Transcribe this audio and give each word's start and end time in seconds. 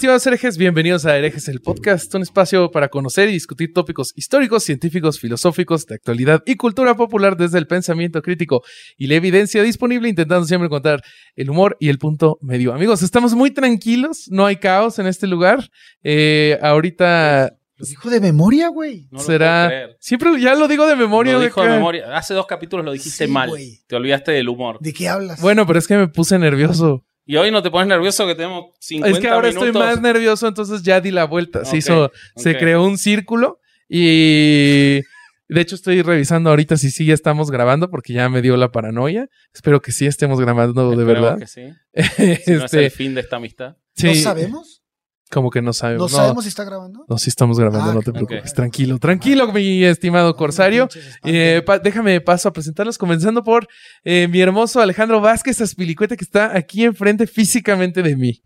estimados 0.00 0.26
herejes? 0.26 0.56
Bienvenidos 0.56 1.04
a 1.04 1.14
Herejes, 1.18 1.46
el 1.48 1.60
podcast, 1.60 2.14
un 2.14 2.22
espacio 2.22 2.70
para 2.70 2.88
conocer 2.88 3.28
y 3.28 3.32
discutir 3.32 3.74
tópicos 3.74 4.14
históricos, 4.16 4.64
científicos, 4.64 5.20
filosóficos, 5.20 5.84
de 5.84 5.96
actualidad 5.96 6.42
y 6.46 6.56
cultura 6.56 6.94
popular 6.96 7.36
desde 7.36 7.58
el 7.58 7.66
pensamiento 7.66 8.22
crítico 8.22 8.62
y 8.96 9.08
la 9.08 9.16
evidencia 9.16 9.62
disponible, 9.62 10.08
intentando 10.08 10.46
siempre 10.46 10.68
encontrar 10.68 11.02
el 11.36 11.50
humor 11.50 11.76
y 11.80 11.90
el 11.90 11.98
punto 11.98 12.38
medio. 12.40 12.72
Amigos, 12.72 13.02
estamos 13.02 13.34
muy 13.34 13.50
tranquilos, 13.50 14.28
no 14.30 14.46
hay 14.46 14.56
caos 14.56 14.98
en 14.98 15.06
este 15.06 15.26
lugar. 15.26 15.68
Eh, 16.02 16.58
ahorita 16.62 17.52
Lo 17.76 17.84
dijo 17.84 18.08
de 18.08 18.20
memoria, 18.20 18.68
güey. 18.68 19.06
No 19.10 19.18
será... 19.18 19.66
puedo 19.68 19.80
creer. 19.82 19.96
Siempre 20.00 20.40
ya 20.40 20.54
lo 20.54 20.66
digo 20.66 20.86
de 20.86 20.96
memoria. 20.96 21.34
Lo 21.34 21.40
de 21.40 21.46
dijo 21.48 21.60
de 21.60 21.68
que- 21.68 21.74
memoria. 21.74 22.16
Hace 22.16 22.32
dos 22.32 22.46
capítulos 22.46 22.86
lo 22.86 22.92
dijiste 22.92 23.26
Sí, 23.26 23.30
mal. 23.30 23.50
güey. 23.50 23.80
Te 23.86 23.96
olvidaste 23.96 24.32
del 24.32 24.48
humor. 24.48 24.78
¿De 24.80 24.94
qué 24.94 25.10
hablas? 25.10 25.42
Bueno, 25.42 25.66
pero 25.66 25.78
es 25.78 25.86
que 25.86 25.98
me 25.98 26.08
puse 26.08 26.38
nervioso. 26.38 27.04
Y 27.30 27.36
hoy 27.36 27.52
no 27.52 27.62
te 27.62 27.70
pones 27.70 27.86
nervioso 27.86 28.26
que 28.26 28.34
tenemos 28.34 28.74
50 28.80 29.16
Es 29.16 29.22
que 29.22 29.28
ahora 29.28 29.48
minutos. 29.50 29.68
estoy 29.68 29.80
más 29.80 30.00
nervioso, 30.00 30.48
entonces 30.48 30.82
ya 30.82 31.00
di 31.00 31.12
la 31.12 31.24
vuelta. 31.26 31.64
Se 31.64 31.76
hizo, 31.76 32.10
se 32.34 32.58
creó 32.58 32.82
un 32.84 32.98
círculo 32.98 33.60
y 33.88 35.00
de 35.48 35.60
hecho 35.60 35.74
estoy 35.76 36.02
revisando 36.02 36.50
ahorita 36.50 36.76
si 36.76 36.90
sí 36.90 37.06
ya 37.06 37.14
estamos 37.14 37.50
grabando 37.52 37.88
porque 37.90 38.12
ya 38.14 38.28
me 38.28 38.42
dio 38.42 38.56
la 38.56 38.72
paranoia. 38.72 39.28
Espero 39.54 39.80
que 39.80 39.92
sí 39.92 40.06
estemos 40.06 40.40
grabando 40.40 40.96
de 40.96 41.04
verdad. 41.04 41.38
que 41.38 41.46
sí. 41.46 41.62
Si 41.94 42.50
no 42.52 42.56
es 42.58 42.64
Este, 42.64 42.84
el 42.86 42.90
fin 42.90 43.14
de 43.14 43.20
esta 43.20 43.36
amistad. 43.36 43.76
sí, 43.94 44.08
¿No 44.08 44.14
sabemos? 44.16 44.79
Como 45.30 45.48
que 45.50 45.62
no 45.62 45.66
¿No 45.66 45.72
sabemos. 45.72 46.10
No, 46.10 46.16
sabemos 46.18 46.42
si 46.44 46.48
está 46.48 46.64
grabando? 46.64 47.04
no, 47.08 47.16
sí 47.18 47.28
estamos 47.30 47.58
grabando, 47.58 47.90
Ah, 47.90 47.94
no 47.94 48.02
te 48.02 48.10
preocupes. 48.12 48.52
Tranquilo, 48.52 48.98
tranquilo, 48.98 49.52
mi 49.52 49.84
estimado 49.84 50.34
Corsario. 50.34 50.88
Eh, 51.24 51.62
pa- 51.64 51.78
déjame 51.78 52.20
paso 52.20 52.48
a 52.48 52.52
presentarlos, 52.52 52.98
comenzando 52.98 53.44
por 53.44 53.68
eh, 54.04 54.26
mi 54.28 54.40
hermoso 54.40 54.80
Alejandro 54.80 55.20
Vázquez 55.20 55.60
Aspilicueta, 55.60 56.16
que 56.16 56.24
está 56.24 56.56
aquí 56.56 56.84
enfrente 56.84 57.28
físicamente 57.28 58.02
de 58.02 58.16
mí. 58.16 58.42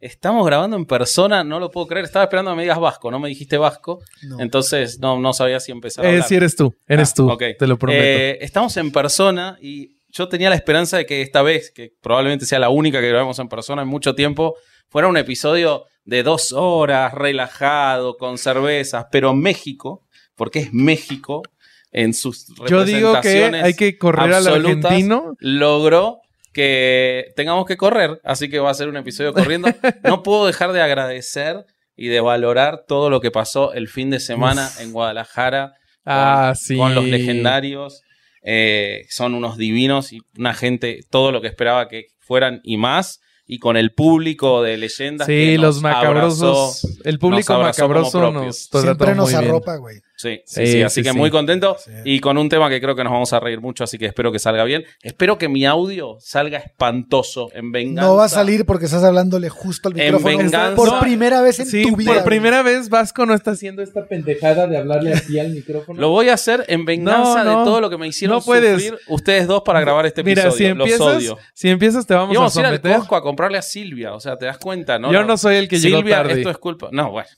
Estamos 0.00 0.46
grabando 0.46 0.76
en 0.76 0.86
persona, 0.86 1.42
no 1.42 1.58
lo 1.58 1.70
puedo 1.72 1.88
creer. 1.88 2.04
Estaba 2.04 2.24
esperando 2.24 2.52
que 2.52 2.56
me 2.56 2.62
digas 2.62 2.78
vasco, 2.78 3.10
no 3.10 3.18
me 3.18 3.28
dijiste 3.28 3.58
vasco. 3.58 4.00
No. 4.22 4.38
Entonces 4.40 4.98
no, 5.00 5.18
no 5.18 5.32
sabía 5.32 5.58
si 5.58 5.72
empezar 5.72 6.06
a 6.06 6.10
Eh, 6.10 6.22
sí, 6.22 6.36
eres 6.36 6.54
tú, 6.54 6.72
eres 6.86 7.10
Ah, 7.10 7.14
tú, 7.16 7.30
ok. 7.30 7.42
te 7.58 7.66
lo 7.66 7.78
prometo. 7.78 8.02
Eh, 8.04 8.38
estamos 8.40 8.76
en 8.76 8.92
persona 8.92 9.58
y 9.60 9.98
yo 10.08 10.28
tenía 10.28 10.50
la 10.50 10.56
esperanza 10.56 10.96
de 10.98 11.06
que 11.06 11.20
esta 11.22 11.42
vez, 11.42 11.72
que 11.72 11.92
probablemente 12.00 12.46
sea 12.46 12.60
la 12.60 12.68
única 12.70 13.00
que 13.00 13.08
grabemos 13.08 13.38
en 13.40 13.48
persona 13.48 13.82
en 13.82 13.88
mucho 13.88 14.14
tiempo, 14.14 14.54
fuera 14.88 15.08
un 15.08 15.16
episodio 15.16 15.84
de 16.04 16.22
dos 16.22 16.52
horas, 16.52 17.12
relajado, 17.12 18.16
con 18.16 18.38
cervezas, 18.38 19.06
pero 19.12 19.34
México, 19.34 20.06
porque 20.34 20.60
es 20.60 20.72
México, 20.72 21.42
en 21.90 22.14
sus 22.14 22.46
Yo 22.68 22.84
digo 22.84 23.12
que 23.12 23.16
representaciones 23.16 23.64
hay 23.64 23.74
que 23.74 23.98
correr 23.98 24.32
al 24.32 24.46
argentino. 24.46 25.34
logró 25.38 26.20
que 26.52 27.32
tengamos 27.36 27.66
que 27.66 27.76
correr, 27.76 28.20
así 28.24 28.48
que 28.48 28.58
va 28.58 28.70
a 28.70 28.74
ser 28.74 28.88
un 28.88 28.96
episodio 28.96 29.32
corriendo. 29.32 29.68
No 30.02 30.22
puedo 30.22 30.46
dejar 30.46 30.72
de 30.72 30.82
agradecer 30.82 31.64
y 31.96 32.08
de 32.08 32.20
valorar 32.20 32.84
todo 32.86 33.10
lo 33.10 33.20
que 33.20 33.30
pasó 33.30 33.72
el 33.72 33.88
fin 33.88 34.10
de 34.10 34.20
semana 34.20 34.70
en 34.80 34.92
Guadalajara 34.92 35.74
Ah, 36.10 36.52
con, 36.54 36.56
sí. 36.56 36.76
con 36.76 36.94
los 36.94 37.04
legendarios. 37.04 38.02
Eh, 38.42 39.04
son 39.10 39.34
unos 39.34 39.58
divinos 39.58 40.12
y 40.12 40.20
una 40.38 40.54
gente, 40.54 41.00
todo 41.10 41.32
lo 41.32 41.40
que 41.42 41.48
esperaba 41.48 41.88
que 41.88 42.06
fueran 42.18 42.60
y 42.64 42.76
más. 42.78 43.20
Y 43.50 43.58
con 43.58 43.76
el 43.76 43.92
público 43.92 44.62
de 44.62 44.76
leyendas. 44.76 45.26
Sí, 45.26 45.32
que 45.32 45.58
los 45.58 45.76
nos 45.76 45.82
macabrosos. 45.82 46.84
abrazó. 46.84 47.02
el 47.08 47.18
público 47.18 47.54
nos 47.54 47.62
macabroso 47.62 48.30
nos 48.30 48.68
trató 48.68 48.82
Siempre 48.86 49.14
nos 49.14 49.34
arropa, 49.34 49.76
güey. 49.76 50.02
Sí, 50.20 50.42
Sí, 50.46 50.66
sí, 50.66 50.72
sí, 50.72 50.82
Así 50.82 50.94
sí, 50.96 51.02
que 51.04 51.12
sí. 51.12 51.16
muy 51.16 51.30
contento. 51.30 51.76
Sí. 51.78 51.92
Y 52.04 52.18
con 52.18 52.38
un 52.38 52.48
tema 52.48 52.68
que 52.68 52.80
creo 52.80 52.96
que 52.96 53.04
nos 53.04 53.12
vamos 53.12 53.32
a 53.32 53.38
reír 53.38 53.60
mucho, 53.60 53.84
así 53.84 53.98
que 53.98 54.06
espero 54.06 54.32
que 54.32 54.40
salga 54.40 54.64
bien. 54.64 54.84
Espero 55.00 55.38
que 55.38 55.48
mi 55.48 55.64
audio 55.64 56.16
salga 56.18 56.58
espantoso 56.58 57.50
en 57.54 57.70
venganza. 57.70 58.02
No 58.10 58.16
va 58.16 58.24
a 58.24 58.28
salir 58.28 58.66
porque 58.66 58.86
estás 58.86 59.04
hablándole 59.04 59.48
justo 59.48 59.88
al 59.88 59.98
En 60.00 60.06
micrófono. 60.14 60.38
venganza. 60.38 60.74
Por 60.74 60.98
primera 60.98 61.40
vez 61.40 61.60
en 61.60 61.66
Sí, 61.66 61.82
tu 61.84 61.94
vida. 61.94 62.14
por 62.14 62.24
primera 62.24 62.62
vez 62.64 62.88
Vasco 62.88 63.26
no 63.26 63.34
está 63.34 63.52
haciendo 63.52 63.80
esta 63.80 64.06
pendejada 64.08 64.66
de 64.66 64.78
hablarle 64.78 65.14
aquí 65.14 65.38
al 65.38 65.50
micrófono. 65.50 66.00
Lo 66.00 66.08
voy 66.10 66.30
a 66.30 66.34
hacer 66.34 66.64
en 66.66 66.84
venganza 66.84 67.44
No, 67.44 67.52
no. 67.52 67.58
de 67.60 67.64
todo 67.64 67.80
lo 67.80 67.88
que 67.88 67.96
me 67.98 68.08
hicieron 68.08 68.38
No 68.38 68.42
puedes. 68.42 68.72
sufrir 68.72 68.98
ustedes 69.06 69.46
dos 69.46 69.62
para 69.64 69.80
grabar 69.80 70.04
este 70.06 70.24
Mira, 70.24 70.42
episodio. 70.42 70.56
si 70.58 70.64
empiezas, 70.72 70.98
Los 70.98 71.16
odio. 71.16 71.38
si 71.54 71.68
empiezas 71.68 72.06
te 72.06 72.14
vamos 72.14 72.34
Íbamos 72.34 72.56
a 72.56 72.58
a 72.58 72.62
ir 72.62 72.66
al 72.66 72.72
someter. 72.78 72.96
Costco 72.98 73.14
a 73.14 73.22
comprarle 73.22 73.58
a 73.58 73.62
Silvia, 73.62 74.14
o 74.14 74.18
sea, 74.20 74.36
te 74.36 74.46
das 74.46 74.58
cuenta, 74.58 74.98
¿no? 74.98 75.12
Yo 75.12 75.22
no 75.22 75.36
soy 75.36 75.54
el 75.56 75.68
que 75.68 75.78
llegó 75.78 75.98
Silvia, 75.98 76.16
tarde. 76.16 76.32
esto 76.32 76.50
es 76.50 76.58
culpa. 76.58 76.88
No, 76.90 77.12
bueno. 77.12 77.28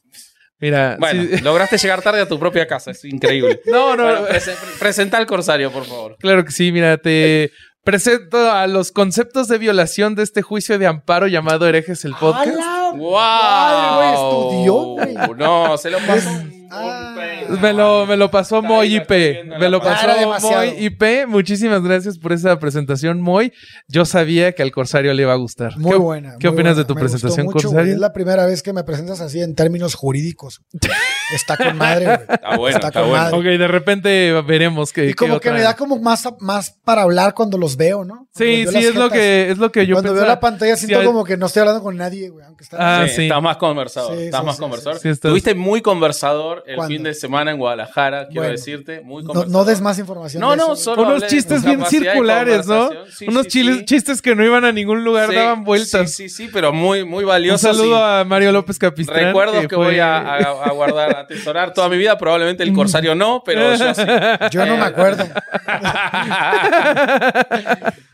Mira, 0.60 0.97
Bueno, 1.00 1.22
sí- 1.22 1.41
lograste 1.43 1.78
llegar 1.78 2.03
tarde 2.03 2.21
a 2.21 2.28
tu 2.28 2.38
propia 2.38 2.66
casa, 2.66 2.91
es 2.91 3.04
increíble. 3.04 3.60
no, 3.66 3.97
no, 3.97 4.04
Bueno, 4.04 4.26
prese- 4.28 4.54
presenta 4.78 5.16
al 5.16 5.26
corsario, 5.26 5.71
por 5.72 5.84
favor. 5.87 6.16
claro 6.19 6.44
que 6.44 6.53
sí, 6.53 6.71
mira, 6.72 6.98
te 6.98 7.50
presento 7.82 8.50
a 8.50 8.66
los 8.66 8.93
conceptos 8.93 9.49
de 9.49 9.56
violación 9.59 10.15
de 10.15 10.22
este 10.22 10.43
juicio 10.43 10.78
de 10.78 10.87
amparo 10.87 11.26
llamado 11.28 11.66
Herejes 11.66 12.04
el 12.04 12.15
Podcast. 12.15 12.49
¡Hala! 12.49 12.93
¡Wow! 12.94 13.16
Ay, 13.19 13.97
güey, 13.97 14.15
estudió, 14.15 14.75
güey. 14.75 15.38
No, 15.38 15.78
se 15.78 15.91
lo 15.91 15.99
pasó. 16.00 16.28
Ah. 16.70 17.14
Me 17.60 17.72
lo, 17.72 18.06
me 18.06 18.16
lo 18.16 18.31
pasó 18.31 18.62
Moy 18.62 18.97
IP. 18.97 19.10
Me 19.58 19.69
lo 19.69 19.81
pasó. 19.81 20.06
Moy 20.41 20.69
IP. 20.78 21.26
Muchísimas 21.26 21.82
gracias 21.82 22.19
por 22.19 22.32
esa 22.32 22.58
presentación, 22.58 23.20
Moy. 23.20 23.53
Yo 23.88 24.04
sabía 24.04 24.53
que 24.53 24.62
al 24.62 24.70
Corsario 24.70 25.12
le 25.14 25.22
iba 25.22 25.32
a 25.32 25.36
gustar. 25.36 25.76
Muy 25.78 25.92
¿Qué, 25.92 25.97
buena. 25.98 26.36
¿Qué 26.38 26.48
muy 26.48 26.54
opinas 26.54 26.75
buena. 26.75 26.82
de 26.82 26.84
tu 26.84 26.94
Me 26.94 27.03
gustó 27.03 27.12
presentación, 27.19 27.47
mucho. 27.47 27.69
Corsario? 27.69 27.94
Es 27.94 27.98
la 27.98 28.12
primera 28.12 28.47
vez 28.47 28.62
que 28.62 28.72
me 28.72 28.84
presentas 28.84 29.20
así 29.20 29.41
en 29.42 29.54
términos 29.54 29.94
jurídicos. 29.94 30.62
Está 31.34 31.56
con 31.56 31.76
madre, 31.76 32.04
güey. 32.04 32.18
Está 32.28 32.56
bueno, 32.56 32.76
Está 32.76 32.88
está 32.88 33.00
con 33.00 33.08
bueno. 33.10 33.24
madre. 33.24 33.38
Ok, 33.38 33.58
de 33.58 33.68
repente 33.68 34.42
veremos 34.42 34.92
que. 34.92 35.06
Y 35.10 35.14
como 35.14 35.38
que 35.41 35.50
me 35.50 35.60
da 35.62 35.76
como 35.76 35.98
más, 35.98 36.28
más 36.41 36.70
para 36.84 37.02
hablar 37.02 37.34
cuando 37.34 37.58
los 37.58 37.76
veo, 37.76 38.04
¿no? 38.04 38.26
Sí, 38.34 38.64
veo 38.64 38.72
sí, 38.72 38.78
es 38.78 38.94
lo 38.94 39.10
que, 39.10 39.50
es 39.50 39.58
lo 39.58 39.70
que 39.72 39.86
yo 39.86 39.96
Cuando 39.96 40.14
veo 40.14 40.24
la 40.24 40.40
pantalla 40.40 40.76
siento 40.76 41.00
hay- 41.00 41.06
como 41.06 41.24
que 41.24 41.36
no 41.36 41.46
estoy 41.46 41.60
hablando 41.60 41.82
con 41.82 41.96
nadie, 41.96 42.28
güey. 42.30 42.44
Aunque 42.46 42.64
está... 42.64 42.76
Ah, 43.02 43.06
sí, 43.08 43.14
sí. 43.16 43.22
Estás 43.24 43.42
más 43.42 43.56
conversador. 43.56 44.16
Sí, 44.16 44.24
estás 44.24 44.40
sí, 44.40 44.46
más 44.46 44.56
sí, 44.56 44.60
conversador. 44.62 44.94
sí, 44.96 45.02
sí. 45.02 45.08
Sí, 45.08 45.12
estás- 45.12 45.28
Estuviste 45.30 45.54
muy 45.54 45.80
conversador 45.82 46.62
el 46.66 46.76
¿Cuándo? 46.76 46.94
fin 46.94 47.02
de 47.02 47.14
semana 47.14 47.50
en 47.50 47.58
Guadalajara, 47.58 48.26
quiero 48.26 48.42
Bueno, 48.42 48.52
decirte. 48.52 49.00
Muy 49.02 49.22
no, 49.22 49.28
conversador. 49.28 49.52
no 49.52 49.64
des 49.64 49.80
más 49.80 49.98
información. 49.98 50.40
No, 50.40 50.50
de 50.52 50.56
no, 50.56 50.64
eso, 50.72 50.76
solo 50.76 51.02
Unos 51.02 51.26
chistes 51.26 51.64
bien 51.64 51.84
circulares, 51.86 52.66
¿no? 52.66 52.90
Unos 53.28 53.46
chistes 53.48 54.22
que 54.22 54.34
no 54.34 54.44
iban 54.44 54.64
a 54.64 54.72
ningún 54.72 55.04
lugar, 55.04 55.32
daban 55.34 55.64
vueltas. 55.64 56.12
Sí, 56.12 56.28
sí, 56.28 56.44
sí, 56.46 56.50
pero 56.52 56.72
muy, 56.72 57.04
muy 57.04 57.24
Un 57.24 57.28
valioso. 57.30 57.72
saludo 57.72 58.02
a 58.04 58.24
Mario 58.24 58.52
López 58.52 58.78
Capistrán. 58.78 59.26
Recuerdos 59.26 59.66
que, 59.66 59.76
voy 59.76 59.98
a 59.98 60.70
guardar, 60.72 61.19
atesorar 61.20 61.72
toda 61.72 61.88
mi 61.88 61.97
vida. 61.97 62.16
Probablemente 62.19 62.62
el 62.62 62.72
corsario 62.72 63.14
no, 63.14 63.42
pero 63.44 63.75
yo 63.76 63.94
sí. 63.94 64.03
Yo 64.50 64.66
no 64.66 64.76
me 64.76 64.84
acuerdo. 64.84 65.25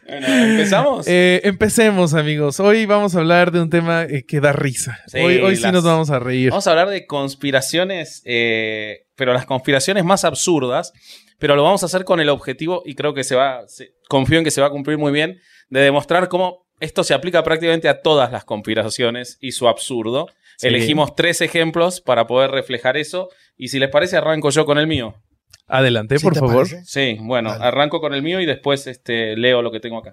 Bueno, 0.09 0.27
¿Empezamos? 0.29 1.07
Eh, 1.09 1.41
empecemos, 1.45 2.15
amigos. 2.15 2.61
Hoy 2.61 2.87
vamos 2.87 3.17
a 3.17 3.19
hablar 3.19 3.51
de 3.51 3.61
un 3.61 3.71
tema 3.71 4.05
eh, 4.05 4.25
que 4.25 4.41
da 4.41 4.53
risa. 4.53 5.01
Sí, 5.09 5.19
hoy 5.19 5.39
hoy 5.39 5.57
sí 5.57 5.71
nos 5.73 5.83
vamos 5.83 6.11
a 6.11 6.21
reír. 6.21 6.51
Vamos 6.51 6.67
a 6.67 6.71
hablar 6.71 6.89
de 6.91 7.07
conspiraciones, 7.07 8.23
eh, 8.25 9.07
pero 9.17 9.33
las 9.33 9.47
conspiraciones 9.47 10.05
más 10.05 10.25
absurdas, 10.25 10.93
pero 11.41 11.57
lo 11.57 11.65
vamos 11.65 11.83
a 11.83 11.87
hacer 11.87 12.05
con 12.05 12.21
el 12.21 12.29
objetivo, 12.29 12.83
y 12.87 12.95
creo 12.95 13.15
que 13.15 13.25
se 13.25 13.35
va, 13.35 13.67
se- 13.67 13.95
confío 14.09 14.39
en 14.39 14.45
que 14.45 14.53
se 14.53 14.61
va 14.61 14.69
a 14.69 14.71
cumplir 14.71 14.97
muy 14.97 15.11
bien, 15.11 15.41
de 15.71 15.81
demostrar 15.81 16.29
cómo 16.29 16.67
esto 16.79 17.03
se 17.03 17.13
aplica 17.13 17.43
prácticamente 17.43 17.89
a 17.89 18.01
todas 18.01 18.31
las 18.31 18.45
conspiraciones 18.45 19.39
y 19.41 19.53
su 19.53 19.67
absurdo. 19.67 20.29
Sí. 20.57 20.69
Elegimos 20.69 21.15
tres 21.15 21.41
ejemplos 21.41 22.01
para 22.01 22.27
poder 22.27 22.51
reflejar 22.51 22.97
eso, 22.97 23.29
y 23.57 23.69
si 23.69 23.79
les 23.79 23.91
parece, 23.91 24.17
arranco 24.17 24.51
yo 24.51 24.65
con 24.65 24.79
el 24.79 24.87
mío. 24.87 25.15
Adelante, 25.69 26.19
¿Sí 26.19 26.25
por 26.25 26.35
favor. 26.37 26.69
parece? 26.69 26.85
Sí, 26.85 27.19
bueno, 27.21 27.51
Dale. 27.51 27.65
arranco 27.65 28.01
con 28.01 28.15
el 28.15 28.23
mío 28.23 28.41
y 28.41 28.47
después 28.47 28.87
este, 28.87 29.37
leo 29.37 29.63
lo 29.63 29.73
que 29.73 29.81
tengo 29.81 29.99
acá. 29.99 30.13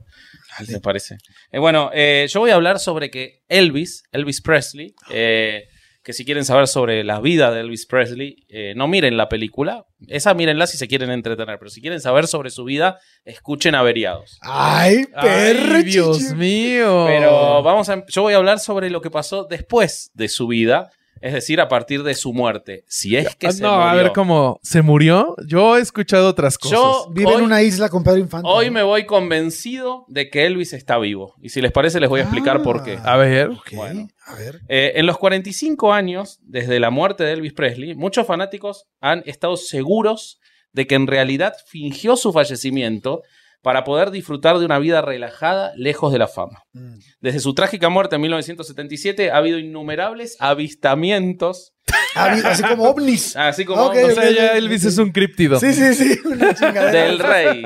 ¿Me 0.67 0.79
parece? 0.79 1.17
Eh, 1.51 1.59
bueno, 1.59 1.91
eh, 1.93 2.25
yo 2.29 2.39
voy 2.39 2.49
a 2.49 2.55
hablar 2.55 2.79
sobre 2.79 3.11
que 3.11 3.43
Elvis, 3.49 4.03
Elvis 4.11 4.41
Presley, 4.41 4.95
eh, 5.11 5.65
que 6.03 6.11
si 6.11 6.25
quieren 6.25 6.43
saber 6.43 6.67
sobre 6.67 7.03
la 7.05 7.21
vida 7.21 7.49
de 7.51 7.61
Elvis 7.61 7.85
Presley, 7.85 8.45
eh, 8.49 8.73
no 8.75 8.89
miren 8.89 9.15
la 9.15 9.29
película. 9.29 9.85
Esa 10.07 10.33
mírenla 10.33 10.67
si 10.67 10.77
se 10.77 10.89
quieren 10.89 11.09
entretener, 11.11 11.57
pero 11.57 11.71
si 11.71 11.79
quieren 11.79 12.01
saber 12.01 12.27
sobre 12.27 12.49
su 12.49 12.65
vida, 12.65 12.99
escuchen 13.23 13.73
Averiados. 13.73 14.37
Ay, 14.41 15.05
perro, 15.05 15.75
Ay, 15.77 15.83
Dios 15.83 16.33
mío. 16.33 17.05
Pero 17.07 17.63
vamos 17.63 17.87
a, 17.87 18.05
yo 18.07 18.21
voy 18.21 18.33
a 18.33 18.37
hablar 18.37 18.59
sobre 18.59 18.89
lo 18.89 19.01
que 19.01 19.09
pasó 19.09 19.45
después 19.45 20.11
de 20.13 20.27
su 20.27 20.47
vida, 20.47 20.91
es 21.23 21.33
decir, 21.33 21.61
a 21.61 21.67
partir 21.69 22.03
de 22.03 22.13
su 22.15 22.33
muerte. 22.33 22.83
Si 22.87 23.15
es 23.15 23.35
que 23.37 23.47
Ah, 23.47 23.51
se 23.53 23.63
no, 23.63 23.69
a 23.81 23.93
ver 23.95 24.11
cómo 24.11 24.59
se 24.61 24.81
murió. 24.81 25.35
Yo 25.47 25.77
he 25.77 25.81
escuchado 25.81 26.27
otras 26.27 26.57
cosas. 26.57 26.77
Yo 26.77 27.07
Vive 27.11 27.29
hoy- 27.31 27.35
en 27.37 27.41
una 27.43 27.61
isla 27.61 27.87
con 27.89 28.03
Pedro 28.03 28.17
Infante. 28.17 28.47
Hoy 28.51 28.69
me 28.69 28.83
voy 28.83 29.05
convencido 29.05 30.05
de 30.09 30.29
que 30.29 30.45
Elvis 30.45 30.73
está 30.73 30.97
vivo. 30.99 31.35
Y 31.41 31.49
si 31.49 31.61
les 31.61 31.71
parece, 31.71 31.99
les 31.99 32.09
voy 32.09 32.19
a 32.19 32.23
explicar 32.23 32.57
Ah. 32.57 32.63
por 32.63 32.83
qué. 32.83 32.97
A 33.03 33.15
ver. 33.17 33.51
Bueno. 33.73 34.07
A 34.25 34.35
ver. 34.35 34.61
Eh, 34.67 34.93
en 34.95 35.05
los 35.05 35.17
45 35.17 35.93
años, 35.93 36.39
desde 36.43 36.79
la 36.79 36.89
muerte 36.89 37.23
de 37.23 37.33
Elvis 37.33 37.53
Presley, 37.53 37.95
muchos 37.95 38.27
fanáticos 38.27 38.85
han 39.01 39.23
estado 39.25 39.55
seguros 39.57 40.39
de 40.71 40.87
que 40.87 40.95
en 40.95 41.07
realidad 41.07 41.53
fingió 41.67 42.15
su 42.15 42.33
fallecimiento 42.33 43.21
para 43.63 43.83
poder 43.83 44.11
disfrutar 44.11 44.59
de 44.59 44.65
una 44.65 44.77
vida 44.77 45.01
relajada 45.01 45.71
lejos 45.75 46.11
de 46.13 46.19
la 46.19 46.27
fama. 46.27 46.63
Mm. 46.73 46.99
Desde 47.21 47.39
su 47.39 47.55
trágica 47.55 47.89
muerte 47.89 48.15
en 48.15 48.21
1977 48.21 49.31
ha 49.31 49.37
habido 49.37 49.57
innumerables 49.57 50.35
avistamientos, 50.39 51.73
vi- 52.35 52.41
Así 52.45 52.63
como 52.63 52.83
ovnis. 52.83 53.35
así 53.35 53.65
como 53.65 53.83
Ok, 53.85 53.95
O 53.95 54.05
ok. 54.07 54.11
sea, 54.13 54.31
ya 54.31 54.57
Elvis 54.57 54.85
es 54.85 54.97
un 54.97 55.11
críptido. 55.11 55.59
Sí, 55.59 55.73
sí, 55.73 55.93
sí. 55.95 56.19
Una 56.25 56.53
del 56.91 57.19
rey. 57.19 57.63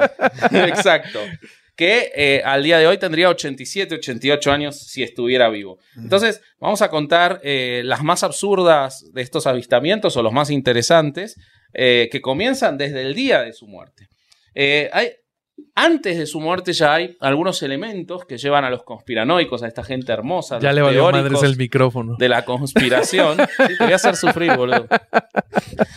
Exacto. 0.51 1.19
Que 1.75 2.11
eh, 2.15 2.41
al 2.43 2.63
día 2.63 2.79
de 2.79 2.87
hoy 2.87 2.97
tendría 2.97 3.29
87, 3.29 3.95
88 3.95 4.51
años 4.51 4.77
si 4.79 5.03
estuviera 5.03 5.47
vivo. 5.49 5.77
Entonces, 5.95 6.41
vamos 6.59 6.81
a 6.81 6.89
contar 6.89 7.39
eh, 7.43 7.81
las 7.85 8.03
más 8.03 8.23
absurdas 8.23 9.05
de 9.13 9.21
estos 9.21 9.45
avistamientos 9.45 10.17
o 10.17 10.23
los 10.23 10.33
más 10.33 10.49
interesantes 10.49 11.35
eh, 11.73 12.09
que 12.11 12.19
comienzan 12.21 12.77
desde 12.79 13.01
el 13.01 13.13
día 13.13 13.41
de 13.43 13.53
su 13.53 13.67
muerte. 13.67 14.07
Hay, 14.91 15.11
antes 15.75 16.17
de 16.17 16.25
su 16.25 16.39
muerte 16.39 16.73
ya 16.73 16.95
hay 16.95 17.15
algunos 17.19 17.61
elementos 17.61 18.25
que 18.25 18.37
llevan 18.37 18.65
a 18.65 18.69
los 18.69 18.83
conspiranoicos, 18.83 19.63
a 19.63 19.67
esta 19.67 19.83
gente 19.83 20.11
hermosa. 20.11 20.59
Ya 20.59 20.73
le 20.73 20.81
valió 20.81 21.11
madres 21.11 21.43
el 21.43 21.55
micrófono. 21.55 22.15
de 22.17 22.29
la 22.29 22.45
conspiración. 22.45 23.37
Sí, 23.67 23.77
te 23.77 23.83
voy 23.83 23.93
a 23.93 23.95
hacer 23.95 24.15
sufrir, 24.15 24.55
boludo. 24.55 24.87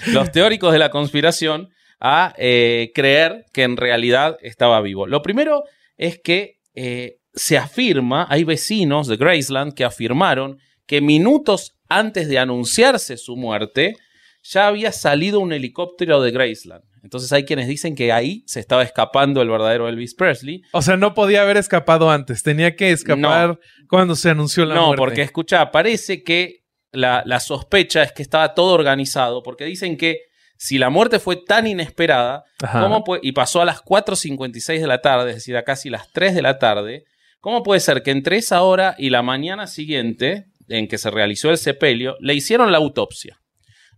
Los 0.09 0.31
teóricos 0.33 0.73
de 0.73 0.79
la 0.79 0.91
conspiración 0.91 1.71
a 2.01 2.35
eh, 2.39 2.93
creer 2.95 3.45
que 3.53 3.63
en 3.63 3.77
realidad 3.77 4.39
estaba 4.41 4.81
vivo. 4.81 5.07
Lo 5.07 5.23
primero 5.23 5.65
es 5.97 6.19
que 6.19 6.59
eh, 6.75 7.19
se 7.35 7.59
afirma, 7.59 8.27
hay 8.29 8.45
vecinos 8.45 9.07
de 9.07 9.17
Graceland 9.17 9.75
que 9.75 9.85
afirmaron 9.85 10.59
que 10.87 11.01
minutos 11.01 11.77
antes 11.89 12.29
de 12.29 12.39
anunciarse 12.39 13.17
su 13.17 13.37
muerte, 13.37 13.97
ya 14.43 14.69
había 14.69 14.93
salido 14.93 15.41
un 15.41 15.53
helicóptero 15.53 16.21
de 16.23 16.31
Graceland. 16.31 16.85
Entonces 17.03 17.33
hay 17.33 17.45
quienes 17.45 17.67
dicen 17.69 17.95
que 17.95 18.13
ahí 18.13 18.43
se 18.47 18.61
estaba 18.61 18.83
escapando 18.83 19.41
el 19.43 19.49
verdadero 19.49 19.89
Elvis 19.89 20.15
Presley. 20.15 20.63
O 20.73 20.83
sea, 20.83 20.97
no 20.97 21.15
podía 21.15 21.43
haber 21.43 21.57
escapado 21.57 22.11
antes. 22.11 22.43
Tenía 22.43 22.77
que 22.77 22.91
escapar 22.91 23.59
cuando 23.89 24.15
se 24.17 24.31
anunció 24.31 24.65
la 24.65 24.75
no, 24.75 24.89
muerte. 24.89 24.99
porque 24.99 25.23
escucha, 25.23 25.71
parece 25.71 26.23
que 26.23 26.65
la, 26.93 27.23
la 27.25 27.41
sospecha 27.41 28.03
es 28.03 28.13
que 28.13 28.23
estaba 28.23 28.55
todo 28.55 28.75
organizado, 28.75 29.43
porque 29.43 29.65
dicen 29.65 29.97
que 29.97 30.19
si 30.57 30.77
la 30.77 30.91
muerte 30.91 31.19
fue 31.21 31.37
tan 31.37 31.67
inesperada 31.67 32.45
Ajá. 32.63 32.83
¿cómo 32.83 33.03
puede- 33.03 33.21
y 33.25 33.33
pasó 33.33 33.63
a 33.63 33.65
las 33.65 33.81
4.56 33.83 34.81
de 34.81 34.87
la 34.87 35.01
tarde, 35.01 35.31
es 35.31 35.37
decir, 35.37 35.57
a 35.57 35.63
casi 35.65 35.89
las 35.89 36.11
3 36.13 36.35
de 36.35 36.43
la 36.43 36.59
tarde, 36.59 37.05
¿cómo 37.41 37.63
puede 37.63 37.81
ser 37.81 38.03
que 38.03 38.11
entre 38.11 38.37
esa 38.37 38.61
hora 38.63 38.95
y 38.99 39.09
la 39.11 39.23
mañana 39.23 39.67
siguiente, 39.67 40.47
en 40.69 40.87
que 40.87 40.99
se 40.99 41.11
realizó 41.11 41.49
el 41.51 41.57
sepelio, 41.57 42.17
le 42.21 42.35
hicieron 42.35 42.73
la 42.73 42.79
autopsia? 42.79 43.39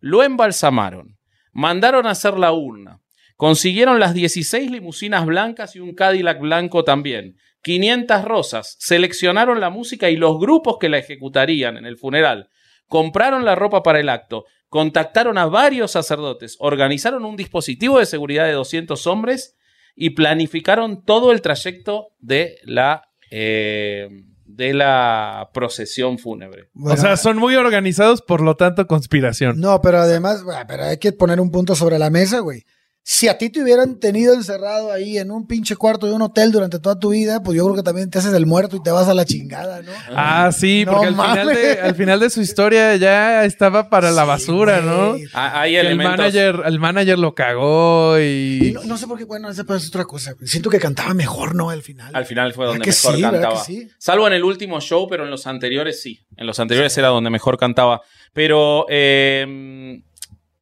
Lo 0.00 0.22
embalsamaron, 0.22 1.16
mandaron 1.52 2.06
a 2.06 2.10
hacer 2.10 2.38
la 2.38 2.52
urna, 2.52 3.00
consiguieron 3.36 4.00
las 4.00 4.14
16 4.14 4.70
limusinas 4.70 5.26
blancas 5.26 5.76
y 5.76 5.80
un 5.80 5.94
Cadillac 5.94 6.40
blanco 6.40 6.84
también, 6.84 7.36
500 7.62 8.24
rosas, 8.24 8.76
seleccionaron 8.80 9.60
la 9.60 9.70
música 9.70 10.10
y 10.10 10.16
los 10.16 10.38
grupos 10.38 10.78
que 10.80 10.88
la 10.88 10.98
ejecutarían 10.98 11.76
en 11.76 11.86
el 11.86 11.96
funeral, 11.96 12.48
compraron 12.88 13.44
la 13.44 13.54
ropa 13.54 13.82
para 13.82 14.00
el 14.00 14.08
acto, 14.08 14.44
contactaron 14.68 15.38
a 15.38 15.46
varios 15.46 15.92
sacerdotes, 15.92 16.56
organizaron 16.58 17.24
un 17.24 17.36
dispositivo 17.36 17.98
de 17.98 18.06
seguridad 18.06 18.46
de 18.46 18.52
200 18.52 19.06
hombres 19.06 19.56
y 19.94 20.10
planificaron 20.10 21.04
todo 21.04 21.32
el 21.32 21.42
trayecto 21.42 22.08
de 22.18 22.58
la, 22.64 23.10
eh, 23.30 24.08
de 24.54 24.74
la 24.74 25.50
procesión 25.54 26.18
fúnebre. 26.18 26.68
Bueno, 26.74 26.98
o 26.98 27.02
sea, 27.02 27.16
son 27.16 27.38
muy 27.38 27.56
organizados, 27.56 28.22
por 28.22 28.40
lo 28.42 28.56
tanto, 28.56 28.86
conspiración. 28.86 29.60
No, 29.60 29.80
pero 29.80 29.98
además, 29.98 30.44
bueno, 30.44 30.60
pero 30.68 30.84
hay 30.84 30.98
que 30.98 31.12
poner 31.12 31.40
un 31.40 31.50
punto 31.50 31.74
sobre 31.74 31.98
la 31.98 32.10
mesa, 32.10 32.40
güey. 32.40 32.64
Si 33.04 33.26
a 33.26 33.36
ti 33.36 33.50
te 33.50 33.60
hubieran 33.60 33.98
tenido 33.98 34.32
encerrado 34.32 34.92
ahí 34.92 35.18
en 35.18 35.32
un 35.32 35.48
pinche 35.48 35.74
cuarto 35.74 36.06
de 36.06 36.12
un 36.12 36.22
hotel 36.22 36.52
durante 36.52 36.78
toda 36.78 37.00
tu 37.00 37.10
vida, 37.10 37.42
pues 37.42 37.56
yo 37.56 37.64
creo 37.64 37.74
que 37.74 37.82
también 37.82 38.08
te 38.08 38.18
haces 38.18 38.32
el 38.32 38.46
muerto 38.46 38.76
y 38.76 38.82
te 38.82 38.92
vas 38.92 39.08
a 39.08 39.14
la 39.14 39.24
chingada, 39.24 39.82
¿no? 39.82 39.90
Ah, 40.14 40.52
sí, 40.52 40.84
No 40.86 40.92
porque 40.92 41.08
al, 41.08 41.14
final 41.16 41.46
de, 41.48 41.80
al 41.80 41.94
final 41.96 42.20
de 42.20 42.30
su 42.30 42.40
historia 42.40 42.94
ya 42.94 43.44
estaba 43.44 43.90
para 43.90 44.12
la 44.12 44.22
basura, 44.22 44.82
¿no? 44.82 45.16
Ah, 45.34 45.62
Hay 45.62 45.74
El 45.74 45.96
manager, 45.96 46.62
el 46.64 46.78
manager 46.78 47.18
lo 47.18 47.34
cagó 47.34 48.20
Y 48.20 48.68
y... 48.68 48.72
no, 48.72 48.84
no 48.84 48.96
sé 48.96 49.08
por 49.08 49.18
qué, 49.18 49.24
bueno, 49.24 49.50
esa 49.50 49.62
es 49.68 49.88
otra 49.88 50.04
cosa. 50.04 50.36
Siento 50.44 50.70
que 50.70 50.78
cantaba 50.78 51.12
mejor, 51.12 51.56
¿no? 51.56 51.70
Al 51.70 51.82
final. 51.82 52.14
Al 52.14 52.24
final 52.24 52.52
fue 52.52 52.66
¿Verdad 52.66 52.78
donde 52.78 52.84
que 52.84 52.96
mejor 52.96 53.20
cantaba. 53.32 53.64
sí? 53.64 53.88
Salvo 53.98 54.28
en 54.28 54.34
el 54.34 54.44
último 54.44 54.80
show, 54.80 55.08
pero 55.10 55.24
en 55.24 55.30
los 55.30 55.48
anteriores 55.48 56.00
sí. 56.00 56.20
En 56.36 56.46
los 56.46 56.60
anteriores 56.60 56.96
era 56.96 57.08
donde 57.08 57.30
mejor 57.30 57.58
cantaba. 57.58 58.02
Pero 58.32 58.86
eh, 58.88 60.00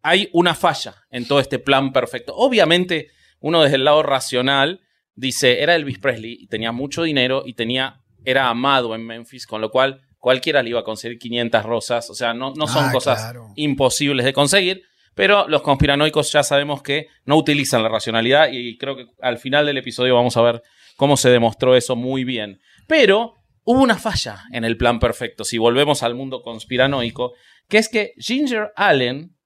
hay 0.02 0.28
una 0.32 0.54
falla 0.54 0.94
en 1.10 1.26
todo 1.26 1.40
este 1.40 1.58
plan 1.58 1.92
perfecto. 1.92 2.34
Obviamente, 2.36 3.08
uno 3.40 3.62
desde 3.62 3.76
el 3.76 3.84
lado 3.84 4.02
racional 4.02 4.80
dice, 5.14 5.62
era 5.62 5.74
Elvis 5.74 5.98
Presley 5.98 6.36
y 6.40 6.46
tenía 6.46 6.72
mucho 6.72 7.02
dinero 7.02 7.42
y 7.44 7.54
tenía, 7.54 8.00
era 8.24 8.48
amado 8.48 8.94
en 8.94 9.04
Memphis, 9.06 9.46
con 9.46 9.60
lo 9.60 9.70
cual 9.70 10.00
cualquiera 10.18 10.62
le 10.62 10.70
iba 10.70 10.80
a 10.80 10.84
conseguir 10.84 11.18
500 11.18 11.62
rosas. 11.64 12.10
O 12.10 12.14
sea, 12.14 12.32
no, 12.34 12.52
no 12.54 12.66
son 12.66 12.86
Ah, 12.86 12.92
cosas 12.92 13.20
claro. 13.20 13.48
imposibles 13.56 14.24
de 14.24 14.32
conseguir. 14.32 14.82
Pero 15.14 15.48
los 15.48 15.62
conspiranoicos 15.62 16.30
ya 16.32 16.42
sabemos 16.42 16.82
que 16.82 17.08
no 17.24 17.36
utilizan 17.36 17.82
la 17.82 17.88
racionalidad 17.88 18.48
y 18.52 18.78
creo 18.78 18.96
que 18.96 19.06
al 19.20 19.38
final 19.38 19.66
del 19.66 19.76
episodio 19.78 20.14
vamos 20.14 20.36
a 20.36 20.42
ver 20.42 20.62
cómo 20.96 21.16
se 21.16 21.30
demostró 21.30 21.74
eso 21.76 21.96
muy 21.96 22.24
bien. 22.24 22.60
Pero 22.86 23.34
hubo 23.64 23.82
una 23.82 23.98
falla 23.98 24.44
en 24.52 24.64
el 24.64 24.76
plan 24.76 25.00
perfecto, 25.00 25.44
si 25.44 25.58
volvemos 25.58 26.02
al 26.02 26.14
mundo 26.14 26.42
conspiranoico, 26.42 27.32
que 27.68 27.78
es 27.78 27.88
que 27.88 28.12
Ginger 28.18 28.70
Allen, 28.76 29.36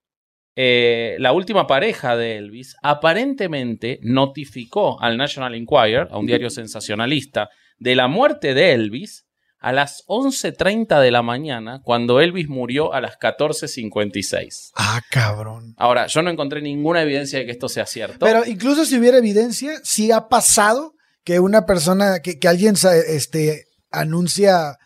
eh, 0.56 1.16
la 1.18 1.32
última 1.32 1.66
pareja 1.66 2.16
de 2.16 2.36
Elvis, 2.36 2.76
aparentemente 2.82 3.98
notificó 4.02 5.00
al 5.00 5.16
National 5.16 5.54
Enquirer, 5.54 6.08
a 6.10 6.18
un 6.18 6.26
diario 6.26 6.50
sensacionalista, 6.50 7.48
de 7.78 7.96
la 7.96 8.06
muerte 8.08 8.54
de 8.54 8.72
Elvis 8.72 9.26
a 9.58 9.72
las 9.72 10.04
11.30 10.08 11.00
de 11.00 11.10
la 11.10 11.22
mañana, 11.22 11.80
cuando 11.82 12.20
Elvis 12.20 12.48
murió 12.48 12.92
a 12.92 13.00
las 13.00 13.18
14.56. 13.18 14.72
Ah, 14.76 15.00
cabrón. 15.10 15.74
Ahora, 15.78 16.06
yo 16.06 16.20
no 16.20 16.28
encontré 16.28 16.60
ninguna 16.60 17.00
evidencia 17.00 17.38
de 17.38 17.46
que 17.46 17.52
esto 17.52 17.70
sea 17.70 17.86
cierto. 17.86 18.18
Pero 18.20 18.44
incluso 18.44 18.84
si 18.84 18.98
hubiera 18.98 19.16
evidencia, 19.16 19.80
sí 19.82 20.12
ha 20.12 20.28
pasado 20.28 20.94
que 21.24 21.40
una 21.40 21.64
persona, 21.64 22.20
que, 22.20 22.38
que 22.38 22.46
alguien 22.46 22.74
este, 23.08 23.64
anuncia 23.90 24.76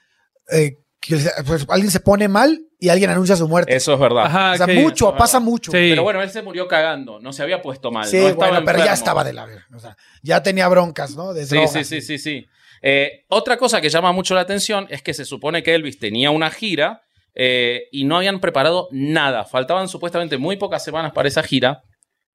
eh, 0.50 0.76
que 1.00 1.18
pues, 1.44 1.66
alguien 1.68 1.90
se 1.90 2.00
pone 2.00 2.28
mal 2.28 2.67
y 2.78 2.88
alguien 2.90 3.10
anuncia 3.10 3.34
su 3.36 3.48
muerte. 3.48 3.74
Eso 3.74 3.92
es 3.94 4.00
verdad. 4.00 4.26
Ajá, 4.26 4.52
o 4.52 4.56
sea, 4.56 4.66
mucho, 4.68 5.14
pasa 5.16 5.38
verdad. 5.38 5.50
mucho. 5.50 5.72
Sí. 5.72 5.78
Pero 5.90 6.02
bueno, 6.02 6.22
él 6.22 6.30
se 6.30 6.42
murió 6.42 6.68
cagando, 6.68 7.18
no 7.20 7.32
se 7.32 7.42
había 7.42 7.60
puesto 7.60 7.90
mal. 7.90 8.06
Sí, 8.06 8.18
no 8.18 8.28
estaba 8.28 8.50
bueno, 8.50 8.64
pero 8.64 8.78
ya 8.84 8.92
estaba 8.92 9.24
de 9.24 9.32
la 9.32 9.46
verga. 9.46 9.66
O 9.74 9.78
sea, 9.80 9.96
ya 10.22 10.42
tenía 10.42 10.68
broncas, 10.68 11.16
¿no? 11.16 11.32
De 11.34 11.44
Sí, 11.46 11.58
sí, 11.68 11.84
sí, 11.84 12.00
sí, 12.00 12.18
sí. 12.18 12.46
Eh, 12.80 13.24
otra 13.28 13.56
cosa 13.56 13.80
que 13.80 13.88
llama 13.88 14.12
mucho 14.12 14.34
la 14.34 14.42
atención 14.42 14.86
es 14.90 15.02
que 15.02 15.12
se 15.12 15.24
supone 15.24 15.62
que 15.64 15.74
Elvis 15.74 15.98
tenía 15.98 16.30
una 16.30 16.50
gira 16.50 17.02
eh, 17.34 17.88
y 17.90 18.04
no 18.04 18.16
habían 18.16 18.38
preparado 18.40 18.88
nada. 18.92 19.44
Faltaban 19.44 19.88
supuestamente 19.88 20.38
muy 20.38 20.56
pocas 20.56 20.84
semanas 20.84 21.12
para 21.12 21.28
esa 21.28 21.42
gira. 21.42 21.82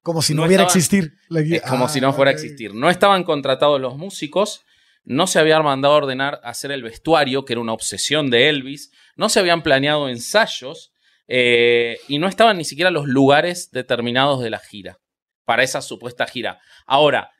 Como 0.02 0.20
si 0.20 0.34
no, 0.34 0.42
No 0.42 0.46
hubiera 0.48 0.64
existir. 0.64 1.14
La- 1.30 1.40
Es 1.40 1.62
como 1.62 1.86
Ah, 1.86 1.88
si 1.88 1.98
no 2.02 2.12
fuera 2.12 2.30
a 2.30 2.34
existir. 2.34 2.74
No 2.74 2.90
estaban 2.90 3.24
contratados 3.24 3.80
los 3.80 3.96
músicos, 3.96 4.60
no 5.04 5.26
se 5.26 5.38
habían 5.38 5.64
mandado 5.64 5.94
a 5.94 5.96
ordenar 5.96 6.40
hacer 6.44 6.72
el 6.72 6.82
vestuario, 6.82 7.46
que 7.46 7.54
era 7.54 7.60
una 7.62 7.72
obsesión 7.72 8.28
de 8.30 8.50
Elvis, 8.50 8.90
no 9.16 9.28
se 9.28 9.40
habían 9.40 9.62
planeado 9.62 10.08
ensayos 10.08 10.92
eh, 11.26 11.98
y 12.08 12.18
no 12.18 12.28
estaban 12.28 12.58
ni 12.58 12.64
siquiera 12.64 12.90
los 12.90 13.06
lugares 13.06 13.70
determinados 13.70 14.42
de 14.42 14.50
la 14.50 14.58
gira, 14.58 14.98
para 15.44 15.62
esa 15.62 15.80
supuesta 15.82 16.26
gira. 16.26 16.60
Ahora, 16.86 17.30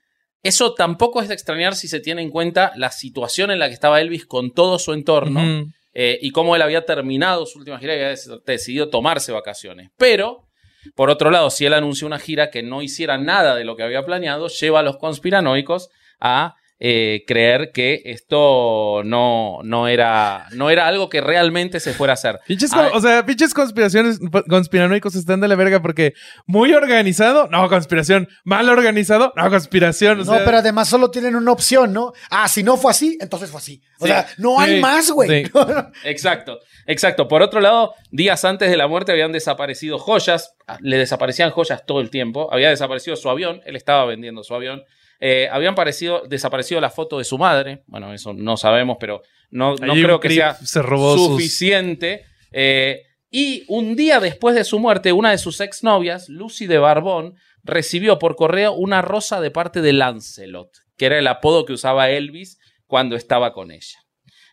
eso 0.43 0.75
tampoco 0.75 1.23
es 1.23 1.28
de 1.28 1.35
extrañar 1.35 1.75
si 1.75 1.88
se 1.88 2.00
tiene 2.00 2.23
en 2.23 2.31
cuenta 2.31 2.73
la 2.76 2.90
situación 2.90 3.50
en 3.50 3.59
la 3.59 3.69
que 3.69 3.75
estaba 3.75 4.00
Elvis 4.00 4.26
con 4.26 4.52
todo 4.52 4.78
su 4.78 4.93
entorno 4.93 5.73
eh, 5.95 6.19
y 6.21 6.31
cómo 6.33 6.54
él 6.54 6.62
había 6.62 6.85
terminado 6.85 7.47
su 7.47 7.59
última 7.59 7.78
gira 7.78 7.95
y 7.95 8.00
había 8.00 8.16
decidido 8.45 8.90
tomarse 8.90 9.33
vacaciones. 9.33 9.90
Pero, 9.97 10.47
por 10.95 11.09
otro 11.09 11.31
lado, 11.31 11.49
si 11.49 11.64
él 11.64 11.73
anunció 11.73 12.07
una 12.07 12.19
gira 12.19 12.50
que 12.50 12.62
no 12.62 12.83
hiciera 12.83 13.16
nada 13.16 13.54
de 13.54 13.64
lo 13.64 13.75
que 13.75 13.85
había 13.85 14.04
planeado, 14.04 14.49
lleva 14.49 14.81
a 14.81 14.83
los 14.83 14.99
conspiranoicos 14.99 15.88
a 16.21 16.57
eh, 16.87 17.25
creer 17.26 17.71
que 17.73 18.03
esto 18.05 19.00
no, 19.07 19.61
no, 19.64 19.88
era, 19.88 20.49
no 20.53 20.69
era 20.69 20.87
algo 20.87 21.09
que 21.09 21.23
realmente 21.23 21.81
se 21.81 21.95
fuera 21.95 22.12
a 22.12 22.14
hacer. 22.14 22.41
Pinches, 22.47 22.73
Ah, 22.75 22.91
o 22.93 23.00
sea, 23.00 23.25
pinches 23.25 23.55
conspiraciones, 23.55 24.21
conspiranoicos 24.50 25.14
están 25.14 25.41
de 25.41 25.49
la 25.49 25.57
verga 25.57 25.81
porque 25.81 26.12
muy 26.45 26.75
organizado, 26.75 27.49
no 27.50 27.67
conspiración, 27.71 28.29
mal 28.45 28.69
organizado, 28.69 29.33
no 29.35 29.49
conspiración. 29.49 30.21
o 30.21 30.25
No, 30.25 30.35
sea, 30.35 30.45
pero 30.45 30.59
además 30.59 30.87
solo 30.87 31.11
tienen 31.11 31.37
una 31.37 31.53
opción, 31.53 31.95
¿no? 31.95 32.12
Ah, 32.29 32.49
si 32.49 32.62
no 32.62 32.76
fue 32.76 32.91
así, 32.91 33.17
entonces 33.19 33.49
fue 33.50 33.61
así. 33.61 33.81
O 33.99 34.05
Sí, 34.05 34.12
sea, 34.12 34.26
no 34.37 34.61
hay 34.61 34.75
sí, 34.75 34.81
más, 34.83 35.11
güey. 35.11 35.47
sí. 35.47 35.50
Exacto, 36.05 36.59
exacto. 36.87 37.29
Por 37.29 37.41
otro 37.41 37.61
lado, 37.62 37.95
días 38.11 38.45
antes 38.45 38.69
de 38.71 38.76
la 38.76 38.88
muerte 38.88 39.11
habían 39.12 39.33
desaparecido 39.33 39.99
joyas, 39.99 40.55
le 40.81 40.99
desaparecían 40.99 41.50
joyas 41.50 41.87
todo 41.87 42.03
el 42.03 42.11
tiempo, 42.11 42.53
había 42.53 42.69
desaparecido 42.69 43.17
su 43.17 43.31
avión, 43.31 43.62
él 43.64 43.75
estaba 43.76 44.05
vendiendo 44.05 44.43
su 44.45 44.55
avión, 44.55 44.83
Eh, 45.21 45.49
habían 45.50 45.75
parecido, 45.75 46.23
desaparecido 46.28 46.80
la 46.80 46.90
foto 46.90 47.18
de 47.18 47.25
su 47.25 47.38
madre, 47.38 47.83
bueno, 47.87 48.12
eso 48.12 48.33
no 48.35 48.56
sabemos, 48.56 48.97
pero 49.00 49.23
no, 49.50 49.75
no 49.76 49.92
creo 49.94 50.21
que 50.21 50.30
sea 50.30 50.54
se 50.54 50.83
robó 50.83 51.16
sus- 51.16 51.26
suficiente. 51.28 52.25
Eh, 52.52 53.02
y 53.30 53.64
un 53.68 53.97
día 53.97 54.21
después 54.21 54.54
de 54.54 54.64
su 54.64 54.78
muerte, 54.78 55.12
una 55.12 55.30
de 55.30 55.38
sus 55.38 55.61
exnovias, 55.61 56.28
Lucy 56.28 56.66
de 56.66 56.78
Barbón, 56.78 57.35
recibió 57.62 58.18
por 58.18 58.37
correo 58.37 58.73
una 58.75 59.02
rosa 59.02 59.40
de 59.40 59.50
parte 59.50 59.80
de 59.80 59.92
Lancelot, 59.92 60.71
que 60.97 61.06
era 61.06 61.18
el 61.18 61.26
apodo 61.26 61.64
que 61.64 61.73
usaba 61.73 62.11
Elvis 62.11 62.59
cuando 62.87 63.16
estaba 63.16 63.52
con 63.52 63.71
ella. 63.71 63.99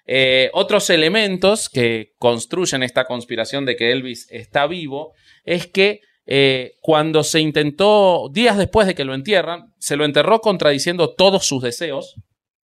Eh, 0.08 0.50
otros 0.53 0.89
elementos 0.89 1.70
que 1.70 2.13
construyen 2.18 2.82
esta 2.82 3.06
conspiración 3.06 3.65
de 3.65 3.75
que 3.75 3.91
Elvis 3.91 4.27
está 4.32 4.65
vivo 4.65 5.13
es 5.44 5.68
que 5.68 6.01
eh, 6.25 6.74
cuando 6.82 7.24
se 7.24 7.40
intentó, 7.40 8.30
días 8.32 8.58
después 8.58 8.88
de 8.88 8.96
que 8.96 9.04
lo 9.06 9.13
entierran, 9.13 9.74
se 9.80 9.96
lo 9.96 10.06
enterró 10.06 10.40
contradiciendo 10.40 11.13
todos 11.16 11.46
sus 11.46 11.62
deseos. 11.63 12.16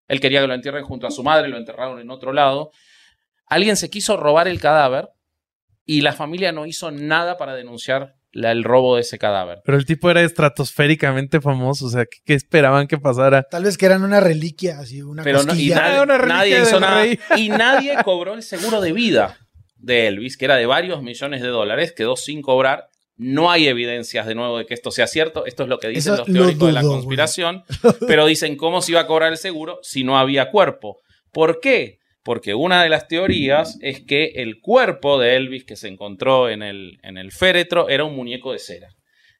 Él 0.07 0.19
quería 0.19 0.41
que 0.41 0.47
lo 0.47 0.53
entierren 0.53 0.83
junto 0.83 1.07
a 1.07 1.11
su 1.11 1.23
madre, 1.23 1.47
lo 1.47 1.57
enterraron 1.57 1.99
en 1.99 2.09
otro 2.11 2.31
lado. 2.33 2.71
Alguien 3.47 3.75
se 3.77 3.89
quiso 3.89 4.17
robar 4.17 4.47
el 4.47 4.59
cadáver 4.59 5.09
y 5.85 6.01
la 6.01 6.13
familia 6.13 6.51
no 6.51 6.65
hizo 6.65 6.91
nada 6.91 7.37
para 7.37 7.55
denunciar 7.55 8.15
la- 8.31 8.51
el 8.51 8.63
robo 8.63 8.95
de 8.95 9.01
ese 9.01 9.17
cadáver. 9.17 9.61
Pero 9.63 9.77
el 9.77 9.85
tipo 9.85 10.09
era 10.11 10.21
estratosféricamente 10.21 11.39
famoso, 11.39 11.85
o 11.85 11.89
sea, 11.89 12.05
¿qué, 12.05 12.17
qué 12.25 12.33
esperaban 12.33 12.87
que 12.87 12.97
pasara? 12.97 13.43
Tal 13.43 13.63
vez 13.63 13.77
que 13.77 13.85
eran 13.85 14.03
una 14.03 14.19
reliquia, 14.19 14.79
así, 14.79 15.01
una 15.01 15.23
Pero 15.23 15.37
no- 15.39 15.43
y 15.43 15.47
cosquilla. 15.47 15.75
nadie, 15.75 15.97
Ah, 15.97 16.03
una 16.03 16.17
reliquia 16.17 16.37
nadie 16.37 16.61
hizo 16.61 16.79
nada. 16.79 17.01
rey. 17.01 17.19
Y 17.37 17.49
nadie 17.49 17.95
cobró 18.03 18.33
el 18.33 18.43
seguro 18.43 18.81
de 18.81 18.91
vida 18.93 19.37
de 19.77 20.07
Elvis, 20.07 20.37
que 20.37 20.45
era 20.45 20.55
de 20.57 20.65
varios 20.65 21.01
millones 21.01 21.41
de 21.41 21.47
dólares, 21.47 21.93
quedó 21.95 22.15
sin 22.17 22.41
cobrar. 22.41 22.89
No 23.17 23.49
hay 23.49 23.67
evidencias 23.67 24.25
de 24.25 24.35
nuevo 24.35 24.57
de 24.57 24.65
que 24.65 24.73
esto 24.73 24.91
sea 24.91 25.07
cierto. 25.07 25.45
Esto 25.45 25.63
es 25.63 25.69
lo 25.69 25.79
que 25.79 25.87
dicen 25.87 26.13
Eso 26.13 26.25
los 26.25 26.29
lo 26.29 26.33
teóricos 26.33 26.67
de 26.67 26.73
la 26.73 26.81
conspiración. 26.81 27.63
Pero 28.07 28.25
dicen 28.25 28.57
cómo 28.57 28.81
se 28.81 28.91
iba 28.91 29.01
a 29.01 29.07
cobrar 29.07 29.31
el 29.31 29.37
seguro 29.37 29.79
si 29.81 30.03
no 30.03 30.17
había 30.17 30.51
cuerpo. 30.51 30.99
¿Por 31.31 31.59
qué? 31.59 31.99
Porque 32.23 32.53
una 32.55 32.81
de 32.83 32.89
las 32.89 33.07
teorías 33.07 33.77
es 33.81 34.01
que 34.01 34.31
el 34.35 34.59
cuerpo 34.59 35.19
de 35.19 35.35
Elvis 35.35 35.63
que 35.63 35.75
se 35.75 35.87
encontró 35.87 36.49
en 36.49 36.63
el, 36.63 36.97
en 37.03 37.17
el 37.17 37.31
féretro 37.31 37.87
era 37.87 38.03
un 38.03 38.15
muñeco 38.15 38.51
de 38.51 38.59
cera. 38.59 38.89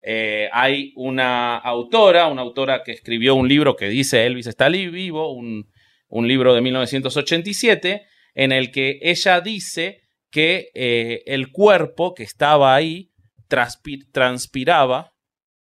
Eh, 0.08 0.50
hay 0.54 0.94
una 0.96 1.58
autora, 1.58 2.28
una 2.28 2.44
autora 2.44 2.84
que 2.84 2.92
escribió 2.92 3.34
un 3.34 3.48
libro 3.48 3.76
que 3.76 3.90
dice 3.90 4.28
Elvis 4.28 4.46
está 4.46 4.70
vivo, 4.70 5.32
un, 5.34 5.68
un 6.10 6.28
libro 6.28 6.54
de 6.54 6.62
1987, 6.62 8.06
en 8.36 8.52
el 8.52 8.72
que 8.72 9.00
ella 9.02 9.42
dice 9.42 10.02
que 10.30 10.70
eh, 10.76 11.24
el 11.26 11.52
cuerpo 11.52 12.14
que 12.14 12.22
estaba 12.22 12.76
ahí 12.76 13.10
transpi- 13.50 14.06
transpiraba 14.12 15.12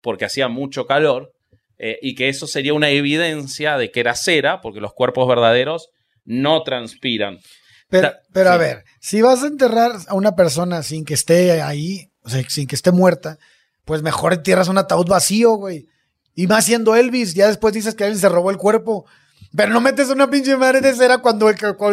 porque 0.00 0.25
hacía 0.25 0.49
mucho 0.49 0.87
calor 0.87 1.33
eh, 1.78 1.99
y 2.02 2.14
que 2.14 2.28
eso 2.28 2.47
sería 2.47 2.75
una 2.75 2.90
evidencia 2.90 3.76
de 3.78 3.90
que 3.90 4.00
era 4.00 4.14
cera, 4.14 4.61
porque 4.61 4.81
los 4.81 4.93
cuerpos 4.93 5.26
verdaderos 5.26 5.88
no 6.25 6.62
transpiran. 6.62 7.38
Pero, 7.88 8.12
pero 8.33 8.50
a 8.50 8.57
ver, 8.57 8.85
si 9.00 9.23
vas 9.23 9.43
a 9.43 9.47
enterrar 9.47 9.93
a 10.09 10.14
una 10.14 10.35
persona 10.35 10.83
sin 10.83 11.04
que 11.04 11.14
esté 11.14 11.62
ahí, 11.62 12.11
o 12.23 12.28
sea, 12.28 12.43
sin 12.49 12.66
que 12.66 12.75
esté 12.75 12.93
muerta, 12.93 13.38
pues 13.85 14.02
mejor 14.02 14.33
entierras 14.33 14.69
un 14.69 14.78
ataúd 14.78 15.07
vacío, 15.07 15.52
güey. 15.52 15.87
Y 16.35 16.47
más 16.47 16.64
siendo 16.64 16.97
Elvis, 16.97 17.35
ya 17.35 17.47
después 17.47 17.75
dices 17.75 17.95
que 17.95 18.04
Elvis 18.04 18.21
se 18.21 18.28
robó 18.28 18.50
el 18.50 18.57
cuerpo. 18.57 19.07
Pero 19.57 19.73
no 19.73 19.81
metes 19.81 20.09
una 20.11 20.29
pinche 20.29 20.57
madre 20.57 20.81
de 20.81 20.95
cera 20.95 21.19
cuando 21.19 21.47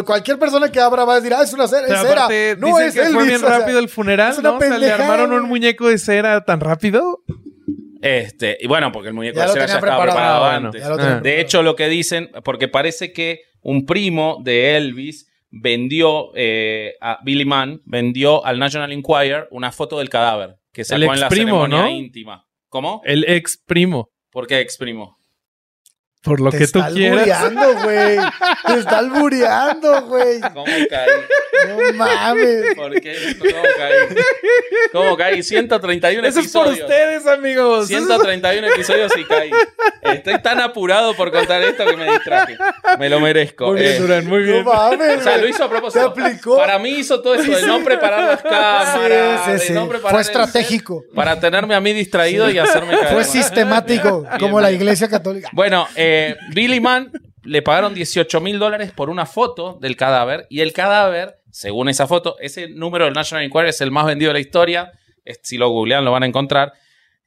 cualquier 0.04 0.38
persona 0.38 0.70
que 0.72 0.80
abra 0.80 1.04
va 1.04 1.14
a 1.14 1.20
decir, 1.20 1.32
ah, 1.32 1.42
es 1.42 1.52
una 1.52 1.68
cera, 1.68 1.82
Pero 1.86 1.94
es 2.00 2.06
cera. 2.06 2.12
aparte, 2.24 2.56
No 2.58 2.66
dicen 2.68 2.86
es 2.88 2.94
que 2.94 3.00
Elvis. 3.00 3.14
fue 3.14 3.24
bien 3.24 3.36
o 3.36 3.46
sea, 3.48 3.58
rápido 3.58 3.78
el 3.78 3.88
funeral, 3.88 4.34
¿no? 4.42 4.56
O 4.56 4.60
sea, 4.60 4.78
le 4.78 4.90
armaron 4.90 5.32
un 5.32 5.44
muñeco 5.48 5.88
de 5.88 5.98
cera 5.98 6.44
tan 6.44 6.58
rápido. 6.60 7.20
Este, 8.00 8.58
y 8.60 8.66
bueno, 8.66 8.90
porque 8.90 9.08
el 9.08 9.14
muñeco 9.14 9.36
Ya 9.38 9.46
de 9.46 9.52
cera 9.52 9.66
ya 9.66 9.74
estaba 9.74 10.02
preparado, 10.02 10.44
antes. 10.46 10.82
ya 10.82 10.88
lo 10.88 10.96
Ah. 11.00 11.20
De 11.22 11.40
hecho, 11.40 11.62
lo 11.62 11.76
que 11.76 11.88
dicen, 11.88 12.30
porque 12.44 12.66
parece 12.68 13.12
que 13.12 13.42
un 13.60 13.86
primo 13.86 14.38
de 14.42 14.76
Elvis 14.76 15.28
vendió 15.50 16.32
eh, 16.34 16.94
a 17.00 17.18
Billy 17.22 17.44
Mann, 17.44 17.80
vendió 17.84 18.44
al 18.44 18.58
National 18.58 18.90
Enquirer 18.90 19.46
una 19.52 19.70
foto 19.70 19.98
del 19.98 20.08
cadáver 20.08 20.56
que 20.72 20.82
sacó 20.84 20.96
El 20.96 21.02
en 21.04 21.20
la 21.20 21.28
ceremonia 21.30 21.82
¿no? 21.82 21.88
íntima. 21.90 22.44
¿Cómo? 22.68 23.02
El 23.04 23.24
ex 23.28 23.56
primo. 23.64 24.08
¿Por 24.32 24.46
qué 24.48 24.60
ex 24.60 24.76
primo? 24.78 25.18
Por 26.22 26.40
lo 26.40 26.50
Te 26.50 26.58
que 26.58 26.68
tú 26.68 26.78
está 26.78 26.90
quieras. 26.92 27.42
albureando, 27.42 27.82
güey. 27.82 28.16
Te 28.66 28.78
está 28.78 28.98
albureando, 28.98 30.02
güey. 30.06 30.40
¿Cómo 30.40 30.64
caí? 30.64 31.10
No 31.68 31.92
mames. 31.94 32.74
¿Por 32.76 33.00
qué? 33.00 33.36
¿Cómo 33.40 33.62
caí? 33.76 34.16
¿Cómo 34.92 35.16
caí? 35.16 35.42
131 35.42 36.26
Eso 36.28 36.40
es 36.40 36.48
por 36.52 36.66
episodios. 36.68 36.88
ustedes, 36.88 37.26
amigos. 37.26 37.88
131 37.88 38.66
episodios 38.68 39.12
y 39.16 39.24
caí. 39.24 39.50
Estoy 40.02 40.40
tan 40.42 40.60
apurado 40.60 41.14
por 41.16 41.32
contar 41.32 41.60
esto 41.62 41.84
que 41.86 41.96
me 41.96 42.04
distraje. 42.12 42.56
Me 43.00 43.08
lo 43.08 43.18
merezco. 43.18 43.66
Muy 43.72 43.80
bien, 43.80 43.92
Eh, 43.94 43.98
Durán, 43.98 44.26
muy 44.28 44.42
bien. 44.44 44.64
No 44.64 44.72
mames. 44.72 45.18
O 45.18 45.22
sea, 45.24 45.38
lo 45.38 45.48
hizo 45.48 45.64
a 45.64 45.68
propósito. 45.70 46.12
Te 46.12 46.22
aplicó. 46.22 46.56
Para 46.56 46.78
mí 46.78 46.90
hizo 46.90 47.20
todo 47.20 47.34
eso 47.34 47.50
de 47.50 47.66
no 47.66 47.82
preparar 47.82 48.22
las 48.24 48.42
cámaras, 48.42 49.40
Sí, 49.44 49.44
sí, 49.46 49.52
de 49.52 49.58
sí. 49.58 49.72
no 49.72 49.88
preparar 49.88 50.12
Fue 50.12 50.20
estratégico. 50.20 51.04
para 51.16 51.40
tenerme 51.40 51.74
a 51.74 51.80
mí 51.80 51.92
distraído 51.92 52.48
y 52.48 52.58
hacerme 52.58 52.96
caer. 52.98 53.12
Fue 53.14 53.24
sistemático, 53.24 54.20
Bien, 54.22 54.32
como 54.38 54.58
bien, 54.58 54.62
la 54.62 54.70
iglesia 54.70 55.08
católica. 55.08 55.48
Bueno, 55.52 55.88
eh, 55.96 56.11
Billy 56.54 56.80
Mann 56.80 57.10
le 57.44 57.62
pagaron 57.62 57.94
18 57.94 58.40
mil 58.40 58.58
dólares 58.58 58.92
por 58.92 59.10
una 59.10 59.26
foto 59.26 59.78
del 59.80 59.96
cadáver 59.96 60.46
y 60.50 60.60
el 60.60 60.72
cadáver, 60.72 61.36
según 61.50 61.88
esa 61.88 62.06
foto, 62.06 62.36
ese 62.40 62.68
número 62.68 63.04
del 63.04 63.14
National 63.14 63.44
Enquirer 63.44 63.66
es 63.68 63.80
el 63.80 63.90
más 63.90 64.06
vendido 64.06 64.28
de 64.30 64.34
la 64.34 64.40
historia. 64.40 64.92
Si 65.42 65.56
lo 65.58 65.68
googlean 65.70 66.04
lo 66.04 66.12
van 66.12 66.22
a 66.22 66.26
encontrar. 66.26 66.72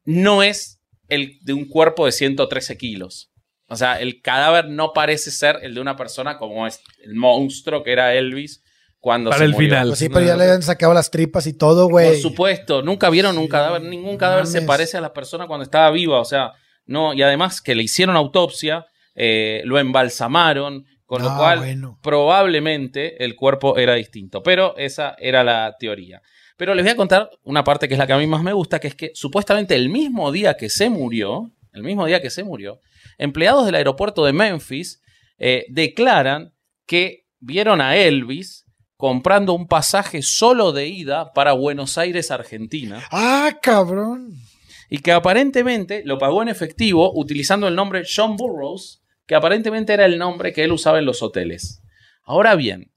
No 0.04 0.44
es 0.44 0.82
el 1.08 1.38
de 1.42 1.54
un 1.54 1.66
cuerpo 1.66 2.06
de 2.06 2.12
113 2.12 2.78
kilos. 2.78 3.32
O 3.68 3.76
sea, 3.76 4.00
el 4.00 4.22
cadáver 4.22 4.70
no 4.70 4.94
parece 4.94 5.32
ser 5.32 5.60
el 5.64 5.74
de 5.74 5.82
una 5.82 5.96
persona 5.96 6.38
como 6.38 6.68
es 6.68 6.82
el 7.04 7.16
monstruo 7.16 7.84
que 7.84 7.92
era 7.94 8.14
Elvis 8.14 8.64
cuando 9.00 9.30
Para 9.32 9.40
se 9.40 9.46
el 9.46 9.52
murió. 9.54 9.70
final. 9.70 9.88
Pues 9.90 10.00
sí, 10.00 10.10
pero 10.10 10.26
ya 10.26 10.36
le 10.36 10.44
habían 10.44 10.62
sacado 10.62 10.94
las 10.94 11.10
tripas 11.12 11.48
y 11.48 11.54
todo, 11.54 11.84
Por 11.84 11.92
güey. 11.92 12.20
supuesto, 12.22 12.82
nunca 12.82 13.10
vieron 13.10 13.38
un 13.38 13.48
cadáver, 13.48 13.82
ningún 13.82 14.18
cadáver 14.18 14.46
se 14.48 14.62
parece 14.62 14.98
a 14.98 15.02
la 15.02 15.14
persona 15.14 15.48
cuando 15.48 15.64
estaba 15.64 15.90
viva, 15.92 16.20
o 16.20 16.26
sea, 16.26 16.54
no, 16.86 17.14
y 17.14 17.22
además 17.22 17.62
que 17.62 17.76
le 17.76 17.84
hicieron 17.84 18.16
autopsia, 18.16 18.86
eh, 19.16 19.62
lo 19.66 19.80
embalsamaron, 19.80 20.86
con 21.06 21.22
lo 21.22 21.30
Ah, 21.30 21.38
cual 21.38 21.60
bueno. 21.60 22.00
probablemente 22.02 23.24
el 23.24 23.36
cuerpo 23.36 23.78
era 23.78 23.94
distinto, 23.96 24.42
pero 24.44 24.76
esa 24.78 25.16
era 25.20 25.44
la 25.44 25.76
teoría. 25.80 26.22
Pero 26.58 26.74
les 26.74 26.84
voy 26.86 26.92
a 26.94 26.96
contar 26.96 27.30
una 27.44 27.64
parte 27.64 27.88
que 27.88 27.94
es 27.94 27.98
la 27.98 28.08
que 28.08 28.14
a 28.14 28.18
mí 28.18 28.28
más 28.28 28.42
me 28.44 28.54
gusta, 28.54 28.80
que 28.80 28.88
es 28.88 28.96
que 28.96 29.12
supuestamente 29.14 29.76
el 29.76 29.90
mismo 29.90 30.32
día 30.32 30.56
que 30.58 30.70
se 30.70 30.90
murió, 30.90 31.52
el 31.74 31.84
mismo 31.84 32.06
día 32.06 32.22
que 32.22 32.30
se 32.30 32.44
murió, 32.44 32.80
empleados 33.18 33.66
del 33.66 33.76
aeropuerto 33.76 34.26
de 34.26 34.34
Memphis 34.34 35.02
eh, 35.38 35.66
declaran 35.70 36.54
que 36.88 37.26
vieron 37.40 37.82
a 37.82 37.96
Elvis 37.98 38.66
comprando 38.98 39.54
un 39.54 39.68
pasaje 39.68 40.22
solo 40.22 40.72
de 40.72 40.88
ida 40.88 41.34
para 41.34 41.52
Buenos 41.54 41.98
Aires, 41.98 42.32
Argentina, 42.32 43.04
Ah, 43.12 43.52
cabrón. 43.62 44.32
Y 44.90 45.00
que 45.00 45.12
aparentemente 45.12 46.02
lo 46.06 46.18
pagó 46.18 46.42
en 46.42 46.50
efectivo 46.50 47.12
utilizando 47.16 47.68
el 47.68 47.76
nombre 47.76 48.04
John 48.06 48.36
Burroughs, 48.36 49.04
que 49.28 49.36
aparentemente 49.36 49.94
era 49.94 50.06
el 50.06 50.18
nombre 50.18 50.54
que 50.54 50.64
él 50.64 50.72
usaba 50.72 51.00
en 51.00 51.06
los 51.06 51.22
hoteles. 51.24 51.82
Ahora 52.24 52.56
bien, 52.56 52.92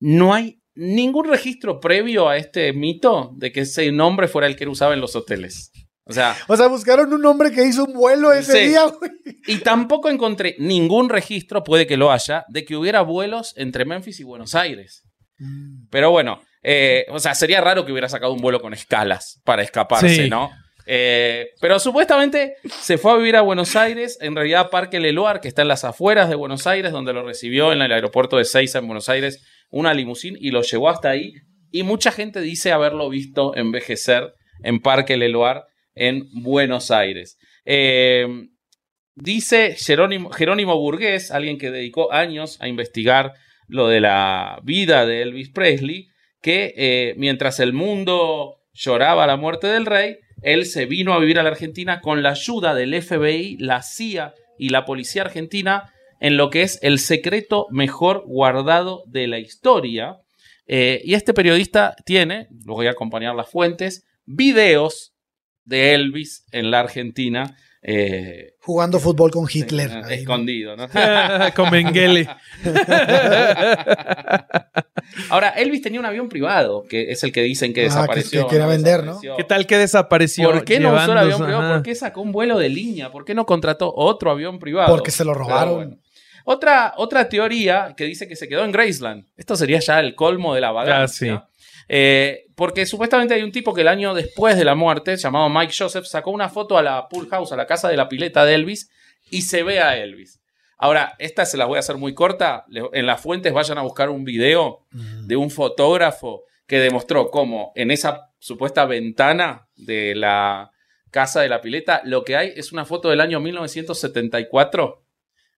no 0.00 0.34
hay 0.34 0.60
ningún 0.74 1.28
registro 1.28 1.78
previo 1.80 2.28
a 2.28 2.36
este 2.36 2.72
mito 2.72 3.30
de 3.36 3.52
que 3.52 3.60
ese 3.60 3.90
nombre 3.92 4.26
fuera 4.28 4.46
el 4.48 4.56
que 4.56 4.64
él 4.64 4.70
usaba 4.70 4.94
en 4.94 5.00
los 5.00 5.14
hoteles. 5.14 5.70
O 6.06 6.12
sea, 6.12 6.36
O 6.48 6.56
sea, 6.56 6.66
buscaron 6.66 7.12
un 7.14 7.24
hombre 7.24 7.50
que 7.52 7.64
hizo 7.64 7.84
un 7.84 7.94
vuelo 7.94 8.32
ese 8.32 8.52
Sí. 8.64 8.68
día, 8.70 8.84
güey. 8.84 9.10
y 9.46 9.58
tampoco 9.58 10.10
encontré 10.10 10.54
ningún 10.58 11.08
registro, 11.08 11.62
puede 11.64 11.86
que 11.86 11.96
lo 11.96 12.10
haya, 12.12 12.44
de 12.48 12.64
que 12.64 12.76
hubiera 12.76 13.00
vuelos 13.02 13.54
entre 13.56 13.84
Memphis 13.84 14.20
y 14.20 14.24
Buenos 14.24 14.54
Aires. 14.54 15.04
Pero 15.90 16.10
bueno, 16.10 16.40
eh, 16.62 17.06
o 17.10 17.18
sea, 17.18 17.34
sería 17.34 17.60
raro 17.60 17.84
que 17.84 17.92
hubiera 17.92 18.08
sacado 18.08 18.32
un 18.32 18.40
vuelo 18.40 18.60
con 18.60 18.72
escalas 18.74 19.40
para 19.44 19.62
escaparse, 19.62 20.24
Sí. 20.24 20.28
¿no? 20.30 20.50
Eh, 20.86 21.50
pero 21.60 21.78
supuestamente 21.78 22.56
se 22.68 22.98
fue 22.98 23.12
a 23.12 23.16
vivir 23.16 23.36
a 23.36 23.40
Buenos 23.40 23.74
Aires, 23.76 24.18
en 24.20 24.34
realidad 24.36 24.70
Parque 24.70 25.00
Leloir, 25.00 25.40
que 25.40 25.48
está 25.48 25.62
en 25.62 25.68
las 25.68 25.84
afueras 25.84 26.28
de 26.28 26.34
Buenos 26.34 26.66
Aires, 26.66 26.92
donde 26.92 27.12
lo 27.12 27.24
recibió 27.24 27.72
en 27.72 27.80
el 27.82 27.92
aeropuerto 27.92 28.36
de 28.36 28.44
Seiza 28.44 28.78
en 28.78 28.86
Buenos 28.86 29.08
Aires 29.08 29.44
una 29.70 29.94
limusín 29.94 30.36
y 30.38 30.50
lo 30.50 30.62
llevó 30.62 30.90
hasta 30.90 31.10
ahí. 31.10 31.32
Y 31.70 31.82
mucha 31.82 32.12
gente 32.12 32.40
dice 32.40 32.72
haberlo 32.72 33.08
visto 33.08 33.56
envejecer 33.56 34.34
en 34.62 34.80
Parque 34.80 35.16
Leloir 35.16 35.62
en 35.94 36.28
Buenos 36.32 36.90
Aires. 36.90 37.38
Eh, 37.64 38.26
dice 39.14 39.74
Jerónimo, 39.76 40.30
Jerónimo 40.30 40.78
Burgués, 40.78 41.30
alguien 41.30 41.58
que 41.58 41.70
dedicó 41.70 42.12
años 42.12 42.60
a 42.60 42.68
investigar 42.68 43.32
lo 43.66 43.88
de 43.88 44.00
la 44.00 44.60
vida 44.62 45.06
de 45.06 45.22
Elvis 45.22 45.50
Presley, 45.50 46.08
que 46.42 46.74
eh, 46.76 47.14
mientras 47.16 47.58
el 47.58 47.72
mundo 47.72 48.60
lloraba 48.72 49.26
la 49.26 49.36
muerte 49.36 49.66
del 49.66 49.86
rey, 49.86 50.18
él 50.44 50.66
se 50.66 50.86
vino 50.86 51.14
a 51.14 51.18
vivir 51.18 51.38
a 51.38 51.42
la 51.42 51.50
Argentina 51.50 52.00
con 52.00 52.22
la 52.22 52.30
ayuda 52.30 52.74
del 52.74 53.00
FBI, 53.02 53.56
la 53.58 53.82
CIA 53.82 54.34
y 54.58 54.68
la 54.68 54.84
policía 54.84 55.22
argentina 55.22 55.92
en 56.20 56.36
lo 56.36 56.50
que 56.50 56.62
es 56.62 56.78
el 56.82 56.98
secreto 56.98 57.66
mejor 57.70 58.24
guardado 58.26 59.02
de 59.06 59.26
la 59.26 59.38
historia. 59.38 60.20
Eh, 60.66 61.02
y 61.04 61.14
este 61.14 61.34
periodista 61.34 61.96
tiene, 62.04 62.48
lo 62.64 62.74
voy 62.74 62.86
a 62.86 62.92
acompañar 62.92 63.34
las 63.34 63.50
fuentes, 63.50 64.06
videos 64.24 65.14
de 65.64 65.94
Elvis 65.94 66.46
en 66.52 66.70
la 66.70 66.80
Argentina. 66.80 67.56
Eh, 67.86 68.54
Jugando 68.60 68.98
fútbol 68.98 69.30
con 69.30 69.46
Hitler. 69.52 69.90
eh, 70.08 70.14
escondido, 70.14 70.74
¿no? 70.74 70.88
Con 71.54 71.70
Mengele. 71.70 72.26
Ahora, 75.30 75.50
Elvis 75.50 75.82
tenía 75.82 76.00
un 76.00 76.06
avión 76.06 76.28
privado, 76.28 76.84
que 76.88 77.10
es 77.12 77.22
el 77.24 77.32
que 77.32 77.42
dicen 77.42 77.72
que 77.74 77.82
Ah, 77.82 77.84
que- 77.84 77.90
desapareció. 77.94 78.44
que 78.46 78.50
quería 78.52 78.66
vender, 78.66 79.04
¿no? 79.04 79.20
¿Qué 79.36 79.44
tal 79.44 79.66
que 79.66 79.76
desapareció? 79.78 80.50
¿Por 80.50 80.64
qué 80.64 80.80
no 80.80 80.94
usó 80.94 81.12
el 81.12 81.18
avión 81.18 81.42
privado? 81.42 81.62
ajá. 81.62 81.74
¿Por 81.74 81.82
qué 81.82 81.94
sacó 81.94 82.22
un 82.22 82.32
vuelo 82.32 82.58
de 82.58 82.68
línea? 82.68 83.10
¿Por 83.10 83.24
qué 83.24 83.34
no 83.34 83.44
contrató 83.46 83.92
otro 83.94 84.30
avión 84.30 84.58
privado? 84.58 84.88
Porque 84.88 85.10
se 85.10 85.24
lo 85.24 85.34
robaron. 85.34 85.74
bueno. 85.74 85.96
Otra, 86.46 86.92
otra 86.98 87.28
teoría 87.28 87.94
que 87.96 88.04
dice 88.04 88.28
que 88.28 88.36
se 88.36 88.48
quedó 88.48 88.64
en 88.64 88.72
Graceland. 88.72 89.26
Esto 89.36 89.56
sería 89.56 89.78
ya 89.80 90.00
el 90.00 90.14
colmo 90.14 90.54
de 90.54 90.60
la 90.60 90.72
vagancia. 90.72 91.34
Ah, 91.34 91.48
Eh, 91.88 92.43
porque 92.54 92.86
supuestamente 92.86 93.34
hay 93.34 93.42
un 93.42 93.52
tipo 93.52 93.74
que 93.74 93.80
el 93.80 93.88
año 93.88 94.14
después 94.14 94.56
de 94.56 94.64
la 94.64 94.74
muerte, 94.74 95.16
llamado 95.16 95.48
Mike 95.48 95.74
Joseph, 95.76 96.04
sacó 96.04 96.30
una 96.30 96.48
foto 96.48 96.78
a 96.78 96.82
la 96.82 97.08
pool 97.08 97.28
house, 97.28 97.52
a 97.52 97.56
la 97.56 97.66
casa 97.66 97.88
de 97.88 97.96
la 97.96 98.08
pileta 98.08 98.44
de 98.44 98.54
Elvis, 98.54 98.90
y 99.30 99.42
se 99.42 99.62
ve 99.62 99.80
a 99.80 99.96
Elvis. 99.96 100.40
Ahora, 100.78 101.14
esta 101.18 101.46
se 101.46 101.56
las 101.56 101.66
voy 101.66 101.76
a 101.76 101.80
hacer 101.80 101.96
muy 101.96 102.14
corta. 102.14 102.64
En 102.92 103.06
las 103.06 103.20
fuentes 103.20 103.52
vayan 103.52 103.78
a 103.78 103.82
buscar 103.82 104.10
un 104.10 104.24
video 104.24 104.80
de 104.90 105.36
un 105.36 105.50
fotógrafo 105.50 106.42
que 106.66 106.78
demostró 106.78 107.30
cómo 107.30 107.72
en 107.74 107.90
esa 107.90 108.30
supuesta 108.38 108.84
ventana 108.84 109.68
de 109.76 110.14
la 110.14 110.70
casa 111.10 111.40
de 111.40 111.48
la 111.48 111.60
pileta, 111.60 112.02
lo 112.04 112.24
que 112.24 112.36
hay 112.36 112.52
es 112.56 112.72
una 112.72 112.84
foto 112.84 113.08
del 113.08 113.20
año 113.20 113.38
1974 113.38 115.03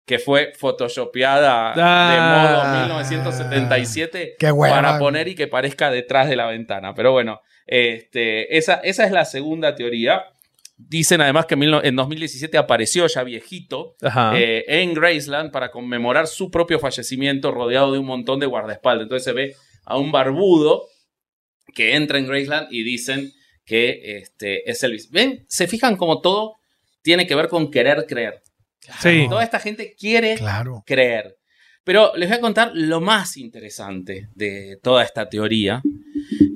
que 0.07 0.19
fue 0.19 0.53
photoshopeada 0.57 1.73
Ah. 1.77 2.13
de 2.15 2.81
modo 2.81 2.81
1977 2.81 4.37
Qué 4.39 4.53
hueva. 4.53 4.77
para 4.77 4.99
poner 4.99 5.29
y 5.29 5.35
que 5.35 5.47
parezca 5.49 5.91
detrás 5.91 6.29
de 6.29 6.37
la 6.37 6.47
ventana. 6.47 6.95
Pero 6.95 7.13
bueno, 7.13 7.41
este, 7.67 8.57
esa, 8.57 8.75
esa 8.77 9.05
es 9.05 9.13
la 9.13 9.25
segunda 9.25 9.75
teoría. 9.75 10.25
Dicen 10.79 11.21
además 11.23 11.47
que 11.47 11.55
en 11.55 11.61
mil 11.61 11.71
no- 11.71 11.83
en 11.83 11.97
2017 11.97 12.59
apareció 12.59 13.07
ya 13.07 13.25
viejito 13.25 13.97
eh, 14.35 14.65
en 14.69 14.93
Graceland 14.95 15.51
para 15.51 15.71
conmemorar 15.71 16.27
su 16.27 16.51
propio 16.51 16.79
fallecimiento 16.79 17.51
rodeado 17.51 17.93
de 17.93 17.99
un 17.99 18.07
montón 18.07 18.39
de 18.41 18.47
guardaespaldas. 18.47 19.05
Entonces 19.05 19.25
se 19.25 19.33
ve 19.33 19.57
a 19.87 19.97
un 19.97 20.13
barbudo 20.13 20.85
que 21.75 21.95
entra 21.97 22.19
en 22.19 22.27
Graceland 22.27 22.69
y 22.71 22.83
dicen 22.85 23.33
que 23.65 24.19
este, 24.19 24.71
es 24.71 24.83
Elvis. 24.85 25.11
¿Ven? 25.11 25.45
Se 25.49 25.67
fijan 25.67 25.97
como 25.97 26.21
todo 26.21 26.57
tiene 27.03 27.27
que 27.27 27.35
ver 27.35 27.49
con 27.49 27.71
querer 27.71 28.05
creer. 28.07 28.43
Sí. 29.01 29.27
Toda 29.29 29.43
esta 29.45 29.59
gente 29.61 29.95
quiere 29.99 30.37
Claro. 30.37 30.83
creer. 30.87 31.37
Pero 31.85 32.13
les 32.17 32.29
voy 32.29 32.39
a 32.39 32.41
contar 32.41 32.73
lo 32.75 33.01
más 33.01 33.37
interesante 33.37 34.29
de 34.35 34.79
toda 34.83 35.05
esta 35.05 35.29
teoría. 35.29 35.83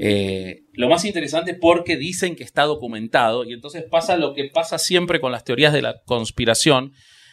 Eh, 0.01 0.63
lo 0.73 0.89
más 0.89 1.05
interesante 1.05 1.55
porque 1.55 1.97
dicen 1.97 2.35
que 2.35 2.43
está 2.43 2.63
documentado 2.65 3.45
y 3.45 3.53
entonces 3.53 3.85
pasa 3.89 4.17
lo 4.17 4.35
que 4.35 4.45
pasa 4.53 4.79
siempre 4.79 5.21
con 5.21 5.31
las 5.31 5.45
teorías 5.45 5.73
de 5.73 5.83
la 5.83 6.01
conspiración, 6.05 6.93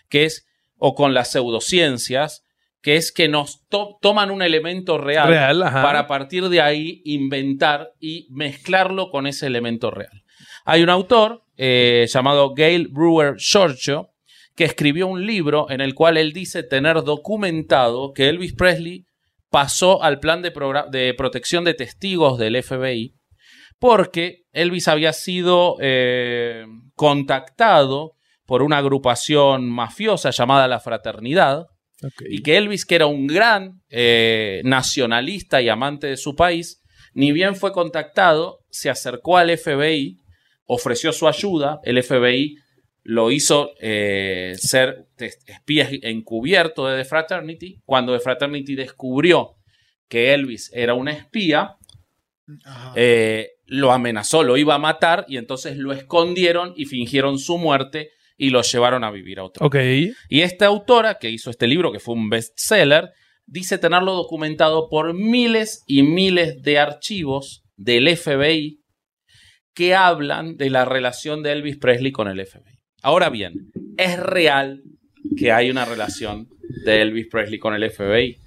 que 0.09 0.25
es, 0.25 0.45
o 0.77 0.93
con 0.93 1.13
las 1.13 1.31
pseudociencias, 1.31 2.43
que 2.81 2.97
es 2.97 3.11
que 3.11 3.27
nos 3.27 3.65
to- 3.67 3.97
toman 4.01 4.29
un 4.31 4.41
elemento 4.41 4.97
real, 4.97 5.59
para 5.73 5.99
a 5.99 6.07
partir 6.07 6.49
de 6.49 6.61
ahí 6.61 7.01
inventar 7.05 7.93
y 7.99 8.27
mezclarlo 8.29 9.09
con 9.09 9.25
ese 9.27 9.47
elemento 9.47 9.89
real. 9.89 10.23
Hay 10.65 10.83
un 10.83 10.89
autor 10.89 11.43
eh, 11.57 12.05
llamado 12.07 12.53
Gail 12.53 12.89
Brewer 12.89 13.35
Giorgio 13.37 14.11
que 14.57 14.65
escribió 14.65 15.07
un 15.07 15.25
libro 15.25 15.69
en 15.69 15.79
el 15.79 15.93
cual 15.93 16.17
él 16.17 16.33
dice 16.33 16.63
tener 16.63 17.03
documentado 17.03 18.11
que 18.11 18.27
Elvis 18.27 18.53
Presley 18.53 19.05
pasó 19.49 20.03
al 20.03 20.19
plan 20.19 20.41
de, 20.41 20.51
de 20.91 21.13
protección 21.13 21.63
de 21.63 21.75
testigos 21.75 22.37
del 22.39 22.61
FBI 22.61 23.13
porque 23.79 24.45
Elvis 24.51 24.87
había 24.87 25.13
sido 25.13 25.77
eh, 25.79 26.65
contactado 26.95 28.13
por 28.45 28.63
una 28.63 28.79
agrupación 28.79 29.69
mafiosa 29.69 30.31
llamada 30.31 30.67
La 30.67 30.79
Fraternidad 30.79 31.67
y 32.27 32.41
que 32.41 32.57
Elvis, 32.57 32.85
que 32.85 32.95
era 32.95 33.07
un 33.07 33.27
gran 33.27 33.81
eh, 33.89 34.61
nacionalista 34.63 35.61
y 35.61 35.69
amante 35.69 36.07
de 36.07 36.17
su 36.17 36.35
país, 36.35 36.81
ni 37.13 37.31
bien 37.31 37.55
fue 37.55 37.71
contactado, 37.71 38.59
se 38.69 38.89
acercó 38.89 39.37
al 39.37 39.55
FBI, 39.55 40.19
ofreció 40.65 41.11
su 41.11 41.27
ayuda, 41.27 41.79
el 41.83 42.01
FBI 42.03 42.55
lo 43.07 43.31
hizo 43.31 43.71
eh, 43.79 44.55
ser 44.57 45.07
espía 45.17 45.87
encubierto 46.01 46.87
de 46.87 46.97
The 46.97 47.05
Fraternity, 47.05 47.79
cuando 47.85 48.11
The 48.11 48.19
Fraternity 48.19 48.75
descubrió 48.75 49.55
que 50.09 50.33
Elvis 50.33 50.69
era 50.73 50.93
un 50.93 51.07
espía, 51.07 51.77
eh, 52.97 53.51
lo 53.65 53.93
amenazó, 53.93 54.43
lo 54.43 54.57
iba 54.57 54.75
a 54.75 54.79
matar 54.79 55.23
y 55.29 55.37
entonces 55.37 55.77
lo 55.77 55.93
escondieron 55.93 56.73
y 56.75 56.83
fingieron 56.83 57.39
su 57.39 57.57
muerte 57.57 58.09
y 58.35 58.49
lo 58.49 58.61
llevaron 58.61 59.05
a 59.05 59.11
vivir 59.11 59.39
a 59.39 59.45
otro 59.45 59.65
Ok. 59.65 59.77
y 60.27 60.41
esta 60.41 60.65
autora 60.65 61.17
que 61.17 61.29
hizo 61.29 61.49
este 61.49 61.65
libro, 61.65 61.93
que 61.93 62.01
fue 62.01 62.13
un 62.13 62.29
bestseller, 62.29 63.11
dice 63.45 63.77
tenerlo 63.77 64.15
documentado 64.15 64.89
por 64.89 65.13
miles 65.13 65.85
y 65.87 66.03
miles 66.03 66.61
de 66.61 66.77
archivos 66.77 67.63
del 67.77 68.17
FBI 68.17 68.81
que 69.73 69.95
hablan 69.95 70.57
de 70.57 70.69
la 70.69 70.83
relación 70.83 71.41
de 71.41 71.53
Elvis 71.53 71.77
Presley 71.77 72.11
con 72.11 72.27
el 72.27 72.45
FBI. 72.45 72.76
Ahora 73.01 73.29
bien, 73.29 73.71
¿es 73.97 74.19
real 74.19 74.83
que 75.37 75.51
hay 75.51 75.69
una 75.69 75.85
relación 75.85 76.49
de 76.85 77.01
Elvis 77.01 77.27
Presley 77.27 77.59
con 77.59 77.73
el 77.73 77.89
FBI? 77.89 78.37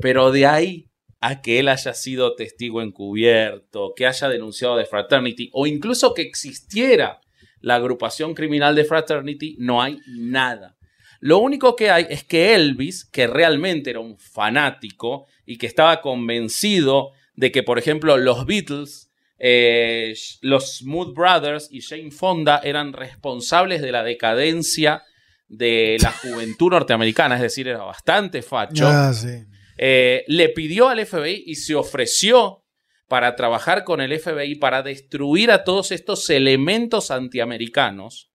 Pero 0.00 0.32
de 0.32 0.46
ahí 0.46 0.88
a 1.20 1.42
que 1.42 1.58
él 1.58 1.68
haya 1.68 1.94
sido 1.94 2.34
testigo 2.34 2.82
encubierto, 2.82 3.92
que 3.96 4.06
haya 4.06 4.28
denunciado 4.28 4.76
de 4.76 4.84
Fraternity 4.84 5.50
o 5.52 5.66
incluso 5.66 6.14
que 6.14 6.22
existiera 6.22 7.20
la 7.60 7.76
agrupación 7.76 8.34
criminal 8.34 8.74
de 8.74 8.84
Fraternity, 8.84 9.56
no 9.58 9.82
hay 9.82 9.98
nada. 10.06 10.76
Lo 11.20 11.38
único 11.38 11.74
que 11.74 11.90
hay 11.90 12.06
es 12.08 12.22
que 12.22 12.54
Elvis, 12.54 13.04
que 13.04 13.26
realmente 13.26 13.90
era 13.90 14.00
un 14.00 14.18
fanático 14.18 15.26
y 15.44 15.58
que 15.58 15.66
estaba 15.66 16.00
convencido 16.00 17.10
de 17.34 17.50
que, 17.50 17.64
por 17.64 17.78
ejemplo, 17.78 18.16
los 18.16 18.46
Beatles, 18.46 19.07
eh, 19.38 20.14
los 20.40 20.78
Smooth 20.78 21.14
Brothers 21.14 21.68
y 21.70 21.80
Jane 21.80 22.10
Fonda 22.10 22.60
eran 22.64 22.92
responsables 22.92 23.80
de 23.82 23.92
la 23.92 24.02
decadencia 24.02 25.02
de 25.48 25.96
la 26.02 26.10
juventud 26.12 26.70
norteamericana, 26.72 27.36
es 27.36 27.40
decir, 27.42 27.68
era 27.68 27.84
bastante 27.84 28.42
facho 28.42 28.86
Ah, 28.86 29.12
sí. 29.14 29.44
eh, 29.78 30.24
le 30.26 30.48
pidió 30.50 30.88
al 30.88 31.04
FBI 31.06 31.44
y 31.46 31.54
se 31.54 31.74
ofreció 31.74 32.64
para 33.08 33.34
trabajar 33.36 33.84
con 33.84 34.02
el 34.02 34.18
FBI 34.18 34.56
para 34.56 34.82
destruir 34.82 35.50
a 35.50 35.64
todos 35.64 35.92
estos 35.92 36.28
elementos 36.28 37.10
antiamericanos. 37.10 38.30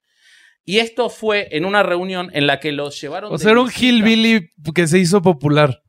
Y 0.65 0.77
esto 0.79 1.09
fue 1.09 1.49
en 1.51 1.65
una 1.65 1.83
reunión 1.83 2.31
en 2.33 2.47
la 2.47 2.59
que 2.59 2.71
los 2.71 2.99
llevaron. 2.99 3.29
O 3.31 3.37
de 3.37 3.43
sea, 3.43 3.51
era 3.51 3.61
un 3.61 3.69
hillbilly 3.69 4.49
que 4.73 4.87
se 4.87 4.97
hizo 4.97 5.21
popular. 5.21 5.82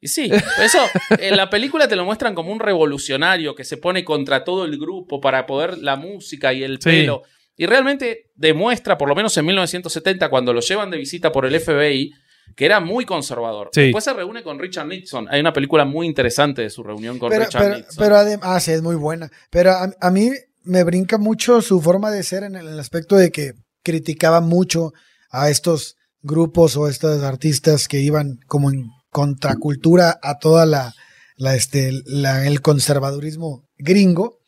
Y 0.00 0.08
sí, 0.08 0.30
eso 0.62 0.78
en 1.18 1.36
la 1.36 1.50
película 1.50 1.86
te 1.86 1.94
lo 1.96 2.04
muestran 2.04 2.34
como 2.34 2.52
un 2.52 2.58
revolucionario 2.60 3.54
que 3.54 3.64
se 3.64 3.76
pone 3.76 4.04
contra 4.04 4.44
todo 4.44 4.64
el 4.64 4.78
grupo 4.78 5.20
para 5.20 5.46
poder 5.46 5.78
la 5.78 5.96
música 5.96 6.52
y 6.52 6.62
el 6.62 6.76
Sí. 6.78 6.84
pelo. 6.90 7.22
Y 7.56 7.66
realmente 7.66 8.30
demuestra, 8.34 8.96
por 8.96 9.08
lo 9.08 9.14
menos 9.14 9.36
en 9.36 9.44
1970, 9.44 10.30
cuando 10.30 10.52
lo 10.54 10.60
llevan 10.60 10.90
de 10.90 10.96
visita 10.96 11.30
por 11.30 11.44
el 11.44 11.54
FBI, 11.60 12.14
que 12.56 12.64
era 12.64 12.80
muy 12.80 13.04
conservador. 13.04 13.68
Sí. 13.72 13.82
Después 13.82 14.02
se 14.02 14.14
reúne 14.14 14.42
con 14.42 14.58
Richard 14.58 14.86
Nixon. 14.86 15.28
Hay 15.30 15.40
una 15.40 15.52
película 15.52 15.84
muy 15.84 16.06
interesante 16.06 16.62
de 16.62 16.70
su 16.70 16.82
reunión 16.82 17.18
con 17.18 17.28
Pero, 17.28 17.44
Richard 17.44 17.62
pero, 17.62 17.76
Nixon. 17.76 17.94
pero 17.98 18.16
adem- 18.16 18.40
ah, 18.42 18.58
sí, 18.60 18.72
es 18.72 18.80
muy 18.82 18.96
buena. 18.96 19.30
Pero 19.50 19.72
a, 19.72 19.90
a 20.00 20.10
mí 20.10 20.30
me 20.64 20.82
brinca 20.84 21.18
mucho 21.18 21.60
su 21.60 21.80
forma 21.82 22.10
de 22.10 22.22
ser 22.22 22.42
en 22.44 22.56
el, 22.56 22.78
aspecto 22.80 23.16
de 23.16 23.30
que 23.30 23.52
criticaba 23.82 24.40
mucho 24.40 24.92
a 25.30 25.50
estos 25.50 25.96
grupos 26.22 26.76
o 26.76 26.88
estos 26.88 27.22
artistas 27.22 27.86
que 27.88 27.98
iban 28.00 28.40
como 28.46 28.70
en 28.70 28.88
contracultura 29.10 30.18
a 30.22 30.38
toda 30.38 30.66
la, 30.66 30.94
la, 31.36 31.54
este, 31.54 31.92
la- 32.06 32.46
el 32.46 32.60
conservadurismo 32.60 33.68
gringo. 33.78 34.38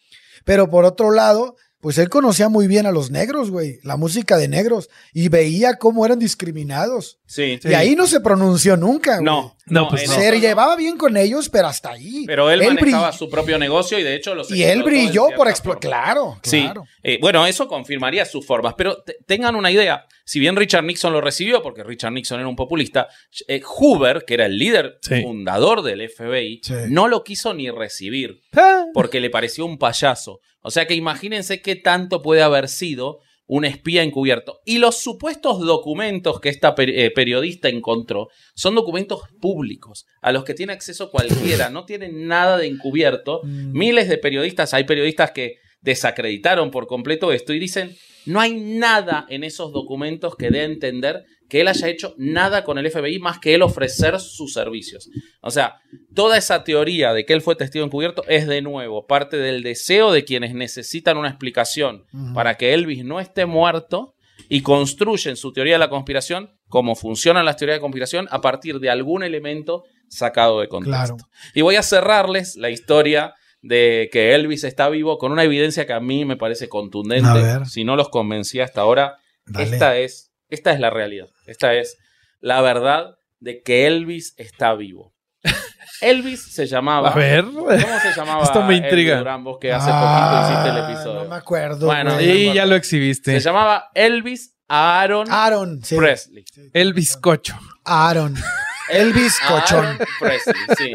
Pero 0.45 0.69
por 0.71 0.85
otro 0.85 1.11
lado, 1.13 1.57
pues 1.81 1.99
él 1.99 2.09
conocía 2.09 2.49
muy 2.49 2.67
bien 2.67 2.87
a 2.87 2.93
los 2.93 3.11
negros, 3.11 3.51
güey, 3.51 3.79
la 3.83 3.97
música 3.97 4.37
de 4.37 4.49
negros, 4.49 4.89
y 5.13 5.29
veía 5.29 5.75
cómo 5.75 6.05
eran 6.07 6.19
discriminados. 6.19 7.19
sí. 7.27 7.59
Y 7.63 7.75
ahí 7.75 7.95
no 7.97 8.07
se 8.07 8.21
pronunció 8.21 8.77
nunca. 8.77 9.21
No, 9.21 9.57
No, 9.67 9.89
pues 9.89 10.09
no. 10.09 10.15
Se 10.17 10.41
llevaba 10.41 10.75
bien 10.77 10.97
con 10.97 11.17
ellos, 11.17 11.49
pero 11.49 11.69
hasta 11.69 11.91
ahí. 11.93 12.25
Pero 12.27 12.51
él, 12.51 12.61
brill- 12.63 12.75
manejaba 12.81 13.13
su 13.13 13.31
propio 13.31 13.59
negocio 13.59 13.99
y 13.99 14.03
de 14.03 14.17
hecho 14.17 14.35
los 14.35 14.51
Y 14.51 14.65
él 14.65 14.83
brilló 14.83 15.29
por 15.37 15.47
explotar. 15.49 15.83
forma. 15.83 16.03
Claro, 16.05 16.41
Sí, 16.43 16.63
claro. 16.63 16.85
eh, 17.03 17.19
bueno, 17.21 17.47
eso 17.47 17.69
confirmaría 17.69 18.25
sus 18.25 18.45
formas, 18.45 18.75
pero 18.77 19.03
te- 19.03 19.19
tengan 19.25 19.55
una 19.55 19.71
idea, 19.71 20.05
si 20.25 20.41
bien 20.41 20.57
Richard 20.57 20.85
Nixon 20.85 21.13
lo 21.13 21.21
recibió, 21.21 21.63
porque 21.63 21.85
Richard 21.85 22.13
Nixon 22.13 22.41
era 22.41 22.49
un 22.49 22.57
populista, 22.57 23.09
eh, 23.47 23.61
Hoover, 23.65 24.25
que 24.27 24.35
era 24.35 24.47
el 24.47 24.59
líder 24.59 24.99
Sí. 25.01 25.23
fundador 25.23 25.83
del 25.83 26.01
FBI, 26.11 26.61
Sí. 26.65 26.75
no 26.89 27.07
lo 27.07 27.23
quiso 27.23 27.55
ni 27.55 27.71
recibir, 27.71 28.41
Ah, 28.57 28.85
porque 28.93 29.21
le 29.21 29.31
pareció 29.31 29.65
un 29.65 29.79
payaso. 29.79 30.41
O 30.63 30.71
sea 30.71 30.87
que 30.87 30.95
imagínense 30.95 31.63
qué 31.63 31.77
tanto 31.77 32.21
puede 32.23 32.43
haber 32.43 32.69
sido 32.69 33.21
un 33.55 33.67
espía 33.67 34.03
encubierto. 34.03 34.61
Y 34.65 34.79
los 34.79 34.97
supuestos 34.97 35.61
documentos 35.61 36.41
que 36.41 36.49
esta 36.49 36.75
per- 36.75 36.89
eh, 36.89 37.11
periodista 37.11 37.69
encontró 37.69 38.29
son 38.55 38.75
documentos 38.75 39.21
públicos, 39.43 40.07
a 40.23 40.33
los 40.33 40.45
que 40.45 40.55
tiene 40.55 40.73
acceso 40.73 41.11
cualquiera, 41.11 41.69
no 41.69 41.85
tienen 41.85 42.27
nada 42.27 42.57
de 42.57 42.67
encubierto. 42.67 43.41
Mm. 43.45 43.73
Miles 43.77 44.09
de 44.09 44.17
periodistas, 44.17 44.73
hay 44.73 44.85
periodistas 44.85 45.33
que 45.33 45.57
desacreditaron 45.83 46.71
por 46.71 46.87
completo 46.87 47.31
esto 47.31 47.53
y 47.53 47.59
dicen, 47.59 47.95
no 48.25 48.41
hay 48.41 48.55
nada 48.55 49.27
en 49.29 49.45
esos 49.45 49.71
documentos 49.71 50.35
que 50.37 50.49
dé 50.51 50.61
a 50.61 50.65
entender 50.65 51.25
que 51.53 51.61
él 51.61 51.69
haya 51.69 51.87
hecho 51.87 52.15
nada 52.17 52.65
con 52.65 52.79
el 52.79 52.91
FBI 52.91 53.19
más 53.19 53.39
que 53.39 53.53
él 53.53 53.61
ofrecer 53.61 54.19
sus 54.21 54.55
servicios. 54.55 55.11
O 55.43 55.51
sea, 55.51 55.83
toda 56.15 56.39
esa 56.39 56.65
teoría 56.65 57.13
de 57.13 57.27
que 57.27 57.35
él 57.35 57.43
fue 57.43 57.57
testigo 57.57 57.85
encubierto 57.85 58.25
es 58.27 58.47
de 58.47 58.63
nuevo 58.63 59.07
parte 59.07 59.37
del 59.37 59.63
deseo 59.63 60.13
de 60.13 60.25
quienes 60.25 60.55
necesitan 60.55 61.19
una 61.19 61.29
explicación 61.29 62.07
para 62.33 62.55
que 62.55 62.73
Elvis 62.73 63.05
no 63.05 63.21
esté 63.21 63.45
muerto 63.45 64.15
y 64.49 64.63
construyen 64.63 65.37
su 65.37 65.53
teoría 65.53 65.75
de 65.75 65.81
la 65.81 65.91
conspiración, 65.91 66.53
como 66.69 66.95
funcionan 66.95 67.45
las 67.45 67.59
teorías 67.59 67.77
de 67.77 67.83
conspiración, 67.83 68.29
a 68.31 68.41
partir 68.41 68.81
de 68.81 68.89
algún 68.89 69.23
elemento 69.23 69.85
sacado 70.09 70.59
de 70.63 70.69
contexto. 70.69 71.17
Claro. 71.17 71.29
Y 71.55 71.61
voy 71.61 71.77
a 71.77 71.83
cerrarles 71.83 72.57
la 72.57 72.71
historia 72.71 73.35
de 73.61 74.09
que 74.11 74.35
Elvis 74.35 74.65
está 74.65 74.89
vivo 74.89 75.19
con 75.19 75.33
una 75.33 75.45
evidencia 75.45 75.87
que 75.87 75.93
a 75.93 76.01
mí 76.01 76.25
me 76.25 76.39
parece 76.39 76.65
A 76.65 76.69
contundente. 76.71 77.43
ver. 77.43 77.67
Si 77.67 77.85
no 77.85 77.95
los 77.95 78.09
convencí 78.09 78.59
hasta 78.61 78.81
ahora, 78.81 79.19
Dale. 79.45 79.65
esta 79.67 79.99
es, 79.99 80.33
esta 80.49 80.73
es 80.73 80.81
la 80.81 80.91
realidad. 80.91 81.29
Esta 81.53 81.75
es 81.75 81.97
la 82.41 82.61
verdad 82.63 83.15
de 83.41 83.63
que 83.63 83.87
Elvis 83.87 84.35
está 84.39 84.75
vivo. 84.75 85.13
Elvis 86.01 86.53
se 86.53 86.67
llamaba. 86.67 87.11
A 87.11 87.15
ver. 87.15 87.45
¿Cómo 87.45 87.69
se 87.71 88.13
llamaba? 88.17 88.43
Esto 88.43 88.63
me 88.63 88.75
Elvis 88.75 88.85
intriga. 88.85 89.19
Durán, 89.19 89.45
vos 89.45 89.59
que 89.61 89.73
hace 89.73 89.91
Ah, 89.93 90.01
poquito 90.01 90.53
hiciste 90.53 90.69
el 90.71 90.91
episodio. 90.91 91.25
No 91.25 91.31
me 91.31 91.37
acuerdo. 91.37 91.87
Bueno. 91.87 92.21
Y 92.21 92.53
ya 92.55 92.67
lo 92.67 92.75
exhibiste. 92.75 93.33
Se 93.33 93.41
llamaba 93.41 93.91
Elvis 93.95 94.57
Aaron 94.69 95.27
Aaron, 95.31 95.85
sí. 95.85 95.97
Presley. 95.97 96.45
Sí. 96.51 96.71
El 96.73 96.95
bizcocho. 96.95 97.59
Aaron. 97.85 98.35
Elvis 98.89 99.39
Cochón. 99.47 99.85
Aaron 99.85 99.99
Presley, 100.19 100.55
sí. 100.79 100.93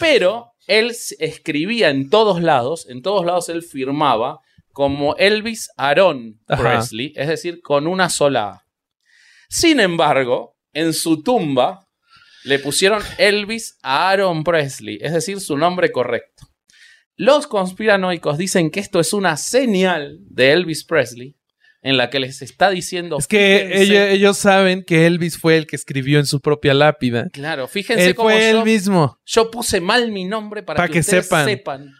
Pero 0.00 0.52
él 0.66 0.94
escribía 1.18 1.90
en 1.90 2.10
todos 2.10 2.40
lados, 2.42 2.86
en 2.88 3.02
todos 3.02 3.24
lados 3.24 3.48
él 3.48 3.62
firmaba 3.62 4.40
como 4.72 5.14
Elvis 5.16 5.70
Aaron 5.76 6.40
Ajá. 6.48 6.62
Presley, 6.62 7.12
es 7.14 7.28
decir, 7.28 7.60
con 7.62 7.86
una 7.86 8.08
sola 8.10 8.48
A. 8.48 8.63
Sin 9.48 9.80
embargo, 9.80 10.56
en 10.72 10.92
su 10.92 11.22
tumba 11.22 11.86
le 12.44 12.58
pusieron 12.58 13.02
Elvis 13.18 13.78
Aaron 13.82 14.44
Presley, 14.44 14.98
es 15.00 15.12
decir, 15.12 15.40
su 15.40 15.56
nombre 15.56 15.90
correcto. 15.92 16.46
Los 17.16 17.46
conspiranoicos 17.46 18.38
dicen 18.38 18.70
que 18.70 18.80
esto 18.80 18.98
es 19.00 19.12
una 19.12 19.36
señal 19.36 20.18
de 20.20 20.52
Elvis 20.52 20.84
Presley 20.84 21.36
en 21.80 21.96
la 21.96 22.10
que 22.10 22.18
les 22.18 22.42
está 22.42 22.70
diciendo. 22.70 23.18
Es 23.18 23.26
que 23.28 23.80
ellos, 23.82 24.08
ellos 24.08 24.36
saben 24.38 24.82
que 24.84 25.06
Elvis 25.06 25.38
fue 25.38 25.56
el 25.58 25.66
que 25.66 25.76
escribió 25.76 26.18
en 26.18 26.26
su 26.26 26.40
propia 26.40 26.74
lápida. 26.74 27.28
Claro, 27.32 27.68
fíjense 27.68 28.06
Él 28.06 28.14
cómo 28.14 28.30
fue 28.30 28.40
yo- 28.52 28.58
él 28.58 28.64
mismo. 28.64 29.20
Yo 29.26 29.50
puse 29.50 29.80
mal 29.80 30.10
mi 30.10 30.24
nombre 30.24 30.62
para 30.62 30.78
Pa' 30.78 30.86
que, 30.88 30.94
que 30.94 31.00
ustedes 31.00 31.26
sepan. 31.26 31.44
sepan. 31.46 31.92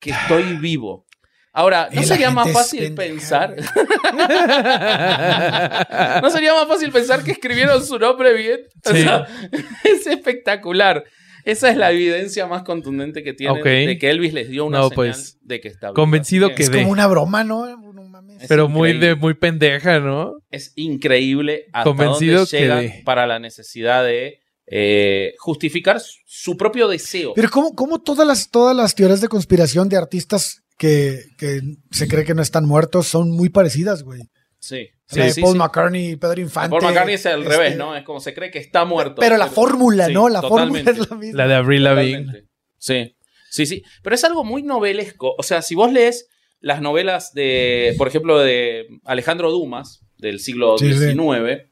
que 0.00 0.10
estoy 0.10 0.56
vivo. 0.58 1.06
Ahora, 1.52 1.88
¿no 1.92 2.02
sería 2.02 2.30
más 2.30 2.50
fácil 2.52 2.94
pendeja, 2.94 3.54
pensar? 3.54 3.56
¿No 6.22 6.30
sería 6.30 6.54
más 6.54 6.68
fácil 6.68 6.90
pensar 6.92 7.22
que 7.24 7.32
escribieron 7.32 7.84
su 7.84 7.98
nombre 7.98 8.34
bien? 8.34 8.60
O 8.84 8.90
Sí. 8.92 9.02
sea, 9.02 9.26
es 9.84 10.06
espectacular. 10.06 11.04
Esa 11.44 11.70
es 11.70 11.76
la 11.76 11.90
evidencia 11.92 12.46
más 12.46 12.62
contundente 12.62 13.22
que 13.22 13.32
tienen 13.32 13.58
Ok. 13.58 13.64
de 13.64 13.96
que 13.98 14.10
Elvis 14.10 14.34
les 14.34 14.50
dio 14.50 14.66
una 14.66 14.78
No, 14.78 14.84
señal 14.90 14.94
pues, 14.96 15.38
de 15.40 15.60
que 15.60 15.68
está 15.68 15.92
convencido 15.94 16.54
que 16.54 16.62
Es 16.64 16.70
de- 16.70 16.80
como 16.80 16.90
una 16.92 17.06
broma, 17.06 17.42
¿no? 17.42 17.64
No 17.92 18.02
mames. 18.04 18.42
Es 18.42 18.48
Pero 18.48 18.68
muy 18.68 18.98
de 18.98 19.14
muy 19.14 19.34
pendeja, 19.34 19.98
¿no? 20.00 20.34
es 20.50 20.72
increíble 20.76 21.66
hasta 21.72 21.84
Convencido 21.88 22.40
dónde 22.40 22.58
que 22.58 22.68
de- 22.68 23.02
para 23.04 23.26
la 23.26 23.38
necesidad 23.38 24.04
de 24.04 24.40
eh, 24.70 25.32
justificar 25.38 26.00
su- 26.00 26.18
su 26.26 26.56
propio 26.58 26.88
deseo. 26.88 27.32
Pero 27.34 27.48
¿cómo, 27.48 27.74
cómo 27.74 28.02
todas, 28.02 28.26
las, 28.26 28.50
todas 28.50 28.76
las 28.76 28.94
teorías 28.94 29.22
de 29.22 29.28
conspiración 29.28 29.88
de 29.88 29.96
artistas 29.96 30.62
que, 30.78 31.24
que 31.36 31.60
se 31.90 32.08
cree 32.08 32.24
que 32.24 32.34
no 32.34 32.40
están 32.42 32.64
muertos 32.64 33.06
son 33.08 33.30
muy 33.30 33.50
parecidas, 33.50 34.02
güey? 34.02 34.22
Sí, 34.60 34.88
sí, 35.06 35.40
Paul 35.40 35.52
sí. 35.52 35.58
McCartney, 35.58 36.16
Pedro 36.16 36.40
Infante. 36.40 36.70
Paul 36.70 36.82
McCartney 36.82 37.14
es 37.16 37.26
al 37.26 37.42
este, 37.42 37.56
revés, 37.56 37.76
¿no? 37.76 37.94
Es 37.96 38.04
como 38.04 38.20
se 38.20 38.32
cree 38.34 38.50
que 38.50 38.58
está 38.58 38.84
muerto. 38.84 39.16
Pero 39.20 39.36
la 39.36 39.48
fórmula, 39.48 40.06
sí, 40.06 40.14
¿no? 40.14 40.28
La 40.28 40.40
totalmente. 40.40 40.94
fórmula 40.94 41.04
es 41.04 41.10
la 41.10 41.16
misma. 41.16 41.36
La 41.38 41.48
de 41.48 41.54
Avril 41.54 41.84
Lavigne. 41.84 42.44
Sí, 42.78 43.16
sí, 43.50 43.66
sí. 43.66 43.82
Pero 44.02 44.14
es 44.14 44.24
algo 44.24 44.44
muy 44.44 44.62
novelesco. 44.62 45.34
O 45.38 45.42
sea, 45.42 45.62
si 45.62 45.74
vos 45.74 45.92
lees 45.92 46.28
las 46.60 46.80
novelas 46.80 47.32
de, 47.34 47.94
por 47.98 48.08
ejemplo, 48.08 48.38
de 48.38 48.86
Alejandro 49.04 49.50
Dumas, 49.50 50.00
del 50.16 50.40
siglo 50.40 50.76
Sí, 50.78 50.92
sí. 50.92 50.98
XIX, 51.12 51.70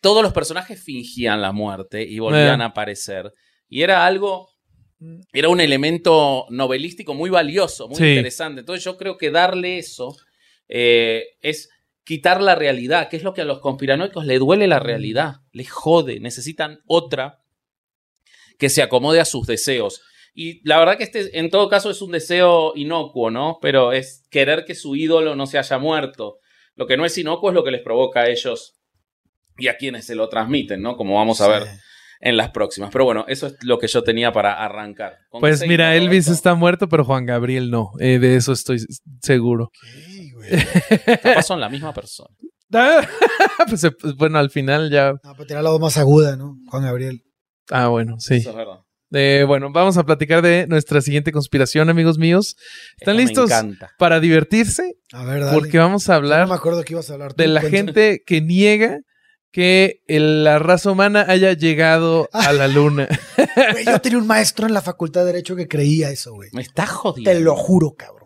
todos 0.00 0.22
los 0.22 0.32
personajes 0.32 0.82
fingían 0.82 1.40
la 1.42 1.52
muerte 1.52 2.02
y 2.02 2.18
volvían 2.18 2.60
Eh. 2.60 2.64
a 2.64 2.68
aparecer. 2.68 3.32
Y 3.68 3.82
era 3.82 4.06
algo, 4.06 4.48
era 5.32 5.48
un 5.48 5.60
elemento 5.60 6.46
novelístico 6.50 7.14
muy 7.14 7.30
valioso, 7.30 7.88
muy 7.88 7.96
Sí. 7.96 8.04
interesante. 8.10 8.60
Entonces 8.60 8.84
yo 8.84 8.96
creo 8.96 9.16
que 9.18 9.30
darle 9.30 9.78
eso 9.78 10.16
eh, 10.68 11.24
es 11.40 11.68
quitar 12.04 12.40
la 12.40 12.54
realidad, 12.54 13.08
que 13.08 13.16
es 13.16 13.22
lo 13.22 13.34
que 13.34 13.42
a 13.42 13.44
los 13.44 13.60
conspiranoicos 13.60 14.24
le 14.24 14.38
duele 14.38 14.66
la 14.66 14.78
realidad, 14.78 15.36
les 15.52 15.70
jode, 15.70 16.18
necesitan 16.20 16.80
otra 16.86 17.40
que 18.58 18.68
se 18.68 18.82
acomode 18.82 19.20
a 19.20 19.24
sus 19.24 19.46
deseos. 19.46 20.02
Y 20.34 20.66
la 20.66 20.78
verdad 20.78 20.96
que 20.96 21.04
este, 21.04 21.38
en 21.38 21.50
todo 21.50 21.68
caso, 21.68 21.90
es 21.90 22.00
un 22.00 22.12
deseo 22.12 22.72
inocuo, 22.74 23.30
¿no? 23.30 23.58
Pero 23.60 23.92
es 23.92 24.24
querer 24.30 24.64
que 24.64 24.74
su 24.74 24.96
ídolo 24.96 25.36
no 25.36 25.46
se 25.46 25.58
haya 25.58 25.78
muerto. 25.78 26.38
Lo 26.74 26.86
que 26.86 26.96
no 26.96 27.04
es 27.04 27.18
inocuo 27.18 27.50
es 27.50 27.54
lo 27.54 27.64
que 27.64 27.70
les 27.70 27.82
provoca 27.82 28.20
a 28.20 28.28
ellos 28.30 28.78
y 29.58 29.68
a 29.68 29.76
quienes 29.76 30.06
se 30.06 30.14
lo 30.14 30.28
transmiten, 30.30 30.80
¿no? 30.80 30.96
Como 30.96 31.16
vamos 31.16 31.40
a 31.40 31.48
ver 31.48 31.64
Sí. 31.64 31.68
En 32.22 32.36
las 32.36 32.50
próximas. 32.50 32.90
Pero 32.90 33.04
bueno, 33.04 33.24
eso 33.28 33.48
es 33.48 33.56
lo 33.62 33.78
que 33.78 33.88
yo 33.88 34.02
tenía 34.02 34.32
para 34.32 34.54
arrancar. 34.64 35.18
¿Con 35.28 35.40
qué 35.40 35.42
Pues 35.42 35.66
mira, 35.66 35.94
Elvis 35.96 36.28
está 36.28 36.54
muerto, 36.54 36.88
pero 36.88 37.04
Juan 37.04 37.26
Gabriel 37.26 37.70
no. 37.70 37.90
Eh, 37.98 38.18
de 38.18 38.36
eso 38.36 38.52
estoy 38.52 38.78
seguro. 39.20 39.70
Sí, 40.06 40.30
güey. 40.32 40.50
Capaz 41.22 41.42
son 41.42 41.60
la 41.60 41.68
misma 41.68 41.92
persona. 41.92 42.30
pues, 43.68 43.84
eh, 43.84 43.90
pues, 43.90 44.14
bueno, 44.16 44.38
al 44.38 44.50
final 44.50 44.90
ya. 44.90 45.12
No, 45.22 45.34
pero 45.34 45.46
tiene 45.46 45.62
la 45.62 45.70
voz 45.70 45.80
más 45.80 45.98
aguda, 45.98 46.36
¿no? 46.36 46.56
Juan 46.68 46.84
Gabriel. 46.84 47.22
Ah, 47.70 47.88
bueno, 47.88 48.16
sí. 48.18 48.36
Eso 48.36 48.50
es 48.50 48.56
verdad. 48.56 48.78
Eh, 49.14 49.44
bueno, 49.46 49.70
vamos 49.70 49.98
a 49.98 50.04
platicar 50.04 50.40
de 50.40 50.66
nuestra 50.68 51.02
siguiente 51.02 51.32
conspiración, 51.32 51.90
amigos 51.90 52.16
míos. 52.16 52.56
¿Están 52.98 53.16
Esto 53.20 53.42
listos 53.42 53.50
Me 53.50 53.56
encanta. 53.56 53.90
para 53.98 54.20
divertirse? 54.20 54.94
A 55.12 55.24
ver, 55.24 55.40
dale. 55.44 55.58
Porque 55.58 55.76
vamos 55.76 56.08
a 56.08 56.12
No 56.12 56.16
hablar 56.18 56.48
me 56.48 56.54
acuerdo 56.54 56.82
que 56.82 56.94
ibas 56.94 57.10
a 57.10 57.14
hablar. 57.14 57.34
tú, 57.34 57.42
de 57.42 57.48
la 57.48 57.60
cuéntame. 57.60 57.76
gente 57.92 58.22
que 58.24 58.40
niega 58.40 59.00
que 59.52 60.00
el- 60.08 60.42
la 60.44 60.58
raza 60.58 60.90
humana 60.90 61.24
haya 61.28 61.52
llegado 61.52 62.28
a 62.32 62.52
la 62.52 62.66
luna. 62.68 63.06
Güey, 63.72 63.84
yo 63.84 64.00
tenía 64.00 64.18
un 64.18 64.26
maestro 64.26 64.66
en 64.66 64.74
la 64.74 64.80
facultad 64.82 65.20
de 65.20 65.26
Derecho 65.26 65.54
que 65.54 65.68
creía 65.68 66.10
eso, 66.10 66.32
güey. 66.34 66.48
Me 66.52 66.62
está 66.62 66.86
jodiendo. 66.86 67.30
Te 67.30 67.40
lo 67.40 67.54
juro, 67.54 67.94
cabrón. 67.96 68.22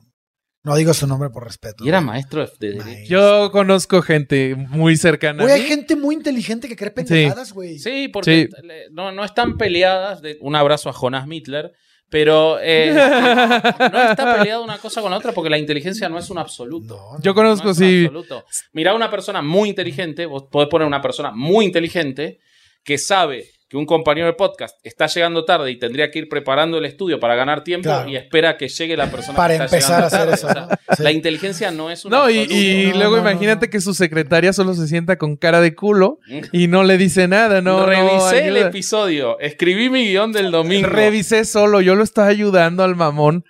No 0.63 0.75
digo 0.75 0.93
su 0.95 1.07
nombre 1.07 1.31
por 1.31 1.45
respeto. 1.45 1.85
Y 1.85 1.89
era 1.89 1.99
güey. 1.99 2.07
maestro 2.07 2.45
de, 2.59 2.73
derecho. 2.73 3.09
Yo 3.09 3.51
conozco 3.53 4.03
gente 4.03 4.55
muy 4.57 4.97
cercana. 4.97 5.43
Güey, 5.45 5.53
a 5.53 5.57
hay 5.57 5.63
gente 5.69 5.95
muy 5.95 6.15
inteligente 6.17 6.67
que 6.69 6.75
cree 6.75 6.91
pendejadas, 6.91 7.53
güey. 7.53 7.79
Sí, 7.79 8.09
porque 8.09 8.49
Sí. 8.51 8.67
le- 8.67 8.91
No, 8.91 9.13
no 9.13 9.25
están 9.25 9.59
peleadas. 9.59 10.23
de- 10.23 10.39
un 10.41 10.57
abrazo 10.57 10.89
a 10.89 10.93
Jonas 10.93 11.27
Mittler. 11.29 11.73
Pero 12.09 12.59
eh, 12.61 12.93
no 13.93 14.03
está 14.03 14.37
peleada 14.37 14.61
una 14.61 14.79
cosa 14.79 15.03
con 15.03 15.11
la 15.11 15.17
otra 15.17 15.33
porque 15.33 15.51
la 15.51 15.59
inteligencia 15.59 16.09
no 16.09 16.19
es 16.19 16.31
un 16.31 16.39
absoluto. 16.39 16.97
No, 16.97 17.13
no. 17.15 17.23
Yo 17.23 17.35
conozco, 17.35 17.65
No 17.65 17.71
un 17.71 17.77
sí. 17.77 18.05
absoluto. 18.05 18.45
Mirá 18.73 18.95
una 18.95 19.11
persona 19.11 19.43
muy 19.43 19.69
inteligente, 19.69 20.25
vos 20.27 20.45
podés 20.45 20.69
poner 20.69 20.87
una 20.87 21.03
persona 21.03 21.33
muy 21.33 21.65
inteligente 21.65 22.39
que 22.85 22.97
sabe 22.99 23.51
que 23.69 23.77
un 23.77 23.85
compañero 23.85 24.29
de 24.29 24.33
podcast 24.35 24.79
está 24.85 25.07
llegando 25.09 25.45
tarde 25.45 25.73
y 25.73 25.77
tendría 25.79 26.11
que 26.13 26.21
ir 26.21 26.29
preparando 26.29 26.79
el 26.79 26.85
estudio 26.85 27.19
para 27.19 27.35
ganar 27.35 27.65
tiempo 27.65 27.89
Claro. 27.89 28.09
y 28.09 28.15
espera 28.17 28.57
que 28.57 28.69
llegue 28.69 28.97
la 28.97 29.11
persona 29.11 29.37
Para 29.37 29.59
que 29.59 29.65
está 29.65 29.77
empezar 29.77 30.05
a 30.05 30.07
llegando 30.07 30.07
hacer 30.07 30.21
tarde. 30.21 30.35
eso, 30.35 30.47
O 30.47 30.53
sea, 30.53 30.79
¿no? 30.89 30.97
Sí. 30.97 31.03
La 31.03 31.11
inteligencia 31.13 31.71
no 31.73 31.91
es 31.91 32.05
un 32.05 32.13
No, 32.13 32.31
y, 32.31 32.39
absoluto. 32.43 32.55
y 32.65 32.87
No, 32.93 32.97
luego 32.99 33.17
no, 33.17 33.23
imagínate 33.23 33.67
no. 33.67 33.71
que 33.71 33.81
su 33.81 33.93
secretaria 33.95 34.53
solo 34.53 34.75
se 34.75 34.87
sienta 34.87 35.17
con 35.19 35.37
cara 35.37 35.61
de 35.61 35.75
culo 35.75 36.21
y 36.53 36.69
no 36.69 36.85
le 36.85 36.97
dice 36.97 37.27
nada, 37.27 37.61
no. 37.61 37.81
no 37.81 37.87
Revisé 37.87 38.47
el 38.47 38.57
episodio, 38.59 39.39
escribí 39.41 39.91
mi 39.91 40.07
guion 40.09 40.31
del 40.33 40.53
domingo. 40.53 40.87
Revisé 40.89 41.45
solo, 41.45 41.81
yo 41.81 41.97
lo 41.97 42.05
estaba 42.05 42.29
ayudando 42.29 42.85
al 42.85 42.95
mamón. 42.95 43.45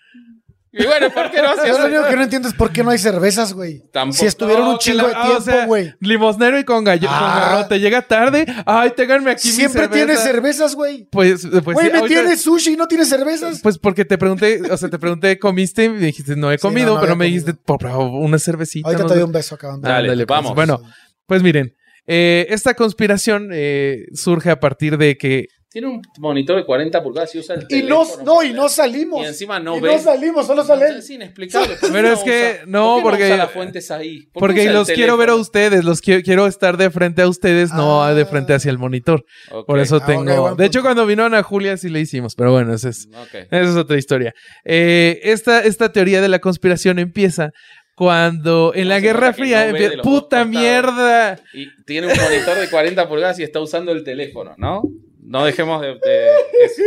Y 0.79 0.85
bueno, 0.87 1.11
¿por 1.11 1.31
qué 1.31 1.41
no 1.43 1.49
haces 1.51 1.67
Yo 1.69 1.79
lo 1.79 1.87
único 1.87 2.09
que 2.09 2.17
no 2.17 2.23
entiendo 2.23 2.49
es 2.49 2.55
por 2.55 2.71
qué 2.73 2.83
no 2.85 2.91
hay 2.91 2.99
cervezas, 2.99 3.53
güey. 3.55 3.83
Tampoco. 3.93 4.19
Si 4.21 4.27
estuvieron 4.27 4.67
un 4.69 4.79
chingo 4.79 5.07
de 5.07 5.13
ah, 5.15 5.23
o 5.23 5.27
tiempo, 5.27 5.43
sea, 5.43 5.67
güey. 5.67 5.95
Limosnero 6.01 6.59
y 6.59 6.65
con 6.65 6.85
gallo, 6.85 7.09
con 7.09 7.17
Ah. 7.19 7.49
garrote. 7.53 7.81
Llega 7.81 8.03
tarde. 8.03 8.45
Ay, 8.67 8.91
ténganme 8.97 9.31
aquí 9.31 9.49
mi 9.49 9.55
Siempre 9.55 9.83
cerveza. 9.83 9.95
tienes 10.05 10.21
cervezas, 10.21 10.75
güey. 10.75 11.09
Pues, 11.11 11.47
pues 11.51 11.65
Güey, 11.65 11.87
sí, 11.87 11.93
me 11.93 11.99
ahorita- 11.99 12.21
tienes 12.21 12.43
sushi 12.43 12.73
y 12.75 12.77
no 12.77 12.87
tienes 12.87 13.09
cervezas. 13.09 13.61
Pues 13.63 13.79
porque 13.79 14.05
te 14.05 14.19
pregunté, 14.19 14.61
o 14.71 14.77
sea, 14.77 14.89
te 14.89 14.99
pregunté, 14.99 15.39
¿comiste? 15.39 15.85
Y 15.85 15.89
me 15.89 15.99
dijiste, 15.99 16.37
no 16.37 16.53
he 16.53 16.59
Sí, 16.59 16.63
comido, 16.63 16.89
no, 16.89 16.95
no 16.97 17.01
pero 17.01 17.17
me 17.17 17.25
dijiste, 17.27 17.55
por 17.55 17.81
favor, 17.83 18.11
una 18.23 18.39
cervecita. 18.39 18.89
Ahorita 18.89 19.03
no 19.05 19.09
te 19.09 19.15
doy 19.15 19.23
un 19.25 19.33
beso 19.33 19.55
acabando. 19.55 19.89
Dale, 19.89 20.09
Ándale, 20.11 20.27
pues. 20.27 20.37
vamos. 20.37 20.55
Bueno, 20.55 20.81
pues 21.27 21.43
miren, 21.43 21.75
eh, 22.07 22.47
esta 22.51 22.75
conspiración 22.75 23.49
eh, 23.53 24.05
surge 24.15 24.51
a 24.51 24.61
partir 24.61 24.97
de 24.99 25.17
que 25.17 25.47
Tiene 25.77 25.89
un 25.89 26.01
monitor 26.21 26.57
de 26.57 26.65
40 26.65 27.03
pulgadas 27.03 27.35
y 27.35 27.39
usa 27.39 27.55
el 27.55 27.67
Y 27.69 27.83
no, 27.83 27.99
teléfono 28.03 28.25
no, 28.25 28.43
y 28.43 28.55
no 28.55 28.67
salimos. 28.71 29.23
Y 29.23 29.27
encima 29.27 29.61
no 29.61 29.77
Y 29.77 29.81
ve. 29.83 29.93
no 29.93 29.99
salimos, 29.99 30.47
solo 30.47 30.65
sale 30.65 30.87
él. 30.89 30.97
Es 31.01 31.11
inexplicable. 31.11 31.77
¿Por 31.81 31.89
qué 31.91 31.93
Pero 31.93 32.09
no 32.09 32.15
es 32.15 32.21
que- 32.23 32.61
no, 32.67 32.87
¿por 32.95 32.97
qué 32.97 33.03
porque- 33.11 33.25
usa 33.27 33.37
las 33.37 33.51
fuentes 33.51 33.91
ahí? 33.91 34.21
¿Por 34.21 34.33
qué 34.33 34.39
Porque 34.41 34.61
usa 34.63 34.73
los 34.73 34.89
quiero 34.89 35.19
ver 35.19 35.29
a 35.29 35.35
ustedes, 35.35 35.85
los 35.85 36.01
quiero, 36.01 36.23
quiero 36.23 36.47
estar 36.47 36.79
de 36.79 36.89
frente 36.89 37.21
a 37.21 37.29
ustedes, 37.29 37.75
no 37.75 38.03
Ah. 38.03 38.15
de 38.15 38.25
frente 38.25 38.55
hacia 38.55 38.71
el 38.71 38.79
monitor. 38.79 39.27
Por 39.67 39.79
eso 39.79 39.97
Ah, 40.03 40.07
tengo. 40.07 40.55
de 40.55 40.65
hecho, 40.65 40.81
cuando 40.81 41.05
vino 41.05 41.27
Ana 41.27 41.43
Julia 41.43 41.77
sí 41.77 41.91
le 41.91 42.01
hicimos, 42.01 42.35
pero 42.37 42.53
bueno, 42.53 42.73
esa 42.73 42.89
es, 42.89 43.07
ok. 43.13 43.35
esa 43.51 43.61
es 43.71 43.77
otra 43.77 43.99
historia. 43.99 44.33
Eh, 44.65 45.21
esta, 45.25 45.61
esta 45.61 45.93
teoría 45.93 46.23
de 46.23 46.29
la 46.29 46.39
conspiración 46.39 46.99
empieza 46.99 47.51
cuando 47.95 48.73
en 48.75 48.89
la 48.89 49.01
Guerra 49.01 49.33
Fría. 49.33 49.73
no 49.73 50.03
¡Puta 50.03 50.45
mierda! 50.45 51.39
Y 51.53 51.67
tiene 51.85 52.07
un 52.07 52.13
monitor 52.19 52.57
de 52.59 52.69
40 52.71 53.09
pulgadas 53.09 53.39
y 53.41 53.43
está 53.43 53.61
usando 53.61 53.93
el 53.93 54.05
teléfono, 54.05 54.55
¿no? 54.59 54.83
No 55.29 55.45
dejemos 55.45 55.81
de... 55.83 55.89
de- 55.95 56.31
eso. 56.65 56.83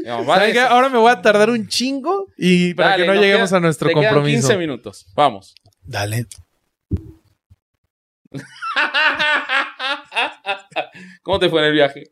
Digamos, 0.00 0.26
vale, 0.26 0.40
¿Saben 0.40 0.52
qué? 0.54 0.58
eso. 0.60 0.68
Ahora 0.68 0.88
me 0.88 0.98
voy 0.98 1.10
a 1.10 1.20
tardar 1.20 1.50
un 1.50 1.66
chingo 1.66 2.28
y 2.36 2.72
para 2.74 2.90
Dale, 2.90 3.02
que 3.02 3.06
no 3.12 3.20
lleguemos 3.20 3.52
a 3.52 3.60
nuestro 3.60 3.88
te 3.88 3.94
compromiso. 3.94 4.48
15 4.48 4.56
minutos. 4.58 5.06
Vamos. 5.14 5.54
Dale. 5.82 6.26
¿Cómo 11.22 11.38
te 11.38 11.48
fue 11.48 11.60
en 11.60 11.66
el 11.66 11.72
viaje? 11.72 12.04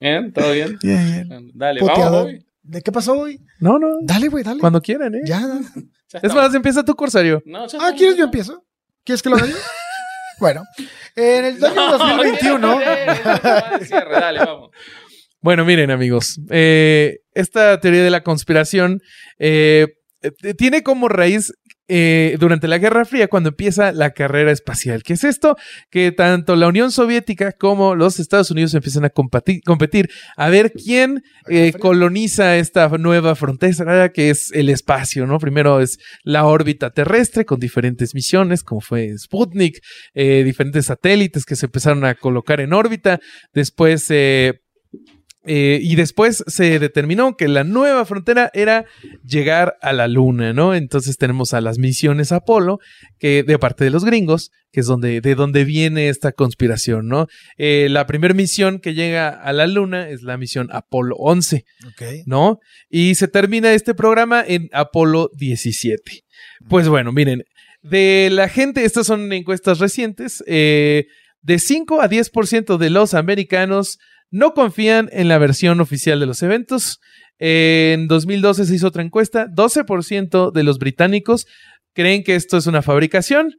Bien. 0.00 0.32
¿Todo 0.32 0.52
bien? 0.52 0.78
bien, 0.82 1.28
bien. 1.28 1.50
Dale, 1.54 1.80
Puteador. 1.80 2.04
vamos, 2.04 2.22
Bobby. 2.24 2.46
¿De 2.62 2.82
qué 2.82 2.90
pasó 2.92 3.12
hoy? 3.18 3.40
No, 3.60 3.78
no. 3.78 3.98
Dale, 4.02 4.28
güey, 4.28 4.42
dale. 4.42 4.60
Cuando 4.60 4.80
quieran, 4.82 5.14
¿eh? 5.14 5.20
Ya, 5.24 5.46
dale. 5.46 5.66
Ya 6.12 6.20
Es 6.22 6.34
más, 6.34 6.54
empieza 6.54 6.84
tu 6.84 6.94
corsario. 6.94 7.42
No, 7.46 7.66
ya 7.66 7.78
Ah. 7.80 7.92
¿quieres 7.96 8.16
yo 8.16 8.24
empiezo? 8.24 8.64
¿Quieres 9.04 9.22
que 9.22 9.28
lo 9.30 9.36
haga 9.36 9.46
yo? 9.46 9.56
bueno, 10.40 10.62
en 11.14 11.44
el 11.46 11.64
año 11.64 11.98
2021. 11.98 12.78
Cierre, 13.82 14.12
dale, 14.20 14.38
vamos. 14.40 14.70
Bueno, 15.40 15.64
miren 15.64 15.90
amigos, 15.90 16.40
eh, 16.50 17.18
esta 17.34 17.78
teoría 17.80 18.02
de 18.02 18.10
la 18.10 18.22
conspiración 18.22 19.00
eh, 19.38 19.86
eh, 20.22 20.54
tiene 20.54 20.82
como 20.82 21.08
raíz 21.08 21.52
eh, 21.88 22.36
durante 22.40 22.66
la 22.66 22.78
Guerra 22.78 23.04
Fría 23.04 23.28
cuando 23.28 23.50
empieza 23.50 23.92
la 23.92 24.10
carrera 24.10 24.50
espacial. 24.50 25.04
¿Qué 25.04 25.12
es 25.12 25.22
esto? 25.22 25.56
Que 25.88 26.10
tanto 26.10 26.56
la 26.56 26.66
Unión 26.66 26.90
Soviética 26.90 27.52
como 27.52 27.94
los 27.94 28.18
Estados 28.18 28.50
Unidos 28.50 28.74
empiezan 28.74 29.04
a 29.04 29.10
competir 29.10 30.08
a 30.36 30.48
ver 30.48 30.72
quién 30.72 31.22
eh, 31.48 31.72
coloniza 31.78 32.56
esta 32.56 32.88
nueva 32.88 33.36
frontera 33.36 34.08
que 34.08 34.30
es 34.30 34.50
el 34.52 34.68
espacio, 34.68 35.26
¿no? 35.26 35.38
Primero 35.38 35.80
es 35.80 35.98
la 36.24 36.46
órbita 36.46 36.90
terrestre 36.90 37.44
con 37.44 37.60
diferentes 37.60 38.16
misiones, 38.16 38.64
como 38.64 38.80
fue 38.80 39.16
Sputnik, 39.16 39.78
eh, 40.14 40.42
diferentes 40.44 40.86
satélites 40.86 41.44
que 41.44 41.54
se 41.54 41.66
empezaron 41.66 42.04
a 42.04 42.16
colocar 42.16 42.60
en 42.60 42.72
órbita. 42.72 43.20
Después 43.52 44.10
eh, 45.46 45.78
y 45.80 45.94
después 45.94 46.42
se 46.46 46.78
determinó 46.78 47.36
que 47.36 47.46
la 47.46 47.64
nueva 47.64 48.04
frontera 48.04 48.50
era 48.52 48.84
llegar 49.24 49.76
a 49.80 49.92
la 49.92 50.08
luna, 50.08 50.52
¿no? 50.52 50.74
Entonces 50.74 51.16
tenemos 51.16 51.54
a 51.54 51.60
las 51.60 51.78
misiones 51.78 52.32
Apolo, 52.32 52.80
que 53.18 53.44
de 53.44 53.58
parte 53.58 53.84
de 53.84 53.90
los 53.90 54.04
gringos, 54.04 54.50
que 54.72 54.80
es 54.80 54.86
donde, 54.86 55.20
de 55.20 55.34
donde 55.36 55.64
viene 55.64 56.08
esta 56.08 56.32
conspiración, 56.32 57.06
¿no? 57.06 57.28
Eh, 57.56 57.86
la 57.90 58.06
primera 58.06 58.34
misión 58.34 58.80
que 58.80 58.94
llega 58.94 59.28
a 59.28 59.52
la 59.52 59.66
luna 59.66 60.08
es 60.08 60.22
la 60.22 60.36
misión 60.36 60.68
Apolo 60.72 61.16
11, 61.16 61.64
Ok. 61.88 62.02
¿no? 62.26 62.58
Y 62.90 63.14
se 63.14 63.28
termina 63.28 63.72
este 63.72 63.94
programa 63.94 64.44
en 64.46 64.68
Apolo 64.72 65.30
17. 65.36 66.24
Pues 66.68 66.88
bueno, 66.88 67.12
miren, 67.12 67.44
de 67.82 68.30
la 68.32 68.48
gente, 68.48 68.84
estas 68.84 69.06
son 69.06 69.32
encuestas 69.32 69.78
recientes, 69.78 70.42
eh, 70.46 71.06
de 71.42 71.58
5 71.60 72.00
a 72.02 72.08
10% 72.08 72.76
de 72.78 72.90
los 72.90 73.14
americanos 73.14 73.98
no 74.30 74.54
confían 74.54 75.08
en 75.12 75.28
la 75.28 75.38
versión 75.38 75.80
oficial 75.80 76.20
de 76.20 76.26
los 76.26 76.42
eventos. 76.42 77.00
En 77.38 78.08
2012 78.08 78.66
se 78.66 78.74
hizo 78.74 78.88
otra 78.88 79.02
encuesta, 79.02 79.46
12% 79.48 80.52
de 80.52 80.62
los 80.62 80.78
británicos 80.78 81.46
creen 81.96 82.22
que 82.22 82.36
esto 82.36 82.56
es 82.56 82.66
una 82.66 82.82
fabricación. 82.82 83.54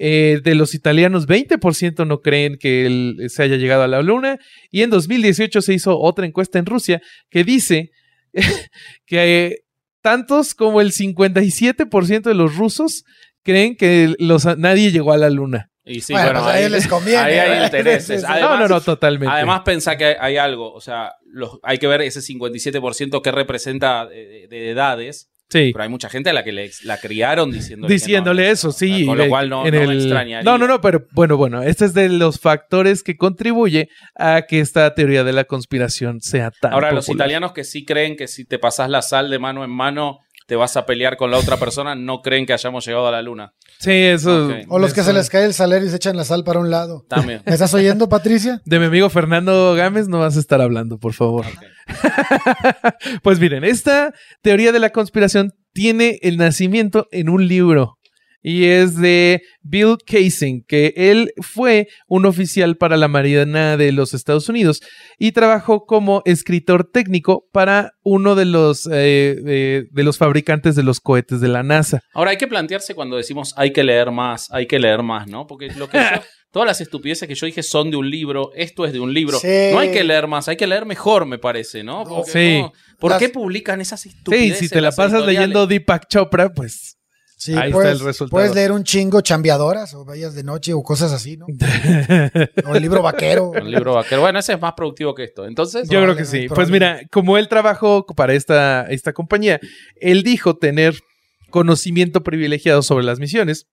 Eh, 0.00 0.40
de 0.44 0.54
los 0.54 0.74
italianos, 0.74 1.26
20% 1.26 2.06
no 2.06 2.20
creen 2.20 2.56
que 2.60 3.16
se 3.28 3.42
haya 3.42 3.56
llegado 3.56 3.82
a 3.82 3.88
la 3.88 4.00
luna. 4.00 4.38
Y 4.70 4.82
en 4.82 4.90
2018 4.90 5.60
se 5.60 5.74
hizo 5.74 5.98
otra 5.98 6.24
encuesta 6.24 6.60
en 6.60 6.66
Rusia 6.66 7.00
que 7.30 7.42
dice 7.42 7.90
que 9.06 9.56
tantos 10.00 10.54
como 10.54 10.80
el 10.80 10.92
57% 10.92 12.22
de 12.22 12.34
los 12.34 12.54
rusos 12.54 13.02
creen 13.42 13.74
que 13.74 14.14
nadie 14.58 14.92
llegó 14.92 15.12
a 15.12 15.18
la 15.18 15.30
luna. 15.30 15.70
Y 15.88 16.00
sí, 16.00 16.12
bueno, 16.12 16.26
bueno, 16.28 16.42
pues 16.44 16.54
ahí, 16.56 16.68
les 16.70 16.86
conviene. 16.88 17.18
ahí 17.20 17.38
hay 17.38 17.64
intereses. 17.64 18.20
Sí, 18.20 18.26
no, 18.26 18.32
Además- 18.34 18.60
no, 18.60 18.68
no, 18.68 18.80
totalmente. 18.80 19.34
Además, 19.34 19.62
pensá 19.64 19.96
que 19.96 20.16
hay, 20.20 20.36
algo, 20.36 20.72
o 20.72 20.80
sea, 20.80 21.12
los, 21.26 21.58
hay 21.62 21.78
que 21.78 21.86
ver 21.86 22.02
ese 22.02 22.20
57% 22.20 23.22
que 23.22 23.30
representa 23.32 24.06
de, 24.06 24.16
de- 24.26 24.46
de 24.48 24.70
edades, 24.70 25.30
sí. 25.50 25.70
pero 25.72 25.82
hay 25.84 25.88
mucha 25.88 26.08
gente 26.08 26.30
a 26.30 26.32
la 26.32 26.44
que 26.44 26.52
le, 26.52 26.70
la 26.84 26.98
criaron 26.98 27.50
diciéndole, 27.50 27.92
Diciéndole 27.94 28.44
no, 28.46 28.52
eso, 28.52 28.72
sí. 28.72 29.06
Con 29.06 29.18
lo 29.18 29.28
cual 29.28 29.48
no, 29.48 29.66
en 29.66 29.74
no 29.74 29.80
el- 29.82 29.88
me 29.88 29.94
extrañaría. 29.94 30.42
No, 30.42 30.58
no, 30.58 30.66
no, 30.66 30.80
pero 30.80 31.06
bueno, 31.12 31.36
bueno, 31.36 31.62
este 31.62 31.84
es 31.86 31.94
de 31.94 32.08
los 32.08 32.38
factores 32.40 33.02
que 33.02 33.16
contribuye 33.16 33.88
a 34.14 34.42
que 34.42 34.60
esta 34.60 34.94
teoría 34.94 35.24
de 35.24 35.32
la 35.32 35.44
conspiración 35.44 36.20
sea 36.20 36.50
tan 36.50 36.72
Ahora, 36.72 36.92
los 36.92 37.08
italianos 37.08 37.52
que 37.52 37.64
sí 37.64 37.84
creen 37.84 38.16
que 38.16 38.28
si 38.28 38.44
te 38.44 38.58
pasas 38.58 38.88
la 38.90 39.02
sal 39.02 39.30
de 39.30 39.38
mano 39.38 39.64
en 39.64 39.70
mano 39.70 40.18
te 40.48 40.56
vas 40.56 40.78
a 40.78 40.86
pelear 40.86 41.18
con 41.18 41.30
la 41.30 41.36
otra 41.36 41.58
persona, 41.58 41.94
no 41.94 42.22
creen 42.22 42.46
que 42.46 42.54
hayamos 42.54 42.86
llegado 42.86 43.06
a 43.06 43.10
la 43.12 43.20
luna. 43.20 43.52
Sí, 43.80 43.92
eso. 43.92 44.48
O 44.68 44.78
los 44.78 44.94
que 44.94 45.00
eso- 45.02 45.10
se 45.10 45.14
les 45.14 45.28
cae 45.28 45.44
el 45.44 45.52
salario 45.52 45.86
y 45.86 45.90
se 45.90 45.96
echan 45.96 46.16
la 46.16 46.24
sal 46.24 46.42
para 46.42 46.58
un 46.58 46.70
lado. 46.70 47.04
También. 47.06 47.42
¿Me 47.44 47.52
estás 47.52 47.74
oyendo, 47.74 48.08
Patricia? 48.08 48.62
De 48.64 48.78
mi 48.78 48.86
amigo 48.86 49.10
Fernando 49.10 49.74
Gámez 49.74 50.08
no 50.08 50.20
vas 50.20 50.38
a 50.38 50.40
estar 50.40 50.62
hablando, 50.62 50.96
por 50.98 51.12
favor. 51.12 51.44
pues 53.22 53.38
miren, 53.40 53.62
esta 53.62 54.14
teoría 54.40 54.72
de 54.72 54.78
la 54.78 54.88
conspiración 54.90 55.52
tiene 55.74 56.18
el 56.22 56.38
nacimiento 56.38 57.08
en 57.12 57.28
un 57.28 57.46
libro 57.46 57.97
y 58.42 58.64
es 58.66 58.96
de 58.96 59.42
Bill 59.62 59.96
Casing, 60.06 60.62
que 60.66 60.92
él 60.96 61.32
fue 61.42 61.88
un 62.06 62.24
oficial 62.26 62.76
para 62.76 62.96
la 62.96 63.08
Marina 63.08 63.76
de 63.76 63.92
los 63.92 64.14
Estados 64.14 64.48
Unidos 64.48 64.80
y 65.18 65.32
trabajó 65.32 65.84
como 65.86 66.22
escritor 66.24 66.88
técnico 66.90 67.46
para 67.52 67.92
uno 68.02 68.34
de 68.34 68.44
los, 68.44 68.86
eh, 68.86 69.36
eh, 69.46 69.84
de 69.90 70.02
los 70.04 70.18
fabricantes 70.18 70.76
de 70.76 70.82
los 70.82 71.00
cohetes 71.00 71.40
de 71.40 71.48
la 71.48 71.62
NASA. 71.62 72.00
Ahora 72.14 72.30
hay 72.30 72.36
que 72.36 72.46
plantearse 72.46 72.94
cuando 72.94 73.16
decimos 73.16 73.52
hay 73.56 73.72
que 73.72 73.82
leer 73.84 74.10
más, 74.10 74.48
hay 74.52 74.66
que 74.66 74.78
leer 74.78 75.02
más, 75.02 75.26
¿no? 75.28 75.46
Porque 75.46 75.68
lo 75.76 75.88
que 75.88 75.98
yo- 75.98 76.04
todas 76.50 76.66
las 76.66 76.80
estupideces 76.80 77.28
que 77.28 77.34
yo 77.34 77.44
dije 77.46 77.62
son 77.62 77.90
de 77.90 77.96
un 77.98 78.08
libro, 78.08 78.52
esto 78.54 78.86
es 78.86 78.92
de 78.92 79.00
un 79.00 79.12
libro. 79.12 79.38
Sí. 79.38 79.68
No 79.72 79.80
hay 79.80 79.90
que 79.90 80.02
leer 80.04 80.26
más, 80.28 80.48
hay 80.48 80.56
que 80.56 80.66
leer 80.66 80.86
mejor, 80.86 81.26
me 81.26 81.38
parece, 81.38 81.82
¿no? 81.84 82.04
Porque 82.04 82.30
Sí. 82.30 82.62
no- 82.62 82.72
¿Por 82.98 83.10
Las- 83.10 83.20
qué 83.20 83.28
publican 83.28 83.80
esas 83.80 84.00
Sí, 84.00 84.08
estupideces? 84.08 84.58
si 84.58 84.68
te 84.68 84.80
la 84.80 84.90
pasas 84.92 85.24
leyendo 85.26 85.66
Deepak 85.66 86.08
Chopra, 86.08 86.52
pues 86.52 86.96
Sí, 87.40 87.52
Ahí 87.54 87.66
está 87.68 87.72
puedes, 87.72 87.92
el 88.00 88.04
resultado. 88.04 88.30
puedes 88.30 88.52
leer 88.52 88.72
un 88.72 88.82
chingo 88.82 89.20
chambeadoras 89.20 89.94
o 89.94 90.04
vayas 90.04 90.34
de 90.34 90.42
noche 90.42 90.72
o 90.72 90.82
cosas 90.82 91.12
así, 91.12 91.36
¿no? 91.36 91.46
O 92.66 92.74
el 92.74 92.82
libro 92.82 93.00
vaquero. 93.00 93.52
El 93.54 93.70
libro 93.70 93.94
vaquero. 93.94 94.22
Bueno, 94.22 94.40
ese 94.40 94.54
es 94.54 94.60
más 94.60 94.72
productivo 94.76 95.14
que 95.14 95.22
esto. 95.22 95.46
Entonces, 95.46 95.88
Yo 95.88 96.02
creo 96.02 96.16
que 96.16 96.24
sí. 96.24 96.48
Pues 96.48 96.68
mira, 96.68 97.00
como 97.12 97.38
él 97.38 97.46
trabajó 97.46 98.04
para 98.06 98.34
esta, 98.34 98.86
esta 98.90 99.12
compañía, 99.12 99.60
él 100.00 100.24
dijo 100.24 100.56
tener 100.56 100.98
conocimiento 101.50 102.24
privilegiado 102.24 102.82
sobre 102.82 103.04
las 103.04 103.20
misiones 103.20 103.66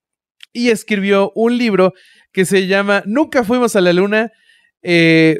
y 0.53 0.69
escribió 0.69 1.31
un 1.33 1.57
libro 1.57 1.93
que 2.31 2.45
se 2.45 2.67
llama 2.67 3.01
Nunca 3.07 3.43
fuimos 3.43 3.75
a 3.75 3.81
la 3.81 3.93
luna, 3.93 4.31
eh, 4.83 5.39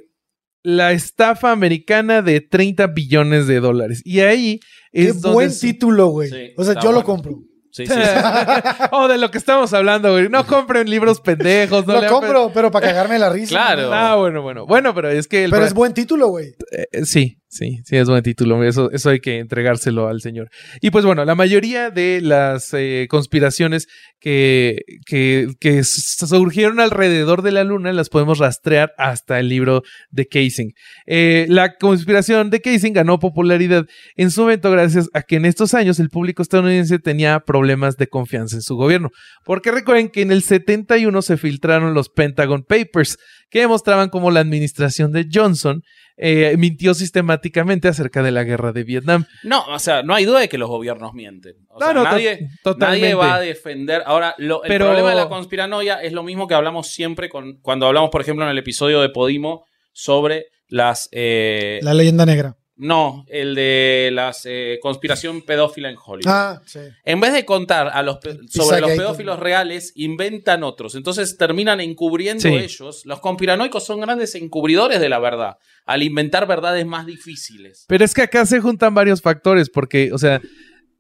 la 0.64 0.94
estafa 0.94 1.52
americana 1.52 2.24
de 2.24 2.42
30 2.42 2.88
billones 2.88 3.46
de 3.46 3.60
dólares. 3.60 4.02
Y 4.04 4.22
ahí 4.22 4.60
Qué 4.92 5.04
es 5.10 5.22
donde... 5.22 5.34
buen 5.36 5.52
se- 5.52 5.68
título, 5.68 6.08
güey. 6.08 6.30
Sí, 6.30 6.54
o 6.58 6.64
sea, 6.64 6.74
está 6.74 6.84
yo 6.84 6.92
lo 6.92 7.04
compro. 7.04 7.38
Sí, 7.76 7.86
sí, 7.86 7.94
sí. 7.94 8.00
oh, 8.92 9.08
de 9.08 9.18
lo 9.18 9.32
que 9.32 9.38
estamos 9.38 9.74
hablando, 9.74 10.12
güey. 10.14 10.30
No 10.30 10.46
compren 10.48 10.90
libros 10.90 11.20
pendejos. 11.20 11.86
No 11.86 12.02
lo 12.02 12.08
compro, 12.08 12.52
pero 12.54 12.72
para 12.72 12.88
cagarme 12.88 13.20
la 13.20 13.30
risa. 13.30 13.50
Claro. 13.50 13.94
Ah, 13.94 14.16
bueno, 14.16 14.42
bueno. 14.42 14.66
Bueno, 14.66 14.94
pero 14.94 15.10
es 15.10 15.28
que... 15.28 15.44
el 15.46 15.52
Pero 15.52 15.66
es 15.66 15.74
buen 15.74 15.94
título, 15.94 16.28
güey. 16.28 16.56
Eh, 16.72 17.06
sí, 17.06 17.38
sí, 17.56 17.80
sí, 17.86 17.96
es 17.96 18.08
buen 18.08 18.24
título. 18.24 18.64
Eso, 18.64 18.92
eso 18.92 19.10
hay 19.10 19.20
que 19.20 19.40
entregárselo 19.40 20.08
al 20.08 20.22
señor. 20.22 20.50
Y 20.82 20.92
pues 20.92 21.06
bueno, 21.06 21.26
la 21.26 21.36
mayoría 21.36 21.90
de 21.90 22.20
las 22.22 22.74
eh, 22.74 23.08
conspiraciones 23.10 23.88
que, 24.20 24.82
que, 25.06 25.48
que 25.60 25.84
surgieron 25.84 26.80
alrededor 26.80 27.42
de 27.42 27.52
la 27.52 27.64
luna 27.64 27.94
las 27.94 28.10
podemos 28.10 28.40
rastrear 28.40 28.92
hasta 28.98 29.40
el 29.40 29.50
libro 29.50 29.84
de 30.10 30.28
Casing. 30.28 30.72
Eh, 31.06 31.46
la 31.50 31.76
conspiración 31.76 32.50
de 32.50 32.62
Casing 32.62 32.94
ganó 32.94 33.20
popularidad 33.20 33.86
en 34.16 34.32
su 34.32 34.42
momento 34.42 34.72
gracias 34.72 35.10
a 35.14 35.22
que 35.22 35.38
en 35.38 35.46
estos 35.46 35.74
años 35.74 36.00
el 36.00 36.10
público 36.10 36.42
estadounidense 36.42 37.00
tenía 37.00 37.40
problemas 37.40 37.98
de 37.98 38.08
confianza 38.08 38.56
en 38.58 38.62
su 38.62 38.76
gobierno. 38.76 39.10
Porque 39.44 39.72
recuerden 39.72 40.10
que 40.10 40.22
en 40.22 40.32
el 40.32 40.44
71 40.44 41.22
se 41.22 41.38
filtraron 41.38 41.94
los 41.94 42.10
Pentagon 42.10 42.64
Papers 42.64 43.18
que 43.56 43.62
demostraban 43.62 44.10
cómo 44.10 44.32
la 44.32 44.42
administración 44.42 45.14
de 45.14 45.28
Johnson 45.34 45.82
eh, 46.18 46.56
mintió 46.58 46.94
sistemáticamente 46.94 47.88
acerca 47.88 48.22
de 48.22 48.32
la 48.32 48.44
guerra 48.44 48.74
de 48.74 48.84
Vietnam. 48.84 49.24
No, 49.44 49.64
o 49.68 49.80
sea, 49.80 50.04
no 50.04 50.14
hay 50.14 50.26
duda 50.26 50.42
de 50.42 50.50
que 50.50 50.58
los 50.58 50.68
gobiernos 50.68 51.14
mienten. 51.14 51.54
O 51.70 51.80
sea, 51.80 51.94
No, 51.94 51.94
no, 51.94 52.04
to- 52.04 52.10
nadie, 52.12 52.50
totalmente. 52.64 53.02
nadie 53.02 53.16
va 53.16 53.36
a 53.36 53.40
defender. 53.40 54.04
Ahora, 54.06 54.36
lo- 54.40 54.62
el 54.66 54.68
Pero- 54.68 54.88
problema 54.88 55.12
de 55.12 55.16
la 55.16 55.30
conspiranoia 55.30 56.02
es 56.02 56.12
lo 56.12 56.22
mismo 56.24 56.50
que 56.50 56.54
hablamos 56.54 56.90
siempre 56.90 57.30
con, 57.30 57.62
cuando 57.62 57.88
hablamos, 57.88 58.10
por 58.10 58.20
ejemplo, 58.20 58.44
en 58.44 58.52
el 58.52 58.58
episodio 58.58 59.00
de 59.00 59.08
Podimo 59.08 59.64
sobre 59.94 60.48
las... 60.68 61.08
eh, 61.14 61.80
La 61.82 61.94
leyenda 61.94 62.26
negra. 62.26 62.58
No, 62.78 63.24
el 63.30 63.56
de 63.56 64.10
las 64.12 64.42
eh, 64.46 64.80
conspiración 64.82 65.44
pedófila 65.44 65.90
en 65.90 65.96
Hollywood. 66.04 66.28
Ah, 66.34 66.62
sí. 66.66 66.80
En 67.06 67.22
vez 67.22 67.32
de 67.32 67.46
contar 67.46 67.88
a 67.88 68.02
los 68.04 68.18
pe- 68.18 68.38
sobre 68.50 68.82
los 68.82 68.92
pedófilos 68.92 69.40
reales, 69.40 69.94
inventan 69.96 70.62
otros. 70.64 70.96
Entonces 70.96 71.38
terminan 71.38 71.80
encubriendo 71.80 72.42
Sí. 72.42 72.50
ellos. 72.50 73.04
Los 73.06 73.22
conspiranoicos 73.22 73.86
son 73.86 74.02
grandes 74.02 74.36
encubridores 74.36 75.00
de 75.00 75.08
la 75.08 75.20
verdad, 75.20 75.56
al 75.86 76.04
inventar 76.04 76.48
verdades 76.48 76.86
más 76.86 77.06
difíciles. 77.06 77.86
Pero 77.88 78.04
es 78.04 78.14
que 78.14 78.24
acá 78.24 78.46
se 78.46 78.60
juntan 78.60 78.94
varios 78.94 79.22
factores, 79.22 79.70
porque, 79.70 80.12
o 80.12 80.18
sea, 80.18 80.42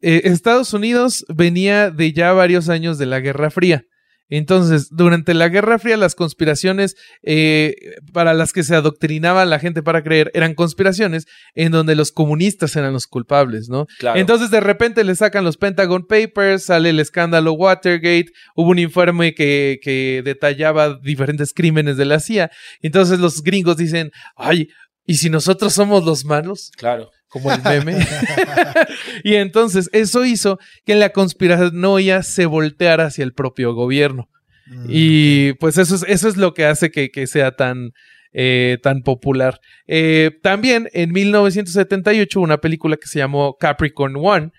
eh, 0.01 0.21
Estados 0.25 0.73
Unidos 0.73 1.25
venía 1.27 1.89
de 1.91 2.13
ya 2.13 2.31
varios 2.31 2.69
años 2.69 2.97
de 2.97 3.05
la 3.07 3.19
Guerra 3.19 3.49
Fría. 3.51 3.83
Entonces, 4.29 4.89
durante 4.91 5.33
la 5.33 5.49
Guerra 5.49 5.77
Fría, 5.79 5.97
las 5.97 6.15
conspiraciones 6.15 6.95
eh, 7.23 7.75
para 8.11 8.33
las 8.33 8.53
que 8.53 8.63
se 8.63 8.75
adoctrinaba 8.75 9.45
la 9.45 9.59
gente 9.59 9.83
para 9.83 10.03
creer 10.03 10.31
eran 10.33 10.55
conspiraciones 10.55 11.25
en 11.53 11.71
donde 11.71 11.95
los 11.95 12.11
comunistas 12.11 12.75
eran 12.75 12.93
los 12.93 13.07
culpables, 13.07 13.69
¿no? 13.69 13.85
Claro. 13.99 14.19
Entonces, 14.19 14.49
de 14.49 14.61
repente 14.61 15.03
le 15.03 15.15
sacan 15.15 15.43
los 15.43 15.57
Pentagon 15.57 16.05
Papers, 16.07 16.65
sale 16.65 16.89
el 16.89 16.99
escándalo 16.99 17.53
Watergate, 17.53 18.31
hubo 18.55 18.69
un 18.69 18.79
informe 18.79 19.33
que, 19.33 19.79
que 19.81 20.21
detallaba 20.25 20.99
diferentes 21.01 21.53
crímenes 21.53 21.97
de 21.97 22.05
la 22.05 22.19
CIA. 22.19 22.51
Entonces, 22.81 23.19
los 23.19 23.43
gringos 23.43 23.77
dicen, 23.77 24.11
ay, 24.35 24.69
¿y 25.05 25.15
si 25.15 25.29
nosotros 25.29 25.73
somos 25.73 26.03
los 26.03 26.25
malos? 26.25 26.71
claro. 26.77 27.11
Como 27.35 27.51
el 27.51 27.61
meme. 27.61 27.97
y 29.25 29.35
entonces 29.35 29.89
eso 29.91 30.23
hizo 30.23 30.57
que 30.85 30.95
la 30.95 31.09
conspiranoia 31.09 32.23
se 32.23 32.45
volteara 32.45 33.07
hacia 33.07 33.25
el 33.25 33.33
propio 33.33 33.73
gobierno. 33.73 34.29
Mm. 34.67 34.85
Y 34.87 35.53
pues 35.53 35.77
eso 35.77 35.95
es, 35.95 36.05
eso 36.07 36.29
es 36.29 36.37
lo 36.37 36.53
que 36.53 36.63
hace 36.63 36.91
que, 36.91 37.09
que 37.09 37.27
sea 37.27 37.51
tan, 37.51 37.91
eh, 38.31 38.77
tan 38.81 39.01
popular. 39.01 39.59
Eh, 39.85 40.31
también 40.41 40.87
en 40.93 41.11
1978 41.11 42.39
una 42.39 42.59
película 42.59 42.95
que 42.95 43.07
se 43.07 43.19
llamó 43.19 43.57
Capricorn 43.59 44.15
One, 44.15 44.51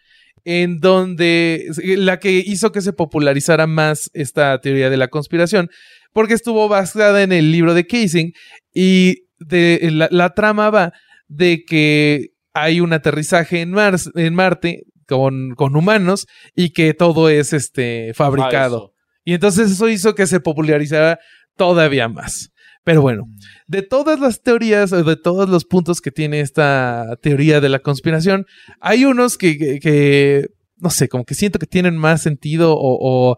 en 0.44 0.76
donde 0.78 1.64
la 1.82 2.18
que 2.18 2.30
hizo 2.32 2.72
que 2.72 2.82
se 2.82 2.92
popularizara 2.92 3.66
más 3.66 4.10
esta 4.12 4.60
teoría 4.60 4.90
de 4.90 4.98
la 4.98 5.08
conspiración, 5.08 5.70
porque 6.12 6.34
estuvo 6.34 6.68
basada 6.68 7.22
en 7.22 7.32
el 7.32 7.50
libro 7.50 7.72
de 7.72 7.86
Casing 7.86 8.32
y 8.74 9.24
de, 9.38 9.88
la, 9.90 10.08
la 10.10 10.34
trama 10.34 10.68
va 10.68 10.92
de 11.28 11.64
que 11.66 12.35
hay 12.62 12.80
un 12.80 12.92
aterrizaje 12.92 13.60
en, 13.60 13.70
Mars, 13.72 14.10
en 14.14 14.34
Marte 14.34 14.82
con, 15.06 15.54
con 15.54 15.76
humanos 15.76 16.26
y 16.54 16.70
que 16.70 16.94
todo 16.94 17.28
es 17.28 17.52
este 17.52 18.12
fabricado. 18.14 18.92
Y 19.24 19.34
entonces 19.34 19.70
eso 19.70 19.88
hizo 19.88 20.14
que 20.14 20.26
se 20.26 20.40
popularizara 20.40 21.18
todavía 21.56 22.08
más. 22.08 22.50
Pero 22.84 23.02
bueno, 23.02 23.24
de 23.66 23.82
todas 23.82 24.20
las 24.20 24.42
teorías, 24.42 24.92
o 24.92 25.02
de 25.02 25.16
todos 25.16 25.48
los 25.48 25.64
puntos 25.64 26.00
que 26.00 26.12
tiene 26.12 26.40
esta 26.40 27.16
teoría 27.20 27.60
de 27.60 27.68
la 27.68 27.80
conspiración, 27.80 28.44
hay 28.80 29.04
unos 29.04 29.36
que, 29.36 29.58
que- 29.58 29.78
que, 29.80 30.46
no 30.78 30.90
sé, 30.90 31.08
como 31.08 31.24
que 31.24 31.34
siento 31.34 31.58
que 31.58 31.66
tienen 31.66 31.96
más 31.96 32.22
sentido 32.22 32.74
o, 32.74 32.98
o 33.32 33.36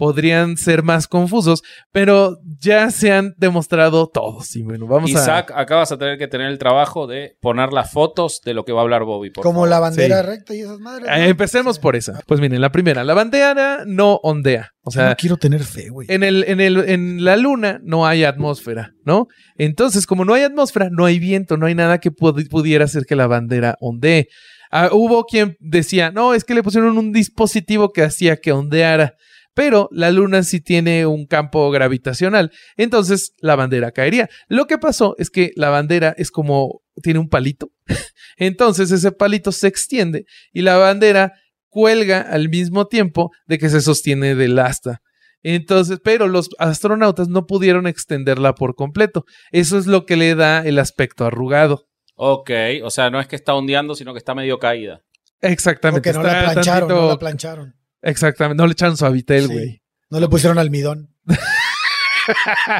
podrían 0.00 0.56
ser 0.56 0.82
más 0.82 1.06
confusos, 1.06 1.62
pero 1.92 2.38
ya 2.58 2.90
se 2.90 3.12
han 3.12 3.34
demostrado 3.36 4.08
todos. 4.08 4.56
Y 4.56 4.62
bueno, 4.62 4.86
vamos 4.86 5.10
Isaac, 5.10 5.52
acá 5.54 5.76
vas 5.76 5.92
a 5.92 5.98
tener 5.98 6.16
que 6.16 6.26
tener 6.26 6.46
el 6.48 6.56
trabajo 6.58 7.06
de 7.06 7.36
poner 7.42 7.70
las 7.74 7.92
fotos 7.92 8.40
de 8.42 8.54
lo 8.54 8.64
que 8.64 8.72
va 8.72 8.80
a 8.80 8.82
hablar 8.84 9.04
Bobby. 9.04 9.28
por 9.28 9.44
Como 9.44 9.56
favor. 9.58 9.68
la 9.68 9.78
bandera 9.80 10.22
Sí. 10.22 10.26
recta 10.26 10.54
y 10.54 10.60
esas 10.60 10.78
madres. 10.80 11.06
eh, 11.10 11.28
empecemos 11.28 11.76
Sí. 11.76 11.82
por 11.82 11.96
esa. 11.96 12.18
Pues 12.26 12.40
miren, 12.40 12.62
la 12.62 12.72
primera, 12.72 13.04
la 13.04 13.12
bandera 13.12 13.82
no 13.86 14.14
ondea. 14.22 14.70
O 14.82 14.90
Yo 14.90 15.00
sea, 15.00 15.10
no 15.10 15.16
quiero 15.16 15.36
tener 15.36 15.62
fe, 15.62 15.90
güey. 15.90 16.06
En, 16.10 16.22
el, 16.22 16.42
en, 16.48 16.58
el, 16.62 16.78
en 16.88 17.22
la 17.22 17.36
luna 17.36 17.78
no 17.84 18.06
hay 18.06 18.24
atmósfera, 18.24 18.92
¿no? 19.04 19.26
Entonces, 19.58 20.06
como 20.06 20.24
no 20.24 20.32
hay 20.32 20.44
atmósfera, 20.44 20.88
no 20.90 21.04
hay 21.04 21.18
viento, 21.18 21.58
no 21.58 21.66
hay 21.66 21.74
nada 21.74 21.98
que 21.98 22.10
pudi- 22.10 22.48
pudiera 22.48 22.86
hacer 22.86 23.04
que 23.04 23.14
la 23.14 23.26
bandera 23.26 23.76
ondee. 23.80 24.28
Ah, 24.72 24.88
hubo 24.92 25.24
quien 25.24 25.56
decía, 25.58 26.12
no, 26.12 26.32
es 26.32 26.44
que 26.44 26.54
le 26.54 26.62
pusieron 26.62 26.96
un 26.96 27.12
dispositivo 27.12 27.92
que 27.92 28.02
hacía 28.04 28.36
que 28.36 28.52
ondeara, 28.52 29.14
pero 29.54 29.88
la 29.92 30.10
luna 30.10 30.42
sí 30.42 30.60
tiene 30.60 31.06
un 31.06 31.26
campo 31.26 31.70
gravitacional, 31.70 32.50
entonces 32.76 33.34
la 33.40 33.56
bandera 33.56 33.92
caería. 33.92 34.28
Lo 34.48 34.66
que 34.66 34.78
pasó 34.78 35.14
es 35.18 35.30
que 35.30 35.52
la 35.56 35.68
bandera 35.70 36.14
es 36.16 36.30
como, 36.30 36.82
tiene 37.02 37.18
un 37.18 37.28
palito, 37.28 37.70
entonces 38.36 38.90
ese 38.90 39.12
palito 39.12 39.52
se 39.52 39.68
extiende 39.68 40.24
y 40.52 40.62
la 40.62 40.76
bandera 40.76 41.32
cuelga 41.68 42.20
al 42.20 42.48
mismo 42.48 42.86
tiempo 42.86 43.30
de 43.46 43.58
que 43.58 43.68
se 43.70 43.80
sostiene 43.80 44.34
del 44.34 44.58
asta. 44.58 45.00
Entonces, 45.42 46.00
pero 46.04 46.28
los 46.28 46.50
astronautas 46.58 47.28
no 47.28 47.46
pudieron 47.46 47.86
extenderla 47.86 48.54
por 48.54 48.74
completo. 48.74 49.24
Eso 49.52 49.78
es 49.78 49.86
lo 49.86 50.04
que 50.04 50.16
le 50.16 50.34
da 50.34 50.66
el 50.66 50.78
aspecto 50.78 51.24
arrugado. 51.24 51.86
Ok, 52.14 52.50
o 52.82 52.90
sea, 52.90 53.08
no 53.08 53.20
es 53.20 53.26
que 53.26 53.36
está 53.36 53.54
ondeando, 53.54 53.94
sino 53.94 54.12
que 54.12 54.18
está 54.18 54.34
medio 54.34 54.58
caída. 54.58 55.00
Exactamente. 55.40 56.12
Porque 56.12 56.18
no 56.18 56.22
la 56.22 56.40
está 56.40 56.52
plancharon, 56.52 56.88
tantito- 56.90 57.00
no 57.02 57.08
la 57.08 57.18
plancharon. 57.18 57.74
Exactamente. 58.02 58.60
No 58.60 58.66
le 58.66 58.72
echaron 58.72 58.96
suavitel, 58.96 59.46
Sí. 59.46 59.52
güey. 59.52 59.82
No 60.10 60.20
le 60.20 60.28
pusieron 60.28 60.58
almidón. 60.58 61.14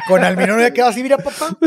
Con 0.07 0.23
almidón 0.23 0.55
hubiera 0.55 0.71
quedado 0.71 0.91
así, 0.91 1.03
mira, 1.03 1.17
papá. 1.17 1.57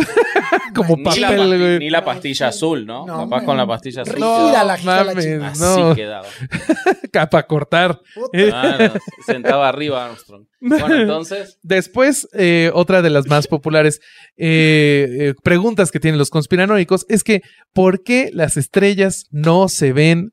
Como 0.75 0.97
Ni 0.97 1.19
la, 1.21 1.29
papel, 1.29 1.59
güey. 1.59 1.79
ni 1.81 1.91
la 1.91 2.05
pastilla 2.05 2.49
azul, 2.49 2.87
¿no? 2.87 3.01
No, 3.07 3.13
Capaz 3.15 3.23
hombre. 3.25 3.45
con 3.45 3.57
la 3.57 3.67
pastilla 3.67 4.03
azul. 4.03 4.19
No, 4.19 4.53
mames, 4.85 5.25
chingada. 5.25 5.49
Así 5.51 5.81
no. 5.81 5.95
quedaba. 5.95 6.29
Para 7.31 7.47
cortar. 7.47 8.01
Puta. 8.15 8.39
Ah, 8.53 8.79
no, 8.79 9.01
sentaba 9.27 9.69
arriba 9.69 10.05
Armstrong. 10.07 10.47
Bueno, 10.61 10.95
entonces, 10.95 11.59
Después, 11.63 12.29
eh, 12.33 12.71
otra 12.75 13.03
de 13.03 13.11
las 13.11 13.27
más 13.27 13.47
populares 13.49 14.01
eh, 14.37 15.07
eh, 15.21 15.35
preguntas 15.43 15.91
que 15.91 16.01
tienen 16.01 16.19
los 16.19 16.31
conspiranoicos 16.31 17.05
es 17.09 17.23
que 17.23 17.43
¿por 17.73 18.03
qué 18.03 18.31
las 18.33 18.57
estrellas 18.57 19.27
no 19.31 19.69
se 19.69 19.93
ven 19.93 20.33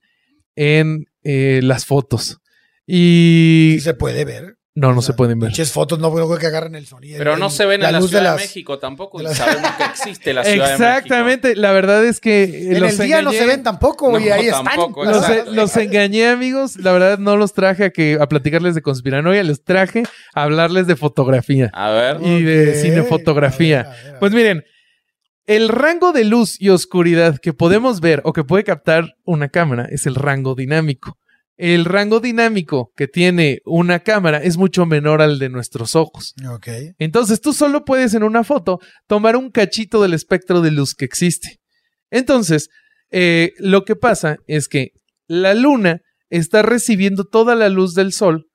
en 0.55 1.05
eh, 1.23 1.59
las 1.63 1.85
fotos? 1.85 2.37
Y 2.87 3.73
Sí 3.75 3.81
se 3.81 3.93
puede 3.93 4.25
ver. 4.25 4.57
no, 4.73 4.93
no 4.93 4.99
O 4.99 5.01
se 5.01 5.13
pueden 5.13 5.37
ver. 5.39 5.49
Pinches 5.49 5.71
fotos 5.71 5.99
no 5.99 6.13
creo 6.13 6.37
que 6.37 6.45
agarren 6.47 6.75
el 6.75 6.85
sonido. 6.87 7.17
pero 7.17 7.35
no 7.37 7.49
se 7.49 7.65
ven 7.65 7.83
en 7.83 7.91
la 7.91 7.99
luz 7.99 8.09
Ciudad 8.09 8.23
de, 8.23 8.29
las- 8.29 8.41
México 8.41 8.79
tampoco 8.79 9.17
de 9.19 9.25
y 9.25 9.27
las- 9.27 9.37
sabemos 9.37 9.69
que 9.71 9.83
existe 9.91 10.33
la 10.33 10.43
Ciudad 10.43 10.55
de 10.65 10.71
México. 10.71 10.83
Exactamente, 10.83 11.55
la 11.57 11.71
verdad 11.73 12.05
es 12.05 12.19
que 12.21 12.71
En 12.71 12.79
los 12.81 12.99
el 12.99 13.05
día 13.07 13.15
no 13.21 13.29
engañé. 13.31 13.37
se 13.37 13.45
ven 13.45 13.63
tampoco, 13.63 14.09
güey. 14.09 14.25
No, 14.29 14.33
ahí 14.33 14.47
están. 14.47 14.65
Los, 15.55 15.75
engañé, 15.77 16.27
amigos. 16.29 16.77
La 16.77 16.91
verdad, 16.93 17.19
no 17.19 17.35
los 17.37 17.53
traje 17.53 17.85
a 17.85 17.89
que 17.91 18.17
a 18.19 18.27
platicarles 18.27 18.73
de 18.75 18.81
conspiranoia, 18.81 19.43
les 19.43 19.63
traje 19.63 20.03
a 20.33 20.43
hablarles 20.43 20.87
de 20.87 20.95
fotografía 20.95 21.69
A 21.73 21.91
ver, 21.91 22.17
y 22.21 22.41
de 22.43 22.73
cinefotografía. 22.75 23.81
A 23.81 23.83
ver, 23.83 23.91
a 23.91 23.95
ver, 23.95 24.07
a 24.07 24.11
ver. 24.11 24.19
Pues 24.19 24.31
miren, 24.33 24.63
el 25.47 25.67
rango 25.69 26.13
de 26.13 26.23
luz 26.23 26.55
y 26.61 26.69
oscuridad 26.69 27.37
que 27.39 27.51
podemos 27.51 27.99
ver 27.99 28.21
o 28.23 28.31
que 28.31 28.43
puede 28.45 28.63
captar 28.63 29.15
una 29.25 29.49
cámara 29.49 29.87
es 29.91 30.05
el 30.05 30.15
rango 30.15 30.55
dinámico. 30.55 31.17
El 31.57 31.85
rango 31.85 32.19
dinámico 32.19 32.91
que 32.95 33.07
tiene 33.07 33.59
una 33.65 33.99
cámara 33.99 34.39
es 34.39 34.57
mucho 34.57 34.85
menor 34.85 35.21
al 35.21 35.37
de 35.37 35.49
nuestros 35.49 35.95
ojos. 35.95 36.33
Entonces 36.97 37.39
tú 37.41 37.53
solo 37.53 37.85
puedes 37.85 38.13
en 38.13 38.23
una 38.23 38.43
foto 38.43 38.79
tomar 39.07 39.35
un 39.35 39.51
cachito 39.51 40.01
del 40.01 40.13
espectro 40.13 40.61
de 40.61 40.71
luz 40.71 40.95
que 40.95 41.05
existe. 41.05 41.59
Entonces, 42.09 42.69
eh, 43.11 43.51
lo 43.59 43.83
que 43.83 43.95
pasa 43.95 44.37
es 44.47 44.67
que 44.67 44.89
la 45.27 45.53
luna 45.53 45.99
está 46.29 46.61
recibiendo 46.61 47.25
toda 47.25 47.55
la 47.55 47.69
luz 47.69 47.93
del 47.93 48.11
sol 48.13 48.47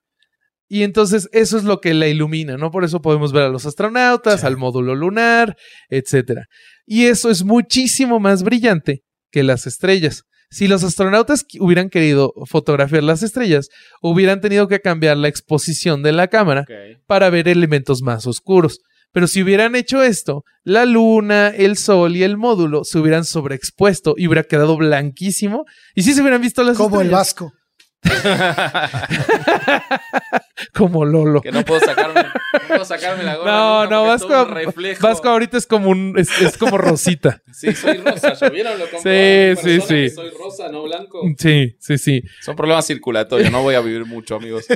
y 0.68 0.82
entonces 0.82 1.28
eso 1.32 1.59
es 1.59 1.64
lo 1.64 1.80
que 1.80 1.94
la 1.94 2.09
ilumina, 2.09 2.56
¿no? 2.56 2.70
Por 2.70 2.85
eso 2.85 3.00
podemos 3.00 3.32
ver 3.32 3.44
a 3.44 3.48
los 3.48 3.66
astronautas, 3.66 4.40
Sí. 4.40 4.46
al 4.46 4.56
módulo 4.56 4.94
lunar, 4.96 5.56
etcétera. 5.88 6.46
Y 6.87 7.04
eso 7.04 7.30
es 7.30 7.44
muchísimo 7.44 8.18
más 8.18 8.42
brillante 8.42 9.02
que 9.30 9.42
las 9.44 9.66
estrellas. 9.66 10.22
Si 10.50 10.68
los 10.68 10.85
astronautas 10.85 11.44
hubieran 11.59 11.90
querido 11.90 12.32
fotografiar 12.46 13.02
las 13.02 13.22
estrellas, 13.22 13.68
hubieran 14.00 14.40
tenido 14.40 14.68
que 14.68 14.80
cambiar 14.80 15.16
la 15.16 15.28
exposición 15.28 16.02
de 16.02 16.12
la 16.12 16.28
cámara 16.28 16.64
para 17.06 17.30
ver 17.30 17.48
elementos 17.48 18.02
más 18.02 18.26
oscuros. 18.26 18.80
Pero 19.12 19.26
si 19.28 19.42
hubieran 19.42 19.74
hecho 19.76 20.02
esto, 20.02 20.44
la 20.62 20.85
luna, 20.85 21.48
el 21.48 21.76
sol 21.76 22.16
y 22.16 22.22
el 22.22 22.37
módulo 22.37 22.85
se 22.85 22.98
hubieran 22.98 23.24
sobreexpuesto 23.24 24.14
y 24.16 24.26
hubiera 24.26 24.42
quedado 24.42 24.76
blanquísimo. 24.76 25.64
Y 25.94 26.02
sí 26.02 26.12
se 26.12 26.20
hubieran 26.20 26.42
visto 26.42 26.62
las 26.62 26.76
Como 26.76 27.00
el 27.00 27.11
vasco. 27.11 27.52
Como 30.75 31.05
Lolo. 31.05 31.40
que 31.40 31.53
no 31.53 31.64
puedo 31.64 31.81
sacarme, 31.81 32.23
no 32.23 32.69
puedo 32.69 32.85
sacarme 32.85 33.25
la 33.25 33.37
gorra. 33.37 33.51
No, 33.51 33.83
nunca 33.83 33.95
no, 33.95 34.05
Vasco. 34.05 34.47
Vasco 35.01 35.29
ahorita 35.29 35.57
es 35.57 35.66
como 35.66 35.90
un, 35.90 36.14
es, 36.19 36.29
es 36.40 36.59
como 36.59 36.79
Rosita. 36.79 37.42
Sí, 37.57 37.75
soy 37.75 37.97
rosa. 37.97 38.35
¿Yo 38.35 38.51
vieron 38.51 38.79
lo 38.79 38.85
Sí, 38.87 39.55
sí, 39.62 39.81
sí. 39.81 40.11
Soy 40.11 40.29
rosa, 40.38 40.69
no 40.69 40.83
blanco. 40.83 41.23
Sí, 41.38 41.75
sí, 41.81 41.96
sí. 41.96 42.23
Son 42.42 42.54
problemas 42.54 42.87
circulatorios. 42.87 43.50
No 43.50 43.63
voy 43.63 43.77
a 43.77 43.81
vivir 43.81 44.04
mucho, 44.04 44.37
amigos. 44.37 44.67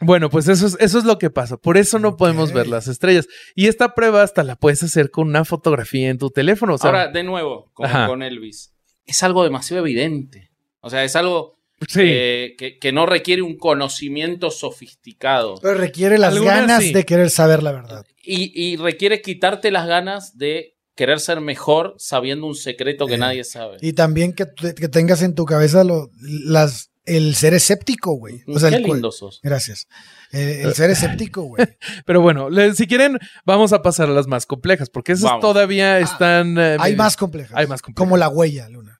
Bueno, 0.00 0.30
pues 0.30 0.48
eso 0.48 0.66
es, 0.66 0.74
eso 0.80 0.98
es 0.98 1.04
lo 1.04 1.18
que 1.18 1.28
pasa. 1.28 1.58
Por 1.58 1.76
eso 1.76 1.98
no 1.98 2.16
podemos 2.16 2.54
ver 2.54 2.66
las 2.66 2.88
estrellas. 2.88 3.28
Y 3.54 3.66
esta 3.66 3.94
prueba 3.94 4.22
hasta 4.22 4.42
la 4.42 4.56
puedes 4.56 4.82
hacer 4.82 5.10
con 5.10 5.28
una 5.28 5.44
fotografía 5.44 6.08
en 6.08 6.16
tu 6.16 6.30
teléfono. 6.30 6.74
O 6.74 6.78
sea, 6.78 6.88
Ahora, 6.88 7.08
de 7.08 7.24
nuevo, 7.24 7.70
como 7.74 8.06
con 8.06 8.22
Elvis. 8.22 8.72
Es 9.04 9.22
algo 9.22 9.44
demasiado 9.44 9.82
evidente. 9.82 10.50
O 10.80 10.88
sea, 10.88 11.04
es 11.04 11.14
algo 11.14 11.58
sí. 11.88 12.00
eh, 12.02 12.54
que, 12.58 12.78
que 12.78 12.92
no 12.92 13.06
requiere 13.06 13.42
un 13.42 13.56
conocimiento 13.56 14.50
sofisticado. 14.50 15.56
Pero 15.62 15.74
requiere 15.74 16.18
las 16.18 16.34
Algunas 16.34 16.60
ganas 16.60 16.82
sí. 16.84 16.92
de 16.92 17.04
querer 17.04 17.30
saber 17.30 17.62
la 17.62 17.72
verdad. 17.72 18.04
Y, 18.22 18.52
y 18.54 18.76
requiere 18.76 19.20
quitarte 19.22 19.70
las 19.70 19.86
ganas 19.86 20.36
de 20.38 20.76
querer 20.94 21.18
ser 21.20 21.40
mejor 21.40 21.94
sabiendo 21.98 22.46
un 22.46 22.54
secreto 22.54 23.06
que 23.06 23.14
Eh, 23.14 23.18
nadie 23.18 23.44
sabe. 23.44 23.78
Y 23.80 23.92
también 23.94 24.32
que, 24.32 24.46
te- 24.46 24.74
que 24.74 24.88
tengas 24.88 25.22
en 25.22 25.34
tu 25.34 25.44
cabeza 25.44 25.82
lo- 25.84 26.10
las, 26.22 26.90
el 27.04 27.34
ser 27.34 27.52
escéptico, 27.52 28.12
güey. 28.16 28.42
O 28.46 28.58
sea, 28.58 28.70
Qué 28.70 28.76
el 28.76 28.82
cu- 28.86 28.94
lindo 28.94 29.10
sos. 29.12 29.40
Gracias. 29.42 29.88
Eh, 30.32 30.62
el 30.64 30.72
ser 30.74 30.90
escéptico, 30.90 31.42
güey. 31.42 31.66
Pero 32.06 32.20
bueno, 32.22 32.48
le- 32.48 32.74
si 32.74 32.86
quieren, 32.86 33.18
vamos 33.44 33.72
a 33.72 33.82
pasar 33.82 34.08
a 34.08 34.12
las 34.12 34.26
más 34.28 34.46
complejas, 34.46 34.88
porque 34.88 35.12
esas 35.12 35.24
Vamos. 35.24 35.40
todavía 35.40 35.98
están. 35.98 36.56
eh, 36.58 36.76
Hay 36.78 36.94
más 36.96 37.16
complejas. 37.16 37.52
Hay 37.56 37.66
más 37.66 37.82
complejas. 37.82 37.98
Como 38.08 38.16
la 38.16 38.28
huella, 38.28 38.68
Luna. 38.68 38.93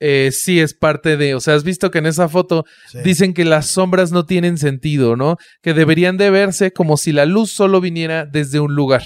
Eh, 0.00 0.30
sí 0.32 0.60
es 0.60 0.74
parte 0.74 1.16
de. 1.16 1.34
O 1.34 1.40
sea, 1.40 1.54
has 1.54 1.64
visto 1.64 1.90
que 1.90 1.98
en 1.98 2.06
esa 2.06 2.28
foto 2.28 2.64
Sí. 2.88 2.98
dicen 3.04 3.32
que 3.34 3.44
las 3.44 3.68
sombras 3.68 4.12
no 4.12 4.26
tienen 4.26 4.58
sentido, 4.58 5.16
¿no? 5.16 5.36
Que 5.62 5.72
deberían 5.74 6.16
de 6.16 6.30
verse 6.30 6.72
como 6.72 6.96
si 6.96 7.12
la 7.12 7.24
luz 7.26 7.52
solo 7.52 7.80
viniera 7.80 8.24
desde 8.26 8.60
un 8.60 8.74
lugar. 8.74 9.02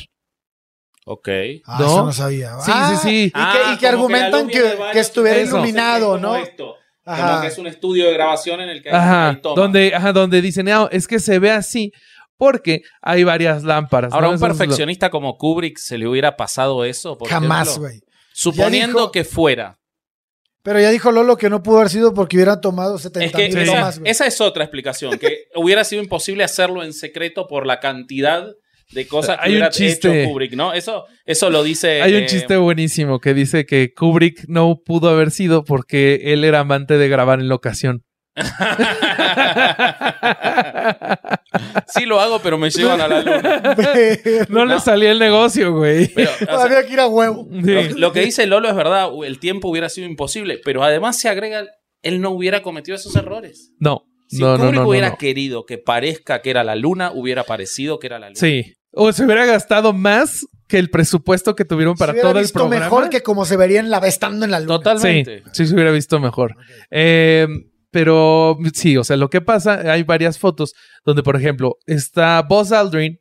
Ok. 1.07 1.29
Ah, 1.67 1.79
¿no? 1.81 1.87
eso 1.87 2.05
no 2.07 2.13
sabía. 2.13 2.53
Sí, 2.65 2.71
Ah, 2.75 2.99
sí, 3.01 3.09
sí. 3.09 3.25
Y 3.27 3.31
que, 3.31 3.73
y 3.75 3.79
que 3.79 3.87
argumentan 3.89 4.49
que, 4.49 4.63
que 4.93 5.01
estuviera 5.01 5.39
Eso. 5.39 5.57
iluminado, 5.57 6.19
¿no? 6.19 6.37
Como 6.57 6.77
Ajá. 7.17 7.41
que 7.41 7.49
es 7.49 7.59
un 7.59 7.67
estudio 7.67 8.07
de 8.07 8.13
grabación 8.13 8.61
en 8.61 8.69
el 8.69 8.83
que 8.83 8.91
hay, 8.91 8.95
Ajá. 8.97 9.41
Donde, 9.43 9.95
ajá, 9.95 10.13
donde 10.13 10.41
dicen, 10.43 10.69
"Ah, 10.69 10.89
es 10.93 11.09
que 11.09 11.19
se 11.19 11.39
ve 11.39 11.51
así 11.51 11.91
porque 12.37 12.83
hay 13.03 13.25
varias 13.25 13.65
lámparas. 13.65 14.13
Ahora, 14.13 14.29
un 14.29 14.35
Eso 14.37 14.45
es 14.47 14.53
lo- 14.53 14.57
perfeccionista 14.59 15.11
como 15.11 15.37
Kubrick 15.37 15.79
se 15.79 15.99
le 15.99 16.07
hubiera 16.07 16.37
pasado 16.37 16.85
eso. 16.85 17.17
por 17.19 17.29
Jamás, 17.29 17.79
güey. 17.79 18.01
Suponiendo 18.33 18.99
dijo- 19.01 19.13
que 19.13 19.25
fuera. 19.25 19.79
Pero 20.63 20.81
ya 20.81 20.91
dijo 20.91 21.11
Lolo 21.11 21.37
que 21.37 21.49
no 21.49 21.63
pudo 21.63 21.79
haber 21.79 21.91
sido 21.91 22.13
porque 22.13 22.37
hubieran 22.37 22.61
tomado 22.61 22.99
70 22.99 23.27
Es 23.27 23.33
que 23.33 23.49
mil 23.49 23.59
esa, 23.59 23.73
tomas, 23.73 23.99
güey. 23.99 24.11
esa 24.11 24.27
es 24.27 24.41
otra 24.41 24.65
explicación, 24.65 25.19
que 25.19 25.45
hubiera 25.55 25.85
sido 25.85 26.03
imposible 26.03 26.45
hacerlo 26.45 26.83
en 26.83 26.93
secreto 26.93 27.47
por 27.47 27.67
la 27.67 27.81
cantidad 27.81 28.47
de 28.93 29.07
cosas 29.07 29.39
que 29.39 29.45
Hay 29.45 29.51
un 29.53 29.57
hubiera 29.57 29.71
chiste. 29.71 30.23
hecho 30.23 30.31
Kubrick, 30.31 30.53
¿no? 30.55 30.75
Eso, 30.75 31.07
eso 31.25 31.49
lo 31.49 31.63
dice... 31.63 32.03
Hay 32.03 32.15
un 32.15 32.25
eh, 32.25 32.27
chiste 32.27 32.57
buenísimo 32.57 33.21
que 33.21 33.35
dice 33.35 33.65
que 33.65 33.93
Kubrick 33.95 34.45
no 34.49 34.81
pudo 34.85 35.09
haber 35.09 35.31
sido 35.31 35.65
porque 35.65 36.33
él 36.33 36.45
era 36.45 36.61
amante 36.61 36.99
de 36.99 37.09
grabar 37.09 37.41
en 37.41 37.49
locación. 37.49 38.05
sí 41.89 42.07
lo 42.07 42.21
hago, 42.21 42.41
pero 42.41 42.59
me 42.59 42.71
llevan 42.71 43.01
a 43.01 43.09
la 43.09 43.21
luna. 43.23 43.77
No, 44.49 44.65
le 44.65 44.81
salía 44.81 45.11
el 45.13 45.19
negocio, 45.19 45.73
güey. 45.75 46.09
Pero, 46.15 46.31
o 46.31 46.45
sea, 46.47 46.63
Había 46.63 46.87
que 46.87 46.93
ir 46.93 47.01
a 47.01 47.07
huevo. 47.09 47.49
Sí. 47.53 47.61
lo, 47.73 47.83
lo 47.99 48.13
que 48.13 48.21
dice 48.21 48.47
Lolo 48.47 48.69
es 48.69 48.77
verdad, 48.77 49.09
el 49.25 49.39
tiempo 49.39 49.69
hubiera 49.69 49.89
sido 49.89 50.07
imposible, 50.07 50.61
pero 50.65 50.83
además 50.85 51.19
se 51.19 51.29
agrega, 51.29 51.65
él 52.03 52.21
no 52.21 52.31
hubiera 52.31 52.63
cometido 52.63 52.95
esos 52.97 53.15
errores. 53.17 53.73
No, 53.79 54.05
Si 54.29 54.39
no, 54.39 54.53
no, 54.53 54.57
Kubrick 54.59 54.75
no, 54.75 54.83
no, 54.83 54.89
hubiera 54.89 55.11
no. 55.11 55.17
querido 55.19 55.67
que 55.67 55.79
parezca 55.79 56.41
que 56.43 56.51
era 56.51 56.65
la 56.65 56.77
luna, 56.77 57.13
hubiera 57.13 57.45
parecido 57.45 57.99
que 57.99 58.07
era 58.07 58.19
la 58.19 58.29
luna. 58.29 58.39
Sí. 58.41 58.75
O 58.93 59.13
se 59.13 59.25
hubiera 59.25 59.47
gastado 59.47 59.93
más 59.93 60.47
que 60.67 60.79
el 60.79 60.91
presupuesto 60.91 61.55
que 61.57 61.65
tuvieron 61.65 61.97
para 61.97 62.13
Se 62.13 62.17
hubiera 62.17 62.29
todo 62.31 62.39
el 62.39 62.45
visto 62.45 62.59
programa. 62.61 62.85
mejor 62.85 63.09
que 63.11 63.23
como 63.23 63.45
se 63.45 63.57
vería 63.57 63.81
en 63.81 63.91
la, 63.91 63.99
estando 63.99 64.45
en 64.45 64.51
la 64.53 64.61
luna. 64.61 64.79
Totalmente. 64.79 65.43
sí 65.53 65.67
se 65.67 65.75
hubiera 65.75 65.91
visto 65.91 66.19
mejor. 66.21 66.57
Eh, 66.91 67.47
pero 67.91 68.57
sí, 68.75 68.97
o 68.97 69.05
sea, 69.05 69.17
lo 69.17 69.31
que 69.31 69.41
pasa, 69.41 69.91
hay 69.93 70.03
varias 70.03 70.39
fotos 70.39 70.75
donde, 71.05 71.23
por 71.23 71.37
ejemplo, 71.37 71.77
está 71.87 72.41
Buzz 72.43 72.73
Aldrin 72.73 73.19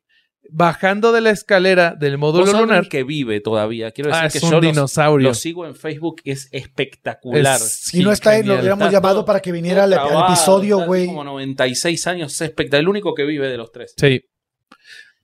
bajando 0.51 1.11
de 1.11 1.21
la 1.21 1.29
escalera 1.29 1.93
del 1.99 2.17
módulo 2.17 2.45
Vos 2.47 2.59
lunar. 2.59 2.87
que 2.89 3.03
vive 3.03 3.39
todavía. 3.39 3.91
Quiero 3.91 4.09
decir 4.09 4.25
Ah, 4.25 4.29
que 4.29 4.37
es 4.39 4.43
un 4.43 4.51
yo 4.51 4.61
dinosaurio. 4.61 5.27
lo 5.27 5.33
sigo 5.35 5.67
en 5.67 5.75
Facebook, 5.75 6.21
es 6.25 6.49
espectacular. 6.51 7.57
Es- 7.57 7.93
Y 7.93 8.01
no 8.01 8.11
está 8.11 8.31
ahí, 8.31 8.37
lo 8.39 8.43
genial. 8.55 8.59
hubiéramos 8.61 8.91
llamado 8.91 9.25
para 9.25 9.41
que 9.41 9.51
viniera 9.51 9.83
al, 9.83 9.93
episodio, 9.93 10.85
güey. 10.85 11.05
Como 11.05 11.23
96 11.23 12.07
años, 12.07 12.33
es 12.33 12.41
espectacular. 12.41 12.81
El 12.81 12.87
único 12.89 13.13
que 13.13 13.25
vive 13.25 13.47
de 13.47 13.57
los 13.57 13.71
tres. 13.71 13.93
Sí. 13.95 14.21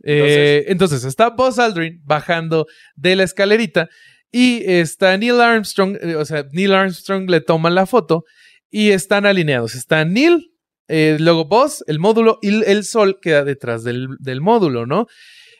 Eh, 0.04 0.66
entonces, 0.68 1.04
está 1.04 1.30
Buzz 1.32 1.58
Aldrin 1.58 2.02
bajando 2.04 2.68
de 2.96 3.16
la 3.16 3.24
escalerita 3.24 3.90
y 4.32 4.62
está 4.70 5.18
Neil 5.18 5.42
Armstrong, 5.42 5.98
eh, 6.02 6.16
o 6.16 6.26
sea, 6.26 6.46
Neil 6.52 6.74
Armstrong 6.74 7.30
le 7.30 7.42
toma 7.42 7.70
la 7.72 7.86
foto 7.88 8.26
y 8.72 8.90
están 8.90 9.26
alineados. 9.26 9.76
Está 9.76 10.06
Neil, 10.06 10.52
eh, 10.88 11.18
luego 11.20 11.46
Buzz, 11.46 11.84
el 11.88 12.00
módulo 12.00 12.38
y 12.42 12.64
el 12.64 12.84
sol 12.84 13.20
queda 13.22 13.44
detrás 13.44 13.84
del, 13.84 14.08
del 14.20 14.42
módulo, 14.42 14.86
¿no? 14.86 15.08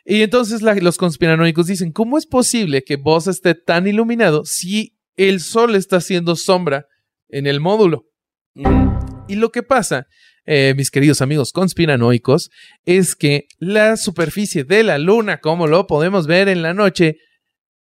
Y 0.06 0.22
entonces 0.22 0.62
la- 0.62 0.76
los 0.76 0.98
conspiranoicos 0.98 1.68
dicen, 1.68 1.92
¿cómo 1.92 2.18
es 2.18 2.28
posible 2.28 2.84
que 2.84 2.96
Buzz 2.98 3.28
esté 3.28 3.56
tan 3.56 3.88
iluminado 3.88 4.46
si 4.46 4.96
el 5.18 5.40
sol 5.40 5.76
está 5.76 5.98
haciendo 5.98 6.36
sombra 6.36 6.86
en 7.30 7.48
el 7.48 7.60
módulo? 7.60 8.06
Mm. 8.54 8.90
Y 9.28 9.36
lo 9.36 9.52
que 9.52 9.64
pasa, 9.64 10.06
eh, 10.46 10.76
mis 10.78 10.92
queridos 10.92 11.22
amigos 11.24 11.52
conspiranoicos, 11.52 12.52
es 12.86 13.16
que 13.16 13.48
la 13.58 13.98
superficie 13.98 14.64
de 14.64 14.84
la 14.84 15.00
luna, 15.00 15.40
como 15.40 15.66
lo 15.66 15.88
podemos 15.88 16.28
ver 16.28 16.50
en 16.50 16.62
la 16.62 16.76
noche, 16.76 17.18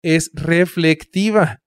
es 0.00 0.30
reflectiva. 0.32 1.60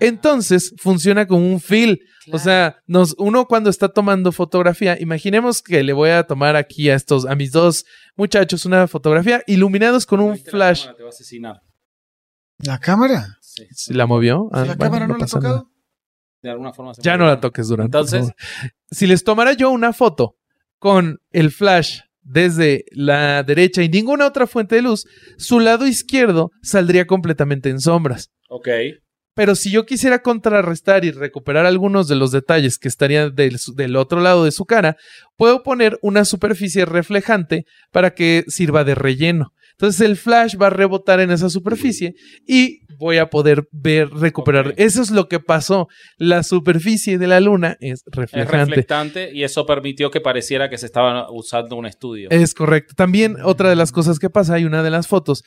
Entonces 0.00 0.74
funciona 0.78 1.26
como 1.26 1.46
un 1.50 1.60
fil. 1.60 2.00
O 2.28 2.30
Claro. 2.32 2.38
sea, 2.44 2.76
nos, 2.86 3.14
uno 3.18 3.46
cuando 3.46 3.70
está 3.70 3.88
tomando 3.88 4.32
fotografía, 4.32 5.00
imaginemos 5.00 5.62
que 5.62 5.82
le 5.82 5.92
voy 5.94 6.10
a 6.10 6.24
tomar 6.24 6.56
aquí 6.56 6.90
a 6.90 6.94
estos, 6.94 7.24
a 7.26 7.34
mis 7.34 7.52
dos 7.52 7.86
muchachos, 8.16 8.66
una 8.66 8.86
fotografía 8.86 9.42
iluminados 9.46 10.04
con 10.04 10.20
un 10.20 10.32
Viste, 10.34 10.50
la 10.50 10.56
flash. 10.56 10.80
cámara 10.82 10.96
Te 10.96 11.02
va 11.04 11.08
a 11.08 11.10
asesinar. 11.10 11.62
¿La 12.58 12.78
cámara? 12.78 13.38
Sí. 13.40 13.64
¿Sí 13.70 13.94
¿La 13.94 14.06
movió? 14.06 14.48
Ah, 14.52 14.58
¿La 14.60 14.64
bueno, 14.74 14.78
cámara 14.78 15.06
no, 15.06 15.14
la 15.16 15.16
ha 15.16 15.18
nada. 15.26 15.28
tocado? 15.28 15.70
De 16.42 16.50
alguna 16.50 16.72
forma 16.72 16.92
se 16.94 17.02
Ya 17.02 17.16
no 17.16 17.24
la 17.26 17.40
toques 17.40 17.66
durante. 17.68 17.96
Entonces- 17.96 18.30
si 18.90 19.06
les 19.06 19.24
tomara 19.24 19.54
yo 19.54 19.70
una 19.70 19.92
foto 19.92 20.36
con 20.78 21.18
el 21.30 21.50
flash 21.50 22.00
desde 22.20 22.84
la 22.92 23.42
derecha 23.42 23.82
y 23.82 23.88
ninguna 23.88 24.26
otra 24.26 24.46
fuente 24.46 24.74
de 24.76 24.82
luz, 24.82 25.06
su 25.38 25.60
lado 25.60 25.86
izquierdo 25.86 26.50
saldría 26.62 27.06
completamente 27.06 27.70
en 27.70 27.80
sombras. 27.80 28.30
Ok. 28.50 28.68
Pero 29.38 29.54
si 29.54 29.70
yo 29.70 29.86
quisiera 29.86 30.20
contrarrestar 30.20 31.04
y 31.04 31.12
recuperar 31.12 31.64
algunos 31.64 32.08
de 32.08 32.16
los 32.16 32.32
detalles 32.32 32.76
que 32.76 32.88
estarían 32.88 33.36
del, 33.36 33.94
otro 33.94 34.20
lado 34.20 34.42
de 34.42 34.50
su 34.50 34.64
cara, 34.64 34.96
puedo 35.36 35.62
poner 35.62 35.96
una 36.02 36.24
superficie 36.24 36.84
reflejante 36.84 37.64
para 37.92 38.14
que 38.14 38.42
sirva 38.48 38.82
de 38.82 38.96
relleno. 38.96 39.52
Entonces 39.74 40.00
el 40.00 40.16
flash 40.16 40.56
va 40.60 40.66
a 40.66 40.70
rebotar 40.70 41.20
en 41.20 41.30
esa 41.30 41.50
superficie 41.50 42.14
y 42.48 42.80
voy 42.98 43.18
a 43.18 43.30
poder 43.30 43.68
ver, 43.70 44.10
recuperar. 44.10 44.74
Eso 44.76 45.00
es 45.02 45.12
lo 45.12 45.28
que 45.28 45.38
pasó. 45.38 45.86
La 46.16 46.42
superficie 46.42 47.16
de 47.16 47.28
la 47.28 47.38
luna 47.38 47.76
es 47.78 48.02
Es 48.04 48.04
reflejante. 48.06 48.64
reflectante 48.64 49.30
y 49.32 49.44
eso 49.44 49.64
permitió 49.66 50.10
que 50.10 50.20
pareciera 50.20 50.68
que 50.68 50.78
se 50.78 50.86
estaba 50.86 51.30
usando 51.30 51.76
un 51.76 51.86
estudio. 51.86 52.28
Es 52.32 52.54
correcto. 52.54 52.94
También 52.96 53.36
otra 53.44 53.70
de 53.70 53.76
las 53.76 53.92
cosas 53.92 54.18
que 54.18 54.30
pasa, 54.30 54.54
hay 54.54 54.64
una 54.64 54.82
de 54.82 54.90
las 54.90 55.06
fotos 55.06 55.44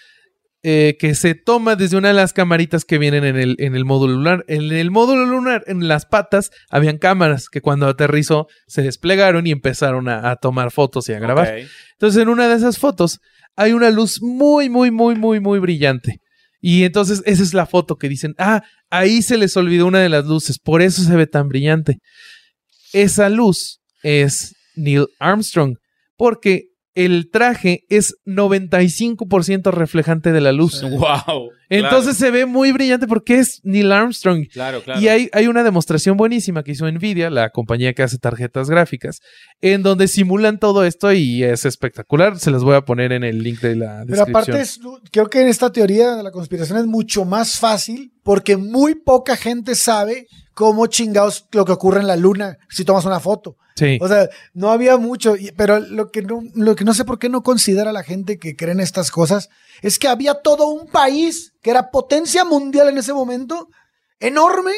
eh, 0.64 0.98
que 1.00 1.16
se 1.16 1.34
toma 1.34 1.76
desde 1.76 1.98
una 1.98 2.10
de 2.10 2.14
las 2.14 2.34
camaritas 2.34 2.86
que 2.86 2.98
vienen 2.98 3.24
en 3.24 3.36
el, 3.36 3.56
en 3.60 3.76
el 3.76 3.86
módulo 3.86 4.14
lunar. 4.14 4.46
En 4.48 4.72
el 4.72 4.92
módulo 4.92 5.26
lunar, 5.26 5.64
en 5.68 5.88
las 5.88 6.06
patas, 6.06 6.52
habían 6.70 6.98
cámaras 6.98 7.50
que 7.50 7.62
cuando 7.62 7.88
aterrizó 7.88 8.48
se 8.68 8.82
desplegaron 8.82 9.48
y 9.48 9.52
empezaron 9.52 10.08
a, 10.08 10.30
a 10.30 10.36
tomar 10.36 10.72
fotos 10.72 11.10
y 11.10 11.14
a 11.14 11.20
grabar. 11.20 11.60
Entonces, 11.94 12.22
en 12.22 12.30
una 12.30 12.48
de 12.48 12.56
esas 12.56 12.78
fotos 12.78 13.20
hay 13.56 13.74
una 13.74 13.90
luz 13.90 14.22
muy, 14.22 14.70
muy, 14.70 14.92
muy, 14.92 15.16
muy, 15.16 15.40
muy 15.40 15.60
brillante. 15.60 16.20
Y 16.62 16.84
entonces 16.84 17.24
esa 17.26 17.42
es 17.42 17.54
la 17.56 17.66
foto 17.66 17.96
que 17.98 18.08
dicen, 18.08 18.36
ah, 18.38 18.62
ahí 18.92 19.24
se 19.24 19.38
les 19.38 19.58
olvidó 19.58 19.88
una 19.88 20.00
de 20.00 20.10
las 20.10 20.26
luces, 20.26 20.60
por 20.60 20.82
eso 20.84 21.02
se 21.02 21.16
ve 21.16 21.26
tan 21.26 21.48
brillante. 21.50 21.98
Esa 22.94 23.30
luz 23.30 23.82
es 24.04 24.54
Neil 24.76 25.08
Armstrong, 25.20 25.78
porque 26.16 26.71
el 26.94 27.30
traje 27.32 27.86
es 27.90 28.16
95% 28.26 29.72
reflejante 29.72 30.32
de 30.32 30.42
la 30.42 30.52
luz. 30.52 30.82
Wow. 30.82 31.50
Entonces 31.70 32.18
se 32.18 32.32
ve 32.32 32.46
muy 32.46 32.72
brillante 32.74 33.08
porque 33.08 33.40
es 33.40 33.62
Neil 33.64 33.92
Armstrong. 33.92 34.46
claro, 34.52 34.82
claro. 34.84 35.00
Y 35.00 35.08
hay, 35.08 35.30
hay 35.32 35.48
una 35.48 35.64
demostración 35.64 36.18
buenísima 36.18 36.64
que 36.64 36.72
hizo 36.72 36.90
Nvidia, 36.92 37.30
la 37.30 37.50
compañía 37.50 37.94
que 37.94 38.04
hace 38.04 38.18
tarjetas 38.18 38.70
gráficas, 38.70 39.20
en 39.62 39.82
donde 39.84 40.08
simulan 40.10 40.60
todo 40.60 40.84
esto 40.84 41.12
y 41.14 41.44
es 41.44 41.66
espectacular. 41.66 42.38
Se 42.40 42.52
las 42.52 42.64
voy 42.64 42.76
a 42.76 42.82
poner 42.82 43.14
en 43.14 43.24
el 43.24 43.42
link 43.42 43.62
de 43.62 43.76
la 43.78 44.04
Pero 44.06 44.26
descripción. 44.26 44.30
aparte, 44.30 44.62
es- 44.62 44.80
creo 45.12 45.28
que 45.30 45.42
en 45.42 45.48
esta 45.48 45.72
teoría 45.72 46.16
de 46.16 46.24
la 46.24 46.32
conspiración 46.32 46.78
es 46.80 46.86
mucho 46.86 47.24
más 47.26 47.58
fácil 47.58 48.12
porque 48.24 48.58
muy 48.58 48.96
poca 48.96 49.38
gente 49.38 49.76
sabe 49.76 50.28
cómo 50.54 50.88
chingados 50.88 51.46
lo 51.54 51.64
que 51.64 51.72
ocurre 51.72 52.02
en 52.02 52.08
la 52.08 52.18
luna 52.18 52.58
si 52.70 52.84
tomas 52.84 53.06
una 53.06 53.20
foto. 53.22 53.56
Sí. 53.76 53.98
O 54.02 54.08
sea, 54.08 54.30
no 54.54 54.72
había 54.72 54.98
mucho, 54.98 55.36
pero 55.56 55.80
lo 55.80 56.12
que, 56.12 56.22
no, 56.22 56.42
lo 56.56 56.76
que 56.76 56.84
no 56.86 56.94
sé 56.94 57.06
por 57.06 57.20
qué 57.20 57.30
no 57.30 57.44
considera 57.44 57.92
la 57.92 58.04
gente 58.04 58.38
que 58.38 58.56
cree 58.56 58.72
en 58.74 58.80
estas 58.80 59.12
cosas 59.12 59.50
es 59.82 60.00
que 60.00 60.08
había 60.08 60.36
todo 60.36 60.68
un 60.68 60.88
país 60.88 61.54
que 61.62 61.70
era 61.72 61.92
potencia 61.92 62.46
mundial 62.46 62.90
en 62.90 62.98
ese 62.98 63.14
momento, 63.14 63.68
enorme, 64.20 64.72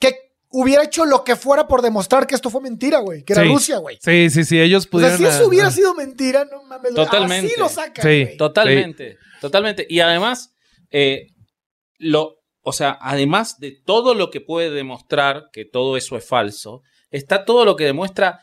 que 0.00 0.14
hubiera 0.50 0.82
hecho 0.84 1.04
lo 1.04 1.24
que 1.24 1.36
fuera 1.36 1.66
por 1.66 1.82
demostrar 1.82 2.26
que 2.26 2.34
esto 2.34 2.50
fue 2.50 2.60
mentira, 2.60 2.98
güey, 2.98 3.22
que 3.24 3.32
era 3.32 3.42
Sí. 3.42 3.48
Rusia, 3.48 3.78
güey. 3.78 3.98
sí, 4.02 4.28
sí, 4.30 4.44
sí, 4.44 4.60
ellos 4.60 4.82
O 4.82 4.82
sea, 4.84 4.90
pudieron... 4.90 5.18
si 5.18 5.24
eso 5.24 5.46
hubiera 5.48 5.68
ah, 5.68 5.72
sido 5.72 5.94
mentira, 5.94 6.44
no 6.44 6.62
mames, 6.64 6.94
Totalmente. 6.94 7.46
así 7.46 7.60
lo 7.60 7.68
sacan, 7.68 8.02
Sí. 8.04 8.24
güey. 8.24 8.36
Totalmente, 8.36 9.16
totalmente. 9.40 9.86
Y 9.88 10.00
además, 10.00 10.52
eh, 10.90 11.28
lo, 11.98 12.36
o 12.62 12.72
sea, 12.72 12.98
además 13.00 13.58
de 13.58 13.76
todo 13.84 14.14
lo 14.14 14.30
que 14.30 14.40
puede 14.40 14.70
demostrar 14.70 15.44
que 15.52 15.64
todo 15.64 15.96
eso 15.96 16.16
es 16.16 16.24
falso, 16.26 16.82
está 17.12 17.44
todo 17.44 17.64
lo 17.64 17.76
que 17.76 17.84
demuestra 17.84 18.40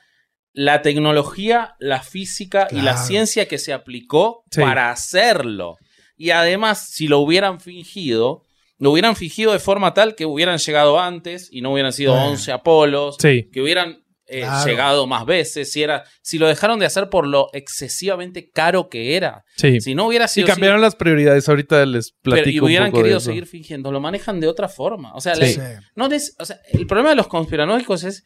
la 0.54 0.82
tecnología, 0.82 1.76
la 1.80 2.02
física 2.02 2.68
y 2.72 2.82
la 2.82 2.98
ciencia 2.98 3.48
que 3.48 3.58
se 3.58 3.74
aplicó 3.74 4.44
Sí. 4.52 4.62
para 4.62 4.90
hacerlo. 4.92 5.76
Y 6.18 6.32
además, 6.32 6.88
si 6.90 7.08
lo 7.08 7.20
hubieran 7.20 7.60
fingido, 7.60 8.44
lo 8.78 8.92
hubieran 8.92 9.16
fingido 9.16 9.52
de 9.54 9.60
forma 9.60 9.94
tal 9.94 10.16
que 10.16 10.26
hubieran 10.26 10.58
llegado 10.58 11.00
antes 11.00 11.50
y 11.52 11.62
no 11.62 11.72
hubieran 11.74 11.94
sido 11.94 12.14
Bueno. 12.14 12.30
11 12.32 12.52
Apolos, 12.52 13.18
Sí. 13.20 13.50
que 13.52 13.62
hubieran 13.62 14.04
eh, 14.32 14.42
Claro. 14.42 14.70
llegado 14.70 15.08
más 15.08 15.26
veces, 15.26 15.72
si 15.72 15.82
era 15.82 16.04
si 16.22 16.38
lo 16.38 16.48
dejaron 16.48 16.78
de 16.78 16.86
hacer 16.86 17.10
por 17.10 17.26
lo 17.26 17.48
excesivamente 17.52 18.52
caro 18.52 18.88
que 18.88 19.16
era. 19.16 19.44
Sí. 19.58 19.82
Si 19.82 19.96
no 19.96 20.06
hubiera 20.06 20.26
Y 20.26 20.28
sido 20.28 20.46
así, 20.46 20.52
cambiaron 20.54 20.82
las 20.82 20.96
prioridades. 20.96 21.50
Ahorita 21.50 21.84
les 21.88 22.12
pero- 22.22 22.36
platico 22.36 22.50
y 22.58 22.60
un 22.60 22.66
hubieran 22.66 22.92
poco 22.92 23.02
querido 23.02 23.20
seguir 23.20 23.48
fingiendo, 23.48 23.92
lo 23.92 24.00
manejan 24.00 24.40
de 24.40 24.48
otra 24.48 24.70
forma. 24.70 25.14
O 25.16 25.20
sea, 25.22 25.34
Sí. 25.34 25.58
no 25.96 26.06
o 26.06 26.46
sea, 26.46 26.60
el 26.72 26.86
problema 26.86 27.10
de 27.10 27.16
los 27.16 27.28
conspiranoicos 27.28 28.04
es 28.04 28.24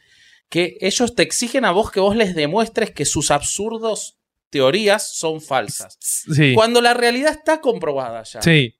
que 0.53 0.77
ellos 0.81 1.15
te 1.15 1.23
exigen 1.23 1.65
a 1.65 1.71
vos 1.71 1.89
que 1.89 1.99
vos 1.99 2.15
les 2.15 2.35
demuestres 2.35 2.91
que 2.91 3.05
sus 3.05 3.31
absurdos 3.31 4.19
teorías 4.51 5.15
son 5.17 5.41
falsas. 5.41 5.97
Sí. 5.99 6.53
Cuando 6.53 6.79
la 6.79 6.93
realidad 6.93 7.31
está 7.31 7.59
comprobada 7.59 8.21
ya. 8.21 8.39
Sí. 8.43 8.75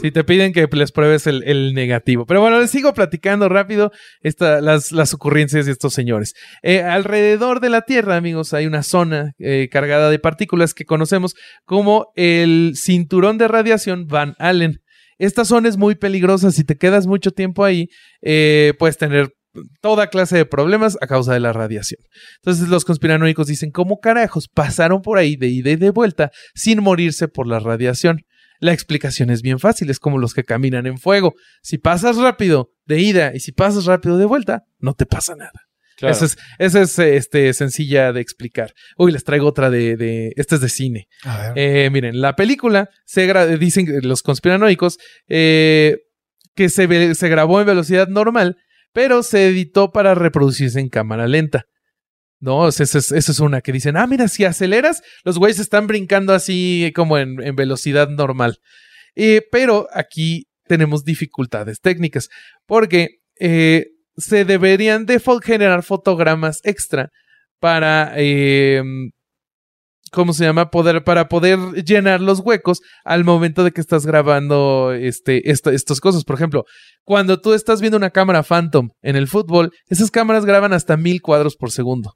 Sí, 0.00 0.12
te 0.12 0.22
piden 0.22 0.52
que 0.52 0.68
les 0.70 0.92
pruebes 0.92 1.26
el, 1.26 1.42
el 1.42 1.74
negativo. 1.74 2.24
Pero 2.24 2.40
bueno, 2.40 2.60
les 2.60 2.70
sigo 2.70 2.94
platicando 2.94 3.48
rápido 3.48 3.90
esta, 4.20 4.60
las, 4.60 4.92
las 4.92 5.12
ocurrencias 5.12 5.66
de 5.66 5.72
estos 5.72 5.92
señores. 5.92 6.34
Eh, 6.62 6.82
alrededor 6.82 7.58
de 7.58 7.70
la 7.70 7.82
Tierra, 7.82 8.14
amigos, 8.14 8.54
hay 8.54 8.66
una 8.66 8.84
zona 8.84 9.32
eh, 9.40 9.68
cargada 9.68 10.08
de 10.08 10.20
partículas 10.20 10.72
que 10.72 10.84
conocemos 10.84 11.34
como 11.64 12.12
el 12.14 12.74
cinturón 12.76 13.38
de 13.38 13.48
radiación 13.48 14.06
Van 14.06 14.36
Allen. 14.38 14.82
Esta 15.18 15.44
zona 15.44 15.68
es 15.68 15.76
muy 15.76 15.96
peligrosa. 15.96 16.52
Si 16.52 16.62
te 16.62 16.76
quedas 16.76 17.08
mucho 17.08 17.32
tiempo 17.32 17.64
ahí, 17.64 17.88
eh, 18.22 18.74
puedes 18.78 18.98
tener 18.98 19.35
toda 19.80 20.08
clase 20.08 20.36
de 20.36 20.46
problemas 20.46 20.96
a 21.00 21.06
causa 21.06 21.32
de 21.32 21.40
la 21.40 21.52
radiación. 21.52 22.00
Entonces 22.36 22.68
los 22.68 22.84
conspiranoicos 22.84 23.46
dicen, 23.46 23.70
¿cómo 23.70 24.00
carajos 24.00 24.48
pasaron 24.48 25.02
por 25.02 25.18
ahí 25.18 25.36
de 25.36 25.48
ida 25.48 25.70
y 25.70 25.76
de 25.76 25.90
vuelta 25.90 26.30
sin 26.54 26.82
morirse 26.82 27.28
por 27.28 27.46
la 27.46 27.58
radiación? 27.58 28.22
La 28.60 28.72
explicación 28.72 29.30
es 29.30 29.42
bien 29.42 29.58
fácil, 29.58 29.90
es 29.90 29.98
como 29.98 30.18
los 30.18 30.32
que 30.32 30.44
caminan 30.44 30.86
en 30.86 30.98
fuego. 30.98 31.34
Si 31.62 31.78
pasas 31.78 32.16
rápido 32.16 32.70
de 32.86 33.00
ida 33.00 33.32
y 33.34 33.40
si 33.40 33.52
pasas 33.52 33.84
rápido 33.84 34.16
de 34.16 34.24
vuelta, 34.24 34.62
no 34.78 34.94
te 34.94 35.06
pasa 35.06 35.34
nada. 35.36 35.66
Claro. 35.96 36.14
Esa 36.14 36.26
es, 36.26 36.36
esa 36.58 36.80
es 36.82 36.98
este, 36.98 37.52
sencilla 37.54 38.12
de 38.12 38.20
explicar. 38.20 38.72
Uy, 38.98 39.12
les 39.12 39.24
traigo 39.24 39.46
otra 39.46 39.70
de, 39.70 39.96
de 39.96 40.32
esta 40.36 40.56
es 40.56 40.60
de 40.60 40.68
cine. 40.68 41.06
A 41.24 41.52
ver. 41.52 41.52
Eh, 41.56 41.90
miren, 41.90 42.20
la 42.20 42.36
película 42.36 42.90
se 43.06 43.26
dicen 43.56 43.86
los 44.02 44.22
conspiranoicos 44.22 44.98
eh, 45.28 45.98
que 46.54 46.68
se, 46.68 47.14
se 47.14 47.28
grabó 47.28 47.60
en 47.60 47.66
velocidad 47.66 48.08
normal, 48.08 48.56
pero 48.96 49.22
se 49.22 49.48
editó 49.48 49.92
para 49.92 50.14
reproducirse 50.14 50.80
en 50.80 50.88
cámara 50.88 51.28
lenta. 51.28 51.66
No, 52.40 52.66
esa 52.66 52.82
es, 52.82 53.12
es 53.12 53.40
una 53.40 53.60
que 53.60 53.70
dicen, 53.70 53.94
ah, 53.94 54.06
mira, 54.06 54.26
si 54.26 54.46
aceleras, 54.46 55.02
los 55.22 55.38
güeyes 55.38 55.58
están 55.58 55.86
brincando 55.86 56.32
así 56.32 56.90
como 56.96 57.18
en, 57.18 57.36
velocidad 57.54 58.08
normal. 58.08 58.56
Eh, 59.14 59.42
pero 59.52 59.86
aquí 59.92 60.46
tenemos 60.66 61.04
dificultades 61.04 61.82
técnicas, 61.82 62.30
porque 62.64 63.18
eh, 63.38 63.88
se 64.16 64.46
deberían 64.46 65.04
de 65.04 65.20
generar 65.42 65.82
fotogramas 65.82 66.62
extra 66.64 67.10
para, 67.60 68.14
eh, 68.16 68.82
¿cómo 70.12 70.32
se 70.32 70.44
llama? 70.44 70.70
Poder, 70.70 71.04
para 71.04 71.28
poder 71.28 71.58
llenar 71.84 72.20
los 72.20 72.40
huecos 72.40 72.80
al 73.04 73.24
momento 73.24 73.64
de 73.64 73.72
que 73.72 73.80
estás 73.80 74.06
grabando 74.06 74.92
este, 74.92 75.50
esta- 75.50 75.72
estas 75.72 76.00
cosas. 76.00 76.24
Por 76.24 76.36
ejemplo, 76.36 76.64
cuando 77.04 77.40
tú 77.40 77.52
estás 77.54 77.80
viendo 77.80 77.96
una 77.96 78.10
cámara 78.10 78.42
Phantom 78.42 78.88
en 79.02 79.16
el 79.16 79.28
fútbol, 79.28 79.72
esas 79.88 80.10
cámaras 80.10 80.44
graban 80.44 80.72
hasta 80.72 80.96
mil 80.96 81.20
cuadros 81.22 81.56
por 81.56 81.70
segundo. 81.70 82.14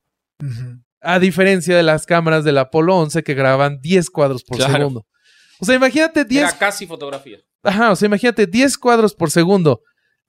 A 1.02 1.18
diferencia 1.18 1.76
de 1.76 1.82
las 1.82 2.06
cámaras 2.06 2.44
del 2.44 2.58
Apolo 2.58 2.96
11 2.96 3.22
que 3.22 3.34
graban 3.34 3.78
10 3.80 4.10
cuadros 4.10 4.42
por 4.44 4.58
Claro. 4.58 4.72
segundo. 4.72 5.06
O 5.60 5.64
sea, 5.66 5.74
imagínate 5.74 6.24
10 6.24 6.42
Era 6.48 6.58
casi 6.58 6.86
fotografía. 6.86 7.38
Ajá, 7.62 7.90
o 7.90 7.96
sea, 7.96 8.06
imagínate 8.06 8.46
10 8.46 8.78
cuadros 8.78 9.14
por 9.14 9.30
segundo. 9.30 9.80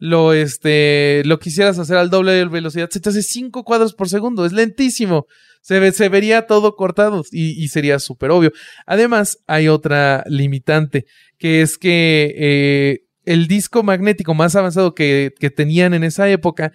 Lo, 0.04 0.34
este, 0.34 1.22
lo 1.26 1.38
quisieras 1.38 1.78
hacer 1.78 1.96
al 1.98 2.10
doble 2.10 2.32
de 2.32 2.46
velocidad, 2.46 2.90
se 2.90 3.00
te 3.00 3.10
hace 3.10 3.22
5 3.22 3.64
cuadros 3.64 3.94
por 3.94 4.10
segundo. 4.10 4.48
Es 4.48 4.52
lentísimo. 4.52 5.28
Se, 5.62 5.80
ve- 5.80 5.92
se 5.92 6.10
vería 6.10 6.48
todo 6.48 6.76
cortado 6.76 7.24
y, 7.32 7.64
y 7.64 7.68
sería 7.68 8.00
súper 8.00 8.32
obvio. 8.32 8.52
Además, 8.88 9.38
hay 9.46 9.68
otra 9.68 10.24
limitante, 10.26 11.06
que 11.38 11.62
es 11.62 11.78
que 11.78 12.34
eh, 12.36 13.02
el 13.26 13.46
disco 13.46 13.84
magnético 13.84 14.34
más 14.34 14.56
avanzado 14.56 14.96
que, 14.96 15.34
que 15.40 15.52
tenían 15.52 15.94
en 15.94 16.04
esa 16.04 16.28
época 16.28 16.72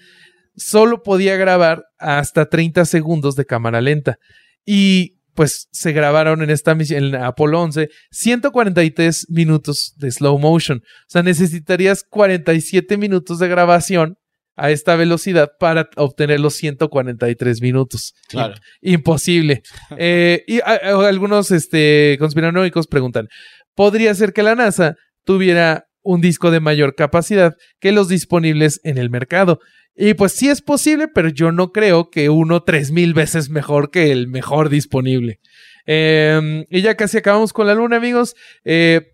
solo 0.56 1.02
podía 1.02 1.34
grabar 1.34 1.86
hasta 1.98 2.48
30 2.48 2.84
segundos 2.84 3.34
de 3.34 3.44
cámara 3.44 3.80
lenta. 3.80 4.18
Y 4.64 5.15
pues 5.36 5.68
se 5.70 5.92
grabaron 5.92 6.42
en 6.42 6.50
esta 6.50 6.74
misión, 6.74 7.04
en 7.04 7.14
Apolo 7.14 7.60
11, 7.62 7.88
143 8.10 9.26
minutos 9.30 9.92
de 9.96 10.10
slow 10.10 10.38
motion. 10.38 10.78
O 10.78 11.06
sea, 11.08 11.22
necesitarías 11.22 12.04
47 12.08 12.96
minutos 12.96 13.38
de 13.38 13.48
grabación 13.48 14.16
a 14.56 14.70
esta 14.70 14.96
velocidad 14.96 15.50
para 15.60 15.88
obtener 15.96 16.40
los 16.40 16.54
143 16.54 17.60
minutos. 17.60 18.14
Claro. 18.28 18.54
Imposible. 18.80 19.62
Eh, 19.98 20.42
y 20.46 20.60
a- 20.60 20.80
a- 20.82 21.08
algunos 21.08 21.50
este, 21.50 22.16
conspiranoicos 22.18 22.86
preguntan, 22.86 23.28
¿podría 23.74 24.14
ser 24.14 24.32
que 24.32 24.42
la 24.42 24.54
NASA 24.54 24.96
tuviera 25.24 25.85
un 26.06 26.20
disco 26.20 26.50
de 26.50 26.60
mayor 26.60 26.94
capacidad 26.94 27.54
que 27.80 27.92
los 27.92 28.08
disponibles 28.08 28.80
en 28.84 28.96
el 28.98 29.10
mercado? 29.10 29.58
Y 29.94 30.14
pues 30.14 30.32
sí 30.32 30.48
es 30.48 30.60
posible, 30.62 31.08
pero 31.08 31.28
yo 31.28 31.52
no 31.52 31.72
creo 31.72 32.10
que 32.10 32.28
uno 32.30 32.62
tres 32.62 32.90
mil 32.90 33.14
veces 33.14 33.48
mejor 33.50 33.90
que 33.90 34.12
el 34.12 34.28
mejor 34.28 34.68
disponible. 34.68 35.40
Eh, 35.86 36.64
y 36.68 36.82
ya 36.82 36.96
casi 36.96 37.18
acabamos 37.18 37.52
con 37.52 37.66
la 37.66 37.74
luna, 37.74 37.96
amigos. 37.96 38.34
Eh, 38.64 39.12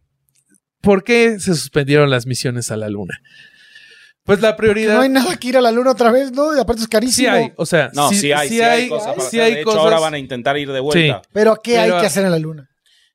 ¿Por 0.80 1.04
qué 1.04 1.38
se 1.38 1.54
suspendieron 1.54 2.10
las 2.10 2.26
misiones 2.26 2.70
a 2.72 2.76
la 2.76 2.88
luna? 2.88 3.14
Pues 4.24 4.40
la 4.40 4.56
prioridad... 4.56 4.94
no 4.96 5.00
hay 5.02 5.08
nada 5.08 5.36
que 5.36 5.48
ir 5.48 5.56
a 5.56 5.60
la 5.60 5.70
luna 5.72 5.92
otra 5.92 6.10
vez, 6.12 6.32
¿no? 6.32 6.56
Y 6.56 6.60
aparte 6.60 6.80
es 6.82 6.84
Sí 6.86 6.90
carísimo. 6.90 7.32
hay, 7.32 7.52
o 7.56 7.66
sea, 7.66 7.90
No, 7.94 8.08
sí, 8.08 8.16
sí, 8.16 8.32
hay, 8.32 8.48
sí 8.48 8.54
sí 8.56 8.60
hay, 8.62 8.82
hay- 8.82 8.88
cosas 8.88 9.14
para 9.14 9.20
sí 9.20 9.26
hacer. 9.38 9.40
hay 9.42 9.54
De 9.54 9.60
hecho, 9.60 9.64
cosas- 9.66 9.82
ahora 9.82 9.98
van 10.00 10.14
a 10.14 10.18
intentar 10.18 10.56
ir 10.58 10.70
de 10.72 10.80
vuelta. 10.80 11.22
Pero 11.32 11.56
¿qué 11.62 11.74
Pero- 11.74 11.94
hay 11.96 12.00
que 12.00 12.06
hacer 12.06 12.24
en 12.24 12.30
la 12.32 12.38
luna? 12.38 12.68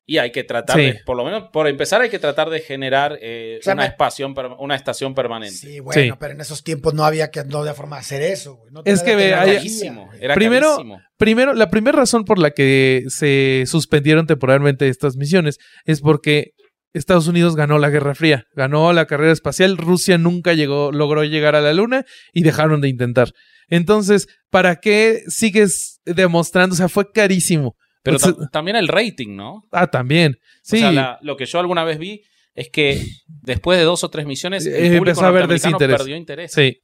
Y 0.10 0.20
hay 0.20 0.32
que 0.32 0.46
tratar 0.46 0.78
Sí. 0.78 0.84
de, 0.86 1.00
por 1.06 1.18
lo 1.18 1.26
menos, 1.26 1.50
por 1.52 1.68
empezar, 1.68 2.02
hay 2.02 2.10
que 2.10 2.18
tratar 2.18 2.50
de 2.50 2.62
generar 2.62 3.20
eh, 3.22 3.58
O 3.60 3.64
sea, 3.64 3.74
una, 3.74 3.84
me- 3.84 3.90
espación 3.90 4.34
una 4.58 4.76
estación 4.76 5.14
permanente. 5.14 5.58
Sí, 5.58 5.82
bueno, 5.82 6.02
Sí. 6.02 6.18
pero 6.18 6.34
en 6.34 6.40
esos 6.40 6.64
tiempos 6.64 6.94
no 6.94 7.04
había 7.04 7.30
que 7.30 7.44
no 7.44 7.58
había 7.60 7.74
forma 7.74 7.98
de 7.98 8.00
hacer 8.00 8.22
eso, 8.22 8.56
güey. 8.56 8.72
No 8.72 8.82
Es 8.86 9.04
que 9.04 9.18
ve, 9.18 9.28
Era 9.28 9.42
hay- 9.42 9.48
tecnología, 9.58 9.60
carísimo. 9.82 10.10
Era 10.22 10.34
Primero- 10.34 10.72
carísimo. 10.78 11.02
Primero, 11.18 11.54
la 11.54 11.70
primera 11.70 11.98
razón 11.98 12.24
por 12.24 12.40
la 12.40 12.52
que 12.52 13.04
se 13.10 13.66
suspendieron 13.68 14.28
temporalmente 14.28 14.88
estas 14.88 15.18
misiones 15.18 15.58
es 15.84 16.00
porque 16.00 16.52
Estados 16.94 17.28
Unidos 17.28 17.58
ganó 17.58 17.78
la 17.78 17.90
Guerra 17.90 18.16
Fría, 18.16 18.46
ganó 18.56 18.94
la 18.94 19.08
carrera 19.08 19.34
espacial, 19.34 19.76
Rusia 19.78 20.18
nunca 20.18 20.54
llegó, 20.54 20.94
logró 20.94 21.26
llegar 21.26 21.56
a 21.56 21.62
la 21.62 21.74
Luna 21.74 22.06
y 22.32 22.44
dejaron 22.44 22.80
de 22.80 22.88
intentar. 22.88 23.34
Entonces, 23.68 24.28
¿para 24.50 24.78
qué 24.78 25.24
sigues 25.28 26.00
demostrando? 26.06 26.74
O 26.74 26.78
sea, 26.78 26.88
fue 26.88 27.12
carísimo. 27.12 27.76
Pero 28.12 28.48
también 28.52 28.78
el 28.78 28.88
rating, 28.88 29.36
¿no? 29.36 29.64
ah, 29.72 29.88
también. 29.88 30.38
Sí, 30.64 30.78
O 30.78 30.80
sea, 30.80 30.92
la- 30.92 31.20
lo 31.22 31.36
que 31.38 31.46
yo 31.46 31.60
alguna 31.60 31.84
vez 31.84 31.98
vi 32.00 32.24
es 32.56 32.70
que 32.70 33.04
después 33.28 33.78
de 33.78 33.86
dos 33.86 34.04
o 34.04 34.10
tres 34.10 34.26
misiones, 34.26 34.66
el 34.66 34.74
Eh, 34.74 34.78
público 34.80 34.98
empezó 34.98 35.26
a 35.26 35.28
haber 35.28 35.42
norteamericano 35.42 35.72
desinterés. 35.78 35.98
perdió 35.98 36.16
interés. 36.18 36.52
sí. 36.52 36.82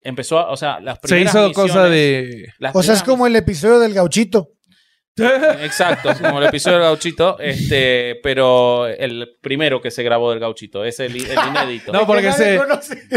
Empezó 0.00 0.38
a, 0.38 0.50
o 0.52 0.56
sea, 0.56 0.78
las 0.78 0.98
Se 1.02 1.08
primeras 1.08 1.34
hizo 1.34 1.48
misiones- 1.48 1.54
cosa 1.72 1.84
de... 1.88 2.46
las 2.60 2.74
O 2.76 2.82
sea, 2.84 2.94
es 2.94 3.02
como 3.02 3.26
el 3.26 3.34
episodio 3.34 3.80
del 3.80 3.94
gauchito. 3.94 4.50
Exacto, 5.62 6.10
como 6.20 6.40
el 6.40 6.48
episodio 6.48 6.78
del 6.78 6.86
gauchito, 6.86 7.38
este, 7.38 8.18
pero 8.22 8.86
el 8.86 9.36
primero 9.40 9.80
que 9.80 9.90
se 9.90 10.02
grabó 10.02 10.30
del 10.30 10.40
gauchito, 10.40 10.84
es 10.84 11.00
el, 11.00 11.16
el 11.16 11.38
inédito. 11.48 11.92
No, 11.92 12.06
porque 12.06 12.32
se-. 12.32 12.60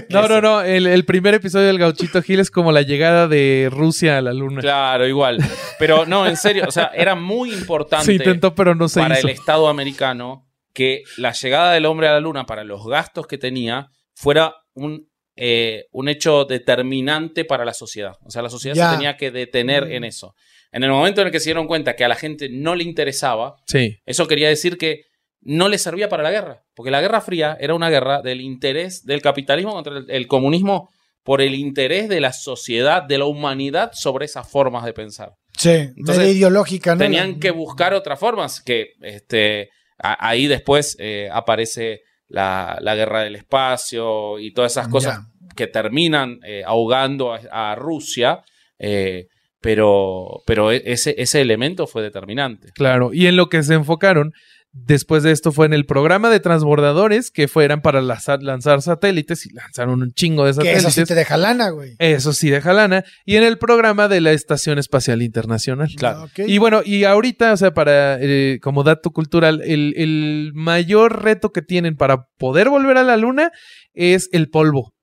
No, 0.09 0.27
no, 0.27 0.41
no. 0.41 0.61
El, 0.61 0.87
el 0.87 1.05
primer 1.05 1.33
episodio 1.35 1.67
del 1.67 1.79
Gauchito 1.79 2.21
Gil 2.21 2.39
es 2.39 2.51
como 2.51 2.71
la 2.71 2.81
llegada 2.81 3.27
de 3.27 3.69
Rusia 3.71 4.17
a 4.17 4.21
la 4.21 4.33
Luna. 4.33 4.61
Claro, 4.61 5.07
igual. 5.07 5.37
Pero 5.79 6.05
no, 6.05 6.27
en 6.27 6.37
serio, 6.37 6.65
o 6.67 6.71
sea, 6.71 6.91
era 6.93 7.15
muy 7.15 7.53
importante 7.53 8.05
Se 8.05 8.13
intentó, 8.13 8.55
pero 8.55 8.75
no 8.75 8.87
se 8.87 8.99
para 9.01 9.17
hizo. 9.17 9.27
el 9.27 9.33
Estado 9.33 9.67
americano 9.67 10.47
que 10.73 11.03
la 11.17 11.31
llegada 11.31 11.73
del 11.73 11.85
hombre 11.85 12.07
a 12.07 12.13
la 12.13 12.19
luna, 12.19 12.45
para 12.45 12.63
los 12.63 12.85
gastos 12.87 13.27
que 13.27 13.37
tenía, 13.37 13.89
fuera 14.13 14.55
un, 14.73 15.10
eh, 15.35 15.85
un 15.91 16.09
hecho 16.09 16.45
determinante 16.45 17.45
para 17.45 17.65
la 17.65 17.73
sociedad. 17.73 18.13
O 18.23 18.29
sea, 18.31 18.41
la 18.41 18.49
sociedad 18.49 18.75
Ya. 18.75 18.89
se 18.91 18.95
tenía 18.97 19.17
que 19.17 19.31
detener 19.31 19.85
Mm. 19.87 19.91
en 19.91 20.03
eso. 20.03 20.35
En 20.71 20.83
el 20.83 20.89
momento 20.91 21.21
en 21.21 21.27
el 21.27 21.31
que 21.33 21.39
se 21.39 21.45
dieron 21.49 21.67
cuenta 21.67 21.95
que 21.95 22.03
a 22.05 22.07
la 22.07 22.15
gente 22.15 22.47
no 22.49 22.75
le 22.75 22.83
interesaba, 22.83 23.55
Sí. 23.67 23.97
eso 24.05 24.27
quería 24.27 24.47
decir 24.49 24.77
que 24.77 25.03
no 25.41 25.67
le 25.69 25.77
servía 25.77 26.07
para 26.09 26.23
la 26.23 26.31
guerra. 26.31 26.61
Porque 26.75 26.91
la 26.91 27.01
Guerra 27.01 27.19
Fría 27.21 27.57
era 27.59 27.73
una 27.73 27.89
guerra 27.89 28.21
del 28.21 28.41
interés 28.41 29.03
del 29.05 29.21
capitalismo 29.21 29.73
contra 29.73 29.97
el, 29.97 30.05
el 30.09 30.27
comunismo 30.27 30.89
por 31.23 31.41
el 31.41 31.55
interés 31.55 32.07
de 32.09 32.19
la 32.21 32.31
sociedad, 32.33 33.03
de 33.03 33.17
la 33.17 33.25
humanidad 33.25 33.91
sobre 33.93 34.25
esas 34.25 34.49
formas 34.49 34.85
de 34.85 34.93
pensar. 34.93 35.33
Sí, 35.57 35.69
Entonces, 35.97 36.35
ideológica, 36.35 36.93
¿no? 36.95 36.99
Tenían 36.99 37.39
que 37.39 37.51
buscar 37.51 37.93
otras 37.93 38.19
formas, 38.19 38.61
que 38.61 38.93
este, 39.01 39.69
a- 39.97 40.27
ahí 40.29 40.47
después 40.47 40.95
eh, 40.99 41.29
aparece 41.31 42.01
la, 42.31 42.77
la 42.81 42.95
guerra 42.95 43.21
del 43.21 43.35
espacio 43.35 44.39
y 44.39 44.53
todas 44.53 44.71
esas 44.71 44.87
cosas 44.87 45.19
que 45.55 45.67
terminan 45.67 46.39
eh, 46.45 46.63
ahogando 46.65 47.33
a, 47.33 47.71
a 47.71 47.75
Rusia, 47.75 48.41
eh, 48.79 49.27
pero, 49.59 50.41
pero 50.45 50.71
e- 50.71 50.81
ese, 50.85 51.13
ese 51.17 51.41
elemento 51.41 51.87
fue 51.87 52.01
determinante. 52.01 52.69
Claro. 52.73 53.11
Y 53.13 53.27
en 53.27 53.35
lo 53.35 53.49
que 53.49 53.61
se 53.63 53.73
enfocaron 53.75 54.31
Después 54.73 55.21
de 55.23 55.31
esto 55.31 55.51
fue 55.51 55.65
en 55.65 55.73
el 55.73 55.85
programa 55.85 56.29
de 56.29 56.39
transbordadores 56.39 57.29
que 57.29 57.49
fueran 57.49 57.81
para 57.81 58.01
lanzar, 58.01 58.41
lanzar 58.41 58.81
satélites 58.81 59.45
y 59.45 59.49
lanzaron 59.53 60.01
un 60.01 60.13
chingo 60.13 60.45
de 60.45 60.51
Que 60.51 60.55
satélites. 60.55 60.83
eso 60.85 60.91
sí 60.91 61.03
te 61.05 61.13
deja 61.13 61.35
lana, 61.35 61.69
güey. 61.71 61.95
Eso 61.99 62.31
sí 62.31 62.49
deja 62.49 62.71
lana. 62.71 63.03
Y 63.25 63.35
en 63.35 63.43
el 63.43 63.57
programa 63.57 64.07
de 64.07 64.21
la 64.21 64.31
Estación 64.31 64.79
Espacial 64.79 65.21
Internacional. 65.21 65.89
Claro. 65.97 66.23
Ok. 66.23 66.39
Y 66.47 66.57
bueno, 66.57 66.81
y 66.85 67.03
ahorita, 67.03 67.51
o 67.51 67.57
sea, 67.57 67.73
para 67.73 68.17
eh, 68.21 68.59
como 68.61 68.83
dato 68.83 69.11
cultural, 69.11 69.61
el, 69.65 69.93
el 69.97 70.51
mayor 70.53 71.21
reto 71.21 71.51
que 71.51 71.61
tienen 71.61 71.97
para 71.97 72.27
poder 72.37 72.69
volver 72.69 72.95
a 72.97 73.03
la 73.03 73.17
luna 73.17 73.51
es 73.93 74.29
el 74.31 74.49
polvo. 74.49 74.93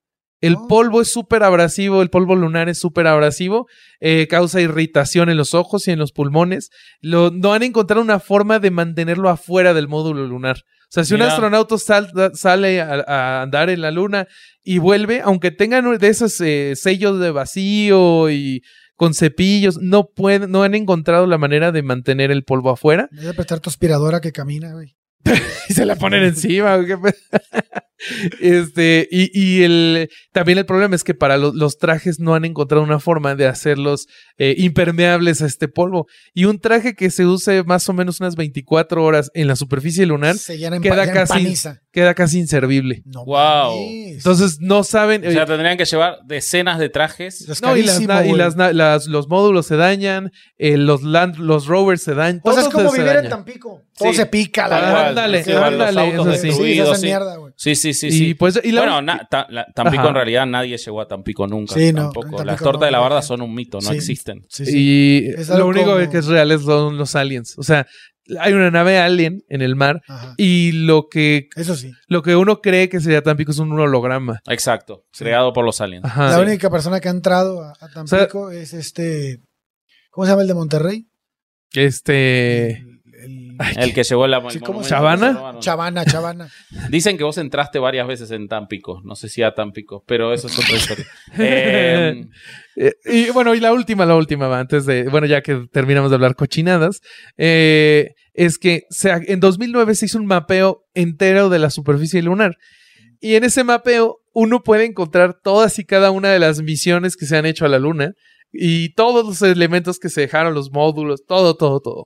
El 0.40 0.54
Oh. 0.56 0.68
polvo 0.68 1.00
es 1.00 1.10
súper 1.12 1.42
abrasivo, 1.42 2.00
el 2.02 2.10
polvo 2.10 2.36
lunar 2.36 2.68
es 2.68 2.78
súper 2.78 3.06
abrasivo, 3.08 3.66
eh, 4.00 4.26
causa 4.30 4.60
irritación 4.60 5.28
en 5.28 5.36
los 5.36 5.52
ojos 5.54 5.88
y 5.88 5.90
en 5.90 5.98
los 5.98 6.12
pulmones. 6.12 6.70
Lo, 7.00 7.30
no 7.30 7.52
han 7.54 7.62
encontrado 7.64 8.02
una 8.02 8.20
forma 8.20 8.58
de 8.60 8.70
mantenerlo 8.70 9.28
afuera 9.30 9.74
del 9.74 9.88
módulo 9.88 10.26
lunar. 10.26 10.58
O 10.58 10.90
sea, 10.90 11.04
si 11.04 11.14
un 11.14 11.20
astronauta 11.22 11.76
sal- 11.76 12.12
sale 12.34 12.80
a, 12.80 13.04
a 13.06 13.42
andar 13.42 13.68
en 13.68 13.80
la 13.82 13.90
luna 13.90 14.26
y 14.62 14.78
vuelve, 14.78 15.20
aunque 15.22 15.50
tengan 15.50 15.98
de 15.98 16.08
esos 16.08 16.40
eh, 16.40 16.74
sellos 16.76 17.18
de 17.20 17.30
vacío 17.30 18.30
y 18.30 18.62
con 18.96 19.12
cepillos, 19.14 19.78
no 19.80 20.08
pueden, 20.14 20.50
no 20.50 20.62
han 20.62 20.74
encontrado 20.74 21.26
la 21.26 21.36
manera 21.38 21.72
de 21.72 21.82
mantener 21.82 22.30
el 22.30 22.42
polvo 22.42 22.70
afuera 22.70 23.08
Voy 23.12 23.26
a 23.26 23.32
prestar 23.32 23.60
tu 23.60 23.70
aspiradora 23.70 24.20
que 24.20 24.32
camina, 24.32 24.72
güey. 24.72 24.96
y 25.68 25.74
se 25.74 25.84
la 25.84 25.96
ponen 25.96 26.22
encima. 26.24 26.78
este, 28.40 29.08
y, 29.10 29.30
y 29.38 29.62
el 29.64 30.08
también 30.32 30.58
el 30.58 30.66
problema 30.66 30.94
es 30.94 31.02
que 31.02 31.14
para 31.14 31.36
lo- 31.36 31.52
los 31.52 31.78
trajes 31.78 32.20
no 32.20 32.34
han 32.34 32.44
encontrado 32.44 32.84
una 32.84 33.00
forma 33.00 33.34
de 33.34 33.46
hacerlos 33.46 34.06
eh, 34.36 34.54
impermeables 34.58 35.42
a 35.42 35.46
este 35.46 35.66
polvo. 35.68 36.06
Y 36.32 36.44
un 36.44 36.60
traje 36.60 36.94
que 36.94 37.10
se 37.10 37.26
use 37.26 37.64
más 37.64 37.88
o 37.88 37.92
menos 37.92 38.20
unas 38.20 38.36
24 38.36 39.02
horas 39.02 39.30
en 39.34 39.48
la 39.48 39.56
superficie 39.56 40.06
lunar 40.06 40.36
Se 40.38 40.58
llena 40.58 40.76
en, 40.76 40.82
queda 40.82 41.12
casi- 41.12 41.56
queda 41.92 42.14
casi 42.14 42.38
inservible. 42.38 43.02
No 43.04 43.24
Wow. 43.24 43.74
Entonces 43.90 44.58
no 44.60 44.84
saben. 44.84 45.26
O 45.26 45.30
sea, 45.32 45.42
eh, 45.42 45.46
tendrían 45.46 45.76
que 45.76 45.84
llevar 45.84 46.18
decenas 46.24 46.78
de 46.78 46.88
trajes. 46.88 47.48
Es 47.48 47.60
no, 47.62 47.76
y, 47.76 47.82
las, 47.82 48.00
y 48.00 48.32
las 48.32 48.54
las- 48.56 49.06
los 49.06 49.28
módulos 49.28 49.66
se 49.66 49.76
dañan, 49.76 50.30
eh, 50.56 50.76
los 50.76 51.02
land, 51.02 51.36
los 51.38 51.66
rovers 51.66 52.02
se 52.02 52.14
dañan. 52.14 52.40
Pues 52.42 52.56
es 52.58 52.64
todo 52.64 52.72
como 52.72 52.90
se 52.92 53.02
vivir 53.02 53.16
en. 53.16 53.28
Tampico. 53.28 53.82
Todo 53.98 54.10
Sí. 54.12 54.16
se 54.18 54.26
pica, 54.26 54.68
la 54.68 54.80
verdad. 54.80 55.17
Ándale, 55.24 55.44
Sí, 55.44 55.52
los 55.52 55.62
autos 55.62 56.36
sí. 56.40 56.46
Destruidos, 56.48 57.00
sí. 57.00 57.06
mierda, 57.06 57.36
güey. 57.36 57.52
Sí, 57.56 57.74
sí, 57.74 57.94
sí, 57.94 58.06
Y 58.08 58.10
sí. 58.12 58.34
pues, 58.34 58.60
y 58.62 58.72
la- 58.72 58.80
bueno, 58.82 59.02
na- 59.02 59.26
ta- 59.30 59.46
la- 59.50 59.66
Tampico 59.74 60.00
Ajá. 60.02 60.08
en 60.10 60.14
realidad 60.14 60.46
nadie 60.46 60.76
llegó 60.78 61.00
a 61.00 61.08
Tampico 61.08 61.46
nunca. 61.46 61.74
Sí, 61.74 61.92
no, 61.92 62.10
tampoco. 62.10 62.44
Las 62.44 62.60
tortas 62.60 62.86
de 62.86 62.90
la 62.92 62.98
barda 63.00 63.22
son 63.22 63.42
un 63.42 63.54
mito, 63.54 63.78
no 63.80 63.90
Sí. 63.90 63.94
existen. 63.96 64.44
Sí, 64.48 64.66
sí. 64.66 64.72
Y 64.76 65.26
Es 65.30 65.48
lo 65.48 65.66
único 65.66 65.94
como- 65.94 66.10
que 66.10 66.18
es 66.18 66.26
real 66.26 66.58
son 66.60 66.96
los 66.98 67.14
aliens. 67.16 67.58
O 67.58 67.62
sea, 67.62 67.86
hay 68.40 68.52
una 68.52 68.70
nave 68.70 68.98
alien 68.98 69.42
en 69.48 69.62
el 69.62 69.74
mar 69.74 70.02
Ajá. 70.06 70.34
y 70.36 70.72
lo 70.72 71.08
que, 71.08 71.48
Eso 71.56 71.74
sí. 71.76 71.92
lo 72.08 72.22
que 72.22 72.36
uno 72.36 72.60
cree 72.60 72.88
que 72.90 73.00
sería 73.00 73.22
Tampico 73.22 73.52
es 73.52 73.58
un 73.58 73.72
holograma. 73.72 74.40
Exacto. 74.48 75.04
Sí. 75.12 75.24
Creado 75.24 75.52
por 75.54 75.64
los 75.64 75.80
aliens. 75.80 76.04
Ajá. 76.04 76.30
La 76.30 76.36
Sí. 76.36 76.42
única 76.42 76.68
persona 76.70 77.00
que 77.00 77.08
ha 77.08 77.12
entrado 77.12 77.62
a, 77.62 77.72
a 77.80 77.88
Tampico 77.88 78.50
es 78.50 78.74
este. 78.74 79.40
¿Cómo 80.10 80.26
se 80.26 80.32
llama 80.32 80.42
el 80.42 80.48
de 80.48 80.54
Monterrey? 80.54 81.06
Este. 81.72 82.72
El- 82.72 82.97
Ay, 83.58 83.74
El 83.76 83.94
que 83.94 84.04
llevó 84.04 84.24
el 84.26 84.34
Sí, 84.50 84.60
¿cómo 84.60 84.82
¿Chavana? 84.82 85.56
Chavana, 85.58 86.04
Chavana. 86.04 86.48
Dicen 86.90 87.18
que 87.18 87.24
vos 87.24 87.38
entraste 87.38 87.78
varias 87.78 88.06
veces 88.06 88.30
en 88.30 88.46
Tampico. 88.48 89.00
No 89.04 89.16
sé 89.16 89.28
si 89.28 89.42
a 89.42 89.54
Tampico, 89.54 90.04
pero 90.06 90.32
eso 90.32 90.46
es 90.46 90.58
otra 90.58 90.76
historia. 90.76 91.06
Eh, 92.80 92.92
y 93.06 93.30
bueno, 93.30 93.56
y 93.56 93.60
la 93.60 93.72
última, 93.72 94.06
la 94.06 94.14
última, 94.14 94.56
antes 94.56 94.86
de, 94.86 95.08
bueno, 95.08 95.26
ya 95.26 95.42
que 95.42 95.66
terminamos 95.72 96.12
de 96.12 96.14
hablar 96.14 96.36
cochinadas, 96.36 97.00
eh, 97.36 98.12
es 98.34 98.56
que 98.56 98.82
se 98.88 99.10
en 99.10 99.40
2009 99.40 99.96
se 99.96 100.06
hizo 100.06 100.16
un 100.18 100.26
mapeo 100.26 100.84
entero 100.94 101.48
de 101.48 101.58
la 101.58 101.70
superficie 101.70 102.22
lunar. 102.22 102.54
Y 103.20 103.34
en 103.34 103.42
ese 103.42 103.64
mapeo 103.64 104.18
uno 104.32 104.62
puede 104.62 104.84
encontrar 104.84 105.40
todas 105.42 105.80
y 105.80 105.84
cada 105.84 106.12
una 106.12 106.30
de 106.30 106.38
las 106.38 106.62
misiones 106.62 107.16
que 107.16 107.26
se 107.26 107.36
han 107.36 107.46
hecho 107.46 107.64
a 107.64 107.68
la 107.68 107.80
luna 107.80 108.12
y 108.52 108.94
todos 108.94 109.26
los 109.26 109.42
elementos 109.42 109.98
que 109.98 110.08
se 110.08 110.22
dejaron, 110.22 110.54
los 110.54 110.70
módulos, 110.70 111.24
todo, 111.26 111.56
todo, 111.56 111.80
todo. 111.80 112.04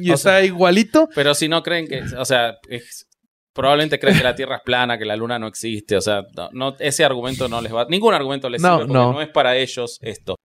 Y 0.06 0.10
O 0.10 0.14
está 0.14 0.30
sea- 0.38 0.44
igualito. 0.44 1.08
pero 1.14 1.34
si 1.34 1.48
no 1.48 1.62
creen 1.62 1.86
que, 1.88 2.02
o 2.16 2.24
sea, 2.24 2.54
es- 2.68 3.06
probablemente 3.52 3.98
creen 3.98 4.16
que 4.18 4.24
la 4.24 4.34
Tierra 4.34 4.56
es 4.56 4.62
plana, 4.64 4.96
que 4.98 5.04
la 5.04 5.16
Luna 5.16 5.38
no 5.38 5.46
existe. 5.48 5.96
O 5.96 6.00
sea, 6.00 6.22
no, 6.36 6.48
no- 6.52 6.76
ese 6.78 7.04
argumento 7.04 7.48
no 7.48 7.60
les 7.60 7.74
va, 7.74 7.86
ningún 7.88 8.14
argumento 8.14 8.48
les 8.48 8.62
No, 8.62 8.68
sirve 8.78 8.86
porque 8.86 8.92
no. 8.94 9.12
no. 9.14 9.20
es 9.22 9.28
para 9.28 9.56
ellos 9.56 9.98
esto. 10.02 10.36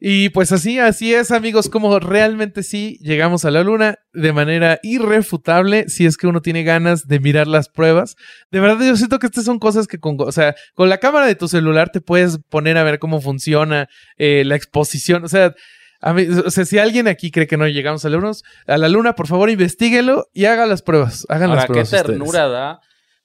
Y 0.00 0.28
pues 0.28 0.52
así, 0.52 0.78
así 0.78 1.12
es, 1.12 1.32
amigos, 1.32 1.68
como 1.68 1.98
realmente 1.98 2.62
sí 2.62 2.98
llegamos 3.00 3.44
a 3.44 3.50
la 3.50 3.64
luna 3.64 3.96
de 4.12 4.32
manera 4.32 4.78
irrefutable 4.84 5.88
si 5.88 6.06
es 6.06 6.16
que 6.16 6.28
uno 6.28 6.40
tiene 6.40 6.62
ganas 6.62 7.08
de 7.08 7.18
mirar 7.18 7.48
las 7.48 7.68
pruebas. 7.68 8.14
De 8.52 8.60
verdad, 8.60 8.86
yo 8.86 8.96
siento 8.96 9.18
que 9.18 9.26
estas 9.26 9.44
son 9.44 9.58
cosas 9.58 9.88
que 9.88 9.98
con, 9.98 10.16
o 10.20 10.30
sea, 10.30 10.54
con 10.74 10.88
la 10.88 10.98
cámara 10.98 11.26
de 11.26 11.34
tu 11.34 11.48
celular 11.48 11.90
te 11.90 12.00
puedes 12.00 12.38
poner 12.48 12.76
a 12.76 12.84
ver 12.84 13.00
cómo 13.00 13.20
funciona 13.20 13.88
eh, 14.18 14.44
la 14.46 14.54
exposición. 14.54 15.24
O 15.24 15.28
sea, 15.28 15.52
a 16.00 16.12
mí- 16.14 16.26
o 16.28 16.50
sea, 16.50 16.64
si 16.64 16.78
alguien 16.78 17.08
aquí 17.08 17.30
cree 17.30 17.46
que 17.46 17.56
no 17.56 17.66
llegamos 17.68 18.04
a 18.04 18.08
la 18.08 18.16
luna, 18.16 18.32
a 18.66 18.78
la 18.78 18.88
luna, 18.88 19.14
por 19.14 19.26
favor, 19.26 19.50
investiguelo 19.50 20.26
y 20.32 20.44
haga 20.46 20.66
las 20.66 20.82
pruebas. 20.82 21.26
Hagan 21.28 21.50
Ahora, 21.50 21.56
las 21.62 21.64
qué 21.66 21.68
pruebas. 21.72 21.92
ustedes. 21.92 22.06
ternura 22.06 22.48
da 22.48 22.80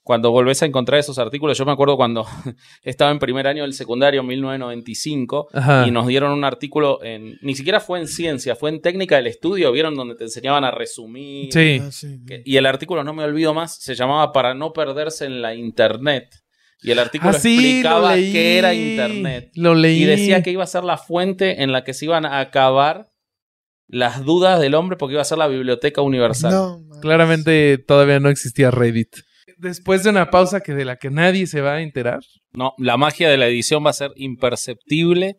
cuando 0.06 0.32
volvés 0.32 0.62
a 0.62 0.66
encontrar 0.66 1.00
esos 1.00 1.18
artículos. 1.18 1.58
Yo 1.58 1.66
me 1.66 1.72
acuerdo 1.72 1.96
cuando 1.96 2.26
estaba 2.84 3.10
en 3.12 3.20
primer 3.20 3.48
año 3.48 3.62
del 3.64 3.74
secundario, 3.74 4.22
1995, 4.24 5.48
Ajá. 5.54 5.88
y 5.88 5.92
nos 5.92 6.08
dieron 6.08 6.32
un 6.32 6.44
artículo 6.44 7.02
en. 7.04 7.38
Ni 7.42 7.56
siquiera 7.56 7.80
fue 7.80 8.00
en 8.00 8.08
ciencia, 8.08 8.56
fue 8.56 8.70
en 8.70 8.82
técnica 8.82 9.16
del 9.16 9.28
estudio. 9.28 9.72
¿Vieron? 9.72 9.96
Donde 9.96 10.16
te 10.16 10.26
enseñaban 10.26 10.64
a 10.66 10.72
resumir. 10.72 11.54
Sí. 11.54 11.80
Ah, 11.82 11.92
sí. 11.92 12.20
Que- 12.28 12.42
y 12.46 12.58
el 12.58 12.66
artículo, 12.66 13.04
no 13.04 13.14
me 13.14 13.24
olvido 13.24 13.54
más, 13.54 13.76
se 13.78 13.96
llamaba 13.96 14.32
Para 14.34 14.54
no 14.54 14.74
perderse 14.74 15.26
en 15.26 15.42
la 15.42 15.56
Internet. 15.56 16.43
Y 16.84 16.92
el 16.92 17.00
artículo 17.00 17.32
Ah, 17.32 17.40
sí, 17.40 17.56
explicaba 17.56 18.16
qué 18.16 18.58
era 18.58 18.74
Internet. 18.74 19.52
Lo 19.56 19.74
leí. 19.74 20.04
Y 20.04 20.06
decía 20.06 20.44
que 20.44 20.52
iba 20.52 20.64
a 20.64 20.68
ser 20.68 20.84
la 20.84 20.98
fuente 20.98 21.64
en 21.64 21.72
la 21.72 21.84
que 21.84 21.94
se 21.94 22.06
iban 22.06 22.26
a 22.26 22.40
acabar 22.40 23.08
las 23.88 24.24
dudas 24.26 24.60
del 24.60 24.76
hombre 24.76 24.98
porque 24.98 25.14
iba 25.14 25.22
a 25.22 25.26
ser 25.26 25.38
la 25.38 25.48
biblioteca 25.48 26.02
universal. 26.02 26.52
No, 26.52 26.80
man. 26.80 27.00
Claramente 27.02 27.78
todavía 27.78 28.20
no 28.20 28.30
existía 28.30 28.70
Reddit. 28.72 29.16
Después 29.58 30.04
de 30.04 30.10
una 30.10 30.30
pausa 30.30 30.60
que 30.62 30.74
de 30.74 30.84
la 30.84 30.98
que 30.98 31.10
nadie 31.10 31.48
se 31.48 31.62
va 31.62 31.76
a 31.76 31.82
enterar. 31.82 32.20
No, 32.54 32.74
la 32.78 32.98
magia 32.98 33.30
de 33.30 33.38
la 33.38 33.48
edición 33.48 33.86
va 33.86 33.92
a 33.92 33.94
ser 33.94 34.12
imperceptible. 34.16 35.38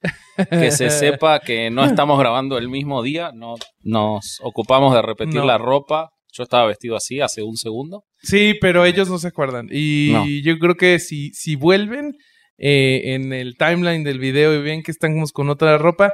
Que 0.51 0.71
se 0.71 0.89
sepa 0.91 1.41
que 1.41 1.71
no 1.71 1.85
estamos 1.85 2.19
grabando 2.19 2.57
el 2.59 2.69
mismo 2.69 3.03
día. 3.03 3.33
No 3.35 3.55
nos 3.83 4.39
ocupamos 4.43 4.95
de 4.95 5.03
repetir 5.03 5.35
No. 5.37 5.45
la 5.45 5.59
ropa. 5.59 6.11
Yo 6.37 6.43
estaba 6.43 6.67
vestido 6.67 6.97
así 6.97 7.21
hace 7.21 7.43
un 7.43 7.57
segundo. 7.57 8.05
Sí, 8.23 8.55
pero 8.61 8.85
ellos 8.85 9.09
no 9.09 9.19
se 9.19 9.29
acuerdan. 9.29 9.69
Y 9.71 10.11
No. 10.13 10.27
yo 10.27 10.59
creo 10.59 10.75
que 10.75 10.99
si, 10.99 11.31
si 11.33 11.55
vuelven 11.57 12.17
eh, 12.59 13.15
en 13.15 13.33
el 13.33 13.57
timeline 13.57 14.03
del 14.05 14.19
video 14.19 14.53
y 14.55 14.63
ven 14.63 14.83
que 14.83 14.91
estamos 14.91 15.33
con 15.33 15.49
otra 15.49 15.79
ropa, 15.79 16.13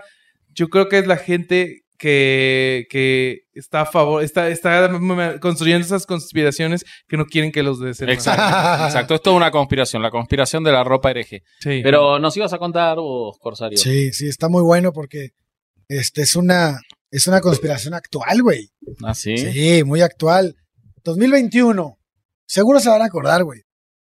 yo 0.55 0.69
creo 0.69 0.89
que 0.89 0.99
es 0.99 1.07
la 1.07 1.17
gente 1.17 1.81
que, 1.97 2.87
que 2.89 3.41
está 3.53 3.83
a 3.83 3.87
favor, 3.87 4.25
está, 4.25 4.49
está 4.49 4.91
construyendo 5.41 5.85
esas 5.87 6.07
conspiraciones 6.07 6.85
que 7.07 7.17
no 7.19 7.27
quieren 7.27 7.53
que 7.53 7.63
los. 7.63 7.79
Exacto. 7.83 8.85
Exacto. 8.87 9.15
Esto 9.15 9.31
es 9.31 9.37
una 9.37 9.51
conspiración. 9.51 10.03
La 10.03 10.11
conspiración 10.11 10.65
de 10.65 10.73
la 10.73 10.83
ropa 10.83 11.11
hereje. 11.11 11.43
Sí. 11.61 11.81
Pero 11.83 12.19
nos 12.19 12.37
ibas 12.37 12.53
a 12.55 12.59
contar 12.59 12.97
vos, 12.97 13.37
Corsario. 13.39 13.77
Sí, 13.79 14.13
sí, 14.13 14.29
está 14.29 14.49
muy 14.49 14.63
bueno 14.63 14.93
porque 14.93 15.31
este 15.89 16.23
es 16.23 16.37
una, 16.37 16.79
es 17.11 17.27
una 17.27 17.41
conspiración 17.41 17.95
actual, 17.95 18.43
güey. 18.43 18.71
¿Ah, 19.05 19.15
sí? 19.15 19.37
Sí, 19.37 19.83
muy 19.85 20.01
actual. 20.01 20.57
2021. 21.05 21.99
Seguro 22.47 22.81
se 22.81 22.89
van 22.89 23.03
a 23.03 23.07
acordar, 23.07 23.45
güey. 23.45 23.63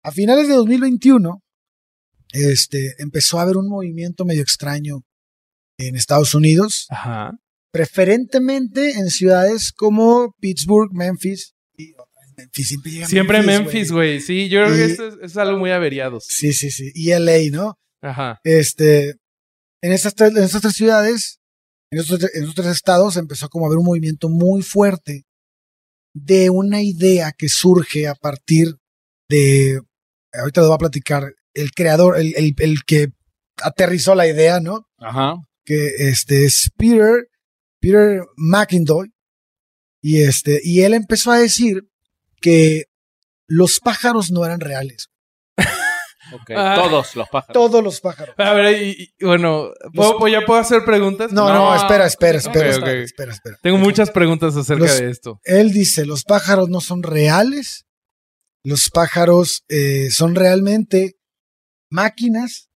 A 0.03 0.11
finales 0.11 0.47
de 0.47 0.53
2021, 0.53 1.43
este, 2.31 2.95
empezó 2.99 3.39
a 3.39 3.43
haber 3.43 3.57
un 3.57 3.67
movimiento 3.67 4.25
medio 4.25 4.41
extraño 4.41 5.03
en 5.77 5.95
Estados 5.95 6.33
Unidos, 6.33 6.87
Ajá. 6.89 7.31
preferentemente 7.71 8.91
en 8.91 9.09
ciudades 9.09 9.71
como 9.71 10.33
Pittsburgh, 10.39 10.91
Memphis. 10.93 11.53
Y 11.77 11.93
Memphis 12.37 12.67
siempre 12.67 12.91
llega 12.91 13.07
Siempre 13.07 13.41
Memphis, 13.43 13.91
güey. 13.91 14.21
Sí, 14.21 14.49
yo 14.49 14.63
creo 14.63 14.75
que 14.75 14.85
eso 14.85 15.07
es, 15.07 15.15
es 15.21 15.37
algo 15.37 15.57
muy 15.57 15.71
averiados. 15.71 16.25
Sí, 16.27 16.53
sí, 16.53 16.71
sí. 16.71 16.91
Y 16.95 17.11
LA, 17.11 17.51
¿no? 17.51 17.77
Ajá. 18.01 18.39
Este, 18.43 19.15
en 19.81 19.91
estas 19.91 20.13
en 20.19 20.43
estas 20.43 20.61
tres 20.61 20.73
ciudades, 20.73 21.36
en 21.91 21.99
estos, 21.99 22.19
tre- 22.19 22.29
en 22.33 22.41
estos 22.43 22.55
tres 22.55 22.67
estados, 22.75 23.17
empezó 23.17 23.49
como 23.49 23.65
a 23.65 23.67
haber 23.67 23.77
un 23.79 23.85
movimiento 23.85 24.29
muy 24.29 24.61
fuerte 24.61 25.25
de 26.13 26.49
una 26.49 26.81
idea 26.81 27.31
que 27.31 27.47
surge 27.49 28.07
a 28.07 28.15
partir 28.15 28.75
de, 29.29 29.79
ahorita 30.33 30.61
lo 30.61 30.67
voy 30.67 30.75
a 30.75 30.79
platicar, 30.79 31.33
el 31.53 31.71
creador, 31.71 32.17
el, 32.17 32.33
el, 32.35 32.53
el 32.57 32.83
que 32.85 33.09
aterrizó 33.61 34.15
la 34.15 34.27
idea, 34.27 34.59
¿no? 34.59 34.87
Ajá. 34.97 35.35
Que 35.65 35.87
este 35.97 36.45
es 36.45 36.69
Peter, 36.77 37.29
Peter 37.79 38.21
McIndoy, 38.35 39.11
y 40.01 40.21
este, 40.21 40.61
y 40.63 40.81
él 40.81 40.93
empezó 40.93 41.31
a 41.31 41.39
decir 41.39 41.89
que 42.41 42.85
los 43.47 43.79
pájaros 43.79 44.31
no 44.31 44.45
eran 44.45 44.59
reales. 44.59 45.09
Ah. 46.55 46.75
Todos 46.75 47.15
los 47.15 47.27
pájaros. 47.29 47.53
Todos 47.53 47.83
los 47.83 48.01
pájaros. 48.01 48.35
A 48.37 48.53
ver, 48.53 48.81
y, 48.81 49.13
y- 49.19 49.25
bueno, 49.25 49.69
¿puedo- 49.93 50.17
pues 50.17 50.33
¿ya 50.33 50.41
puedo 50.45 50.59
hacer 50.59 50.83
preguntas? 50.85 51.31
No, 51.31 51.47
no, 51.49 51.71
No. 51.71 51.75
espera, 51.75 52.05
espera, 52.05 52.37
espera, 52.37 52.69
espera, 52.69 52.91
espera, 53.03 53.31
espera. 53.33 53.57
Tengo 53.61 53.77
muchas 53.77 54.11
preguntas 54.11 54.55
acerca 54.55 54.83
Los- 54.85 54.99
de 54.99 55.09
esto. 55.11 55.39
Él 55.43 55.71
dice, 55.71 56.05
los 56.05 56.23
pájaros 56.23 56.69
no 56.69 56.81
son 56.81 57.03
reales. 57.03 57.85
Los 58.63 58.89
pájaros 58.89 59.63
eh, 59.69 60.09
son 60.11 60.35
realmente 60.35 61.15
máquinas 61.89 62.69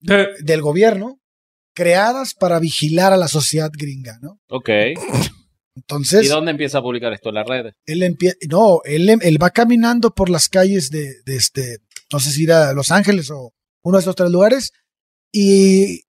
del 0.00 0.60
gobierno 0.62 1.20
creadas 1.74 2.34
para 2.34 2.58
vigilar 2.58 3.12
a 3.12 3.16
la 3.16 3.28
sociedad 3.28 3.70
gringa, 3.72 4.18
¿no? 4.22 4.40
Ok. 4.48 4.70
Entonces, 5.74 6.24
¿Y 6.24 6.28
dónde 6.28 6.52
empieza 6.52 6.78
a 6.78 6.82
publicar 6.82 7.12
esto? 7.12 7.28
¿En 7.28 7.34
la 7.34 7.44
red? 7.44 7.72
él 7.84 8.02
empieza, 8.02 8.36
no, 8.48 8.80
él, 8.84 9.08
él 9.20 9.42
va 9.42 9.50
caminando 9.50 10.14
por 10.14 10.30
las 10.30 10.48
calles 10.48 10.90
de, 10.90 11.22
de 11.26 11.36
este, 11.36 11.78
no 12.12 12.20
sé 12.20 12.30
si 12.30 12.44
ir 12.44 12.52
a 12.52 12.72
Los 12.72 12.90
Ángeles 12.90 13.30
o 13.30 13.52
uno 13.82 13.96
de 13.96 14.00
estos 14.00 14.16
tres 14.16 14.30
lugares, 14.30 14.72
y, 15.32 16.02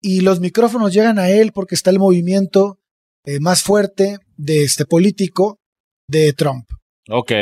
y 0.00 0.20
los 0.20 0.40
micrófonos 0.40 0.92
llegan 0.92 1.18
a 1.18 1.30
él 1.30 1.52
porque 1.52 1.74
está 1.74 1.90
el 1.90 1.98
movimiento 1.98 2.78
eh, 3.24 3.40
más 3.40 3.62
fuerte 3.62 4.18
de 4.36 4.64
este 4.64 4.84
político 4.86 5.58
de 6.08 6.32
Trump. 6.32 6.66
Ok. 7.08 7.32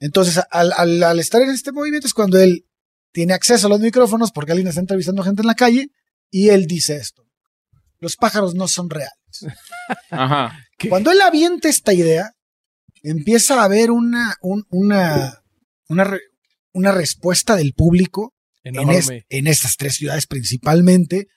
Entonces, 0.00 0.40
al, 0.50 0.72
al- 0.76 1.02
al 1.02 1.20
estar 1.20 1.42
en 1.42 1.50
este 1.50 1.72
movimiento 1.72 2.06
es 2.06 2.14
cuando 2.14 2.38
él 2.38 2.66
tiene 3.12 3.34
acceso 3.34 3.66
a 3.66 3.70
los 3.70 3.80
micrófonos 3.80 4.32
porque 4.32 4.52
alguien 4.52 4.68
está 4.68 4.80
entrevistando 4.80 5.22
gente 5.22 5.42
en 5.42 5.46
la 5.46 5.54
calle 5.54 5.88
y 6.30 6.48
él 6.48 6.66
dice 6.66 6.96
esto. 6.96 7.24
Los 7.98 8.16
pájaros 8.16 8.54
no 8.54 8.66
son 8.68 8.88
reales. 8.88 9.12
Ajá. 10.10 10.66
¿Qué? 10.78 10.88
Cuando 10.88 11.10
él 11.10 11.20
avienta 11.20 11.68
esta 11.68 11.92
idea, 11.92 12.30
empieza 13.02 13.60
a 13.60 13.64
haber 13.64 13.90
una, 13.90 14.36
un- 14.40 14.64
una, 14.70 15.42
una, 15.88 16.18
una 16.72 16.92
respuesta 16.92 17.56
del 17.56 17.72
público 17.74 18.34
en, 18.62 18.74
en 19.28 19.46
estas 19.46 19.76
tres 19.76 19.94
ciudades 19.94 20.26
principalmente, 20.26 21.28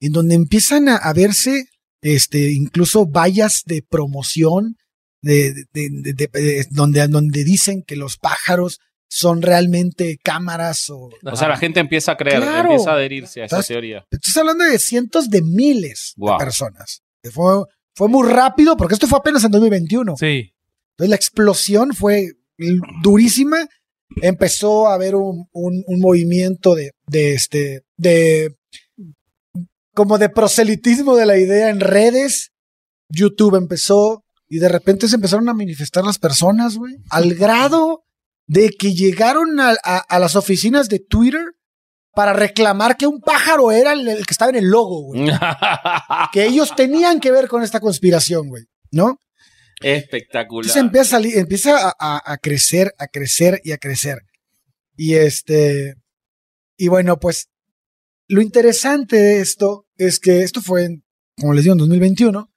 en 0.00 0.12
donde 0.12 0.34
empiezan 0.34 0.88
a, 0.88 0.96
a 0.96 1.12
verse 1.12 1.66
este, 2.02 2.52
incluso 2.52 3.06
vallas 3.06 3.62
de 3.64 3.82
promoción 3.82 4.76
de, 5.22 5.54
de- 5.72 5.88
de- 5.90 6.12
de- 6.12 6.30
de- 6.32 6.66
donde, 6.70 7.06
donde 7.08 7.42
dicen 7.44 7.82
que 7.82 7.96
los 7.96 8.16
pájaros 8.18 8.78
son 9.08 9.40
realmente 9.40 10.18
cámaras 10.22 10.90
o... 10.90 11.10
O 11.24 11.36
sea, 11.36 11.48
la 11.48 11.56
gente 11.56 11.80
empieza 11.80 12.12
a 12.12 12.16
creer, 12.16 12.42
Claro. 12.42 12.70
empieza 12.70 12.90
a 12.90 12.94
adherirse 12.94 13.42
a 13.42 13.46
esa 13.46 13.62
teoría. 13.62 14.04
Estás 14.10 14.36
hablando 14.36 14.64
de 14.64 14.78
cientos 14.78 15.30
de 15.30 15.42
miles 15.42 16.12
Wow. 16.16 16.32
de 16.38 16.44
personas. 16.44 17.02
Fue, 17.32 17.64
fue 17.94 18.08
muy 18.08 18.28
rápido 18.28 18.76
porque 18.76 18.94
esto 18.94 19.06
fue 19.06 19.18
apenas 19.18 19.42
en 19.44 19.50
2021. 19.52 20.16
Sí. 20.16 20.52
Entonces 20.92 21.10
la 21.10 21.16
explosión 21.16 21.94
fue 21.94 22.32
durísima. 23.02 23.66
Empezó 24.22 24.88
a 24.88 24.94
haber 24.94 25.14
un, 25.16 25.48
un- 25.52 25.84
un 25.86 26.00
movimiento 26.00 26.74
de, 26.74 26.92
de 27.06 27.34
este, 27.34 27.82
de 27.96 28.56
como 29.94 30.18
de 30.18 30.28
proselitismo 30.28 31.16
de 31.16 31.26
la 31.26 31.38
idea 31.38 31.70
en 31.70 31.80
redes. 31.80 32.52
YouTube 33.08 33.54
empezó 33.56 34.24
y 34.48 34.58
de 34.58 34.68
repente 34.68 35.08
se 35.08 35.14
empezaron 35.16 35.48
a 35.48 35.54
manifestar 35.54 36.04
las 36.04 36.18
personas, 36.18 36.76
güey, 36.76 36.96
al 37.10 37.34
grado 37.34 38.04
de 38.48 38.70
que 38.70 38.94
llegaron 38.94 39.58
a, 39.60 39.70
a- 39.84 39.98
a 39.98 40.18
las 40.18 40.36
oficinas 40.36 40.88
de 40.88 40.98
Twitter 41.00 41.42
para 42.14 42.32
reclamar 42.32 42.96
que 42.96 43.06
un 43.06 43.20
pájaro 43.20 43.70
era 43.72 43.92
el, 43.92 44.08
el 44.08 44.26
que 44.26 44.32
estaba 44.32 44.50
en 44.50 44.56
el 44.56 44.66
logo, 44.70 45.02
güey. 45.02 45.28
Que 46.32 46.46
ellos 46.46 46.74
tenían 46.74 47.20
que 47.20 47.30
ver 47.30 47.46
con 47.48 47.62
esta 47.62 47.80
conspiración, 47.80 48.48
güey, 48.48 48.64
¿no? 48.90 49.18
Espectacular. 49.80 50.64
Entonces 50.64 50.82
empieza 50.82 51.02
a 51.02 51.10
salir, 51.20 51.38
empieza 51.38 51.88
a, 51.88 51.94
a- 51.98 52.32
a 52.32 52.38
crecer, 52.38 52.94
a 52.98 53.08
crecer 53.08 53.60
y 53.64 53.72
a 53.72 53.78
crecer. 53.78 54.18
Y 54.96 55.14
este, 55.14 55.94
y 56.78 56.88
bueno, 56.88 57.18
pues 57.18 57.48
lo 58.28 58.40
interesante 58.40 59.16
de 59.16 59.40
esto 59.40 59.86
es 59.98 60.18
que 60.18 60.42
esto 60.42 60.60
fue, 60.62 60.84
en, 60.84 61.04
como 61.38 61.52
les 61.54 61.64
digo, 61.64 61.74
en 61.74 61.78
2021. 61.78 62.50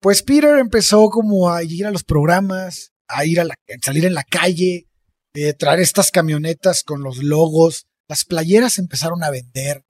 Pues 0.00 0.22
Peter 0.22 0.58
empezó 0.58 1.08
como 1.08 1.50
a 1.50 1.62
ir 1.62 1.86
a 1.86 1.90
los 1.90 2.04
programas, 2.04 2.92
a 3.08 3.24
ir 3.24 3.40
a 3.40 3.44
la, 3.44 3.54
salir 3.82 4.04
en 4.04 4.14
la 4.14 4.24
calle, 4.24 4.88
eh, 5.34 5.52
traer 5.54 5.80
estas 5.80 6.10
camionetas 6.10 6.82
con 6.82 7.02
los 7.02 7.18
logos. 7.18 7.86
Las 8.08 8.24
playeras 8.24 8.78
empezaron 8.78 9.22
a 9.24 9.30
vender. 9.30 9.84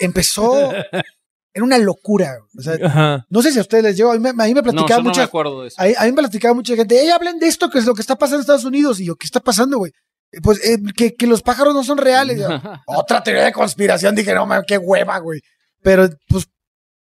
Empezó, 0.00 0.72
era 1.58 1.64
una 1.64 1.78
locura. 1.78 2.38
O 2.58 2.62
sea, 2.62 2.78
Ajá. 2.82 3.26
no 3.28 3.42
sé 3.42 3.52
si 3.52 3.58
a 3.58 3.62
ustedes 3.62 3.84
les 3.84 3.96
llegó, 3.96 4.10
a 4.12 4.14
mí 4.14 4.20
me, 4.20 4.30
a 4.30 4.32
mí 4.32 4.54
me 4.54 4.54
no, 4.54 4.62
platicaba 4.62 4.98
no 4.98 5.02
me 5.04 5.08
mucha, 5.10 5.24
acuerdo 5.24 5.62
de 5.62 5.68
eso. 5.68 5.76
a, 5.80 5.84
a 5.84 6.04
mí 6.04 6.10
me 6.10 6.14
platicaba 6.14 6.54
mucha 6.54 6.74
gente, 6.76 7.00
¡Ey, 7.00 7.10
hablen 7.10 7.38
de 7.38 7.46
esto, 7.48 7.68
que 7.70 7.78
es 7.78 7.84
lo 7.86 7.94
que 7.94 8.00
está 8.00 8.16
pasando 8.16 8.36
en 8.36 8.40
Estados 8.42 8.64
Unidos! 8.64 9.00
Y 9.00 9.06
yo, 9.06 9.16
¿qué 9.16 9.26
está 9.26 9.40
pasando, 9.40 9.78
güey? 9.78 9.92
Eh, 10.32 10.40
Pues 10.42 10.64
eh, 10.64 10.78
que, 10.96 11.14
que 11.14 11.26
los 11.26 11.42
pájaros 11.42 11.74
no 11.74 11.82
son 11.84 11.98
reales. 11.98 12.38
Yo, 12.38 12.48
Otra 12.86 13.22
teoría 13.22 13.44
de 13.44 13.52
conspiración, 13.52 14.14
dije, 14.14 14.32
no, 14.34 14.46
man, 14.46 14.62
qué 14.66 14.78
hueva, 14.78 15.18
güey. 15.18 15.40
Pero, 15.82 16.08
pues, 16.28 16.46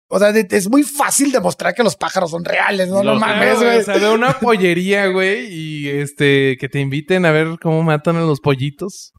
o 0.07 0.19
sea, 0.19 0.31
de- 0.31 0.47
es 0.51 0.69
muy 0.69 0.83
fácil 0.83 1.31
demostrar 1.31 1.73
que 1.73 1.81
los 1.83 1.95
pájaros 1.95 2.29
son 2.31 2.45
reales, 2.45 2.87
no, 2.89 3.03
no 3.03 3.13
Los- 3.13 3.19
mames, 3.19 3.37
Claro, 3.43 3.55
güey, 3.57 3.69
güey. 3.69 3.79
O 3.79 3.83
sea, 3.83 3.97
de 3.97 4.09
una 4.13 4.39
pollería, 4.39 5.07
güey, 5.07 5.47
y 5.51 5.89
este, 5.89 6.57
que 6.59 6.69
te 6.69 6.79
inviten 6.79 7.25
a 7.25 7.31
ver 7.31 7.57
cómo 7.61 7.81
matan 7.83 8.15
a 8.17 8.21
los 8.21 8.39
pollitos. 8.39 9.11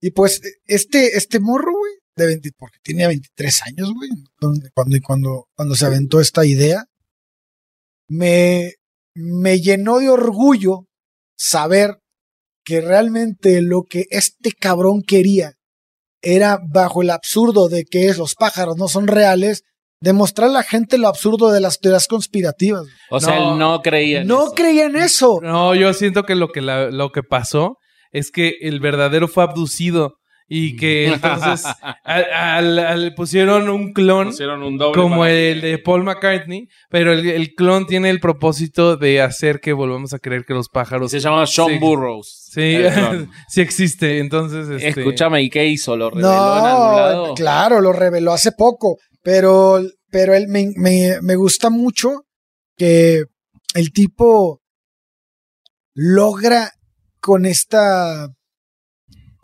Y 0.00 0.10
pues, 0.10 0.40
este, 0.66 1.16
este 1.16 1.40
morro, 1.40 1.72
güey, 1.78 1.92
de 2.16 2.26
20, 2.26 2.50
porque 2.58 2.78
tenía 2.82 3.08
23 3.08 3.62
años, 3.62 3.92
güey, 3.94 4.10
cuando, 4.74 4.98
cuando, 5.04 5.44
cuando 5.54 5.74
se 5.74 5.86
aventó 5.86 6.20
esta 6.20 6.44
idea, 6.46 6.84
me, 8.08 8.72
me 9.14 9.60
llenó 9.60 9.98
de 9.98 10.10
orgullo 10.10 10.86
saber 11.36 11.96
que 12.64 12.80
realmente 12.80 13.60
lo 13.62 13.82
que 13.88 14.04
este 14.10 14.52
cabrón 14.52 15.02
quería 15.06 15.54
era, 16.22 16.58
bajo 16.66 17.02
el 17.02 17.10
absurdo 17.10 17.68
de 17.68 17.84
que 17.84 18.08
es, 18.08 18.16
los 18.16 18.34
pájaros 18.34 18.76
no 18.78 18.88
son 18.88 19.06
reales, 19.06 19.62
demostrar 20.00 20.48
a 20.48 20.52
la 20.52 20.62
gente 20.62 20.96
lo 20.96 21.08
absurdo 21.08 21.50
de 21.52 21.60
las 21.60 21.80
teorías 21.80 22.06
conspirativas. 22.06 22.84
O 23.10 23.20
sea, 23.20 23.36
No. 23.38 23.52
él 23.52 23.58
no 23.58 23.82
creía 23.82 24.22
en 24.22 24.28
No 24.28 24.44
eso. 24.44 24.52
creía 24.54 24.86
en 24.86 24.96
eso. 24.96 25.40
No, 25.42 25.74
yo 25.74 25.92
siento 25.92 26.22
que 26.24 26.34
lo 26.34 26.48
que, 26.48 26.62
la- 26.62 26.90
lo 26.90 27.10
que 27.12 27.22
pasó 27.22 27.76
es 28.12 28.30
que 28.30 28.54
el 28.62 28.80
verdadero 28.80 29.28
fue 29.28 29.42
abducido 29.44 30.14
y 30.46 30.76
que 30.76 31.06
entonces 31.06 31.64
al- 32.04 32.24
al- 32.32 32.78
al- 32.78 33.14
pusieron 33.14 33.68
un 33.70 33.92
clon 33.92 34.28
Pusieron 34.28 34.62
un 34.62 34.76
doble 34.76 35.00
como 35.00 35.24
el 35.24 35.60
que- 35.60 35.66
de 35.68 35.78
Paul 35.78 36.04
McCartney, 36.04 36.68
pero 36.90 37.12
el, 37.12 37.26
el 37.28 37.54
clon 37.54 37.86
tiene 37.86 38.10
el 38.10 38.20
propósito 38.20 38.96
de 38.96 39.22
hacer 39.22 39.60
que 39.60 39.72
volvamos 39.72 40.12
a 40.12 40.18
creer 40.18 40.44
que 40.44 40.52
los 40.54 40.68
pájaros 40.68 41.10
Se 41.10 41.20
llama 41.20 41.44
John 41.52 41.72
Sí. 41.72 41.78
Burroughs. 41.78 42.48
sí, 42.52 42.76
sí 43.48 43.60
existe. 43.62 44.18
Entonces, 44.18 44.68
este, 44.68 45.00
Escúchame, 45.00 45.42
¿y 45.42 45.48
qué 45.50 45.66
hizo? 45.66 45.96
¿Lo 45.96 46.10
reveló 46.10 46.28
en 46.28 46.64
algún 46.64 46.96
lado? 46.96 47.34
claro, 47.34 47.80
lo 47.80 47.92
reveló 47.92 48.32
hace 48.32 48.52
poco, 48.52 48.98
pero, 49.22 49.80
pero 50.10 50.34
él 50.34 50.46
me, 50.48 50.68
me, 50.76 51.20
me 51.22 51.36
gusta 51.36 51.70
mucho 51.70 52.26
que 52.76 53.22
el 53.74 53.92
tipo 53.92 54.60
logra 55.94 56.72
con 57.20 57.46
esta 57.46 58.28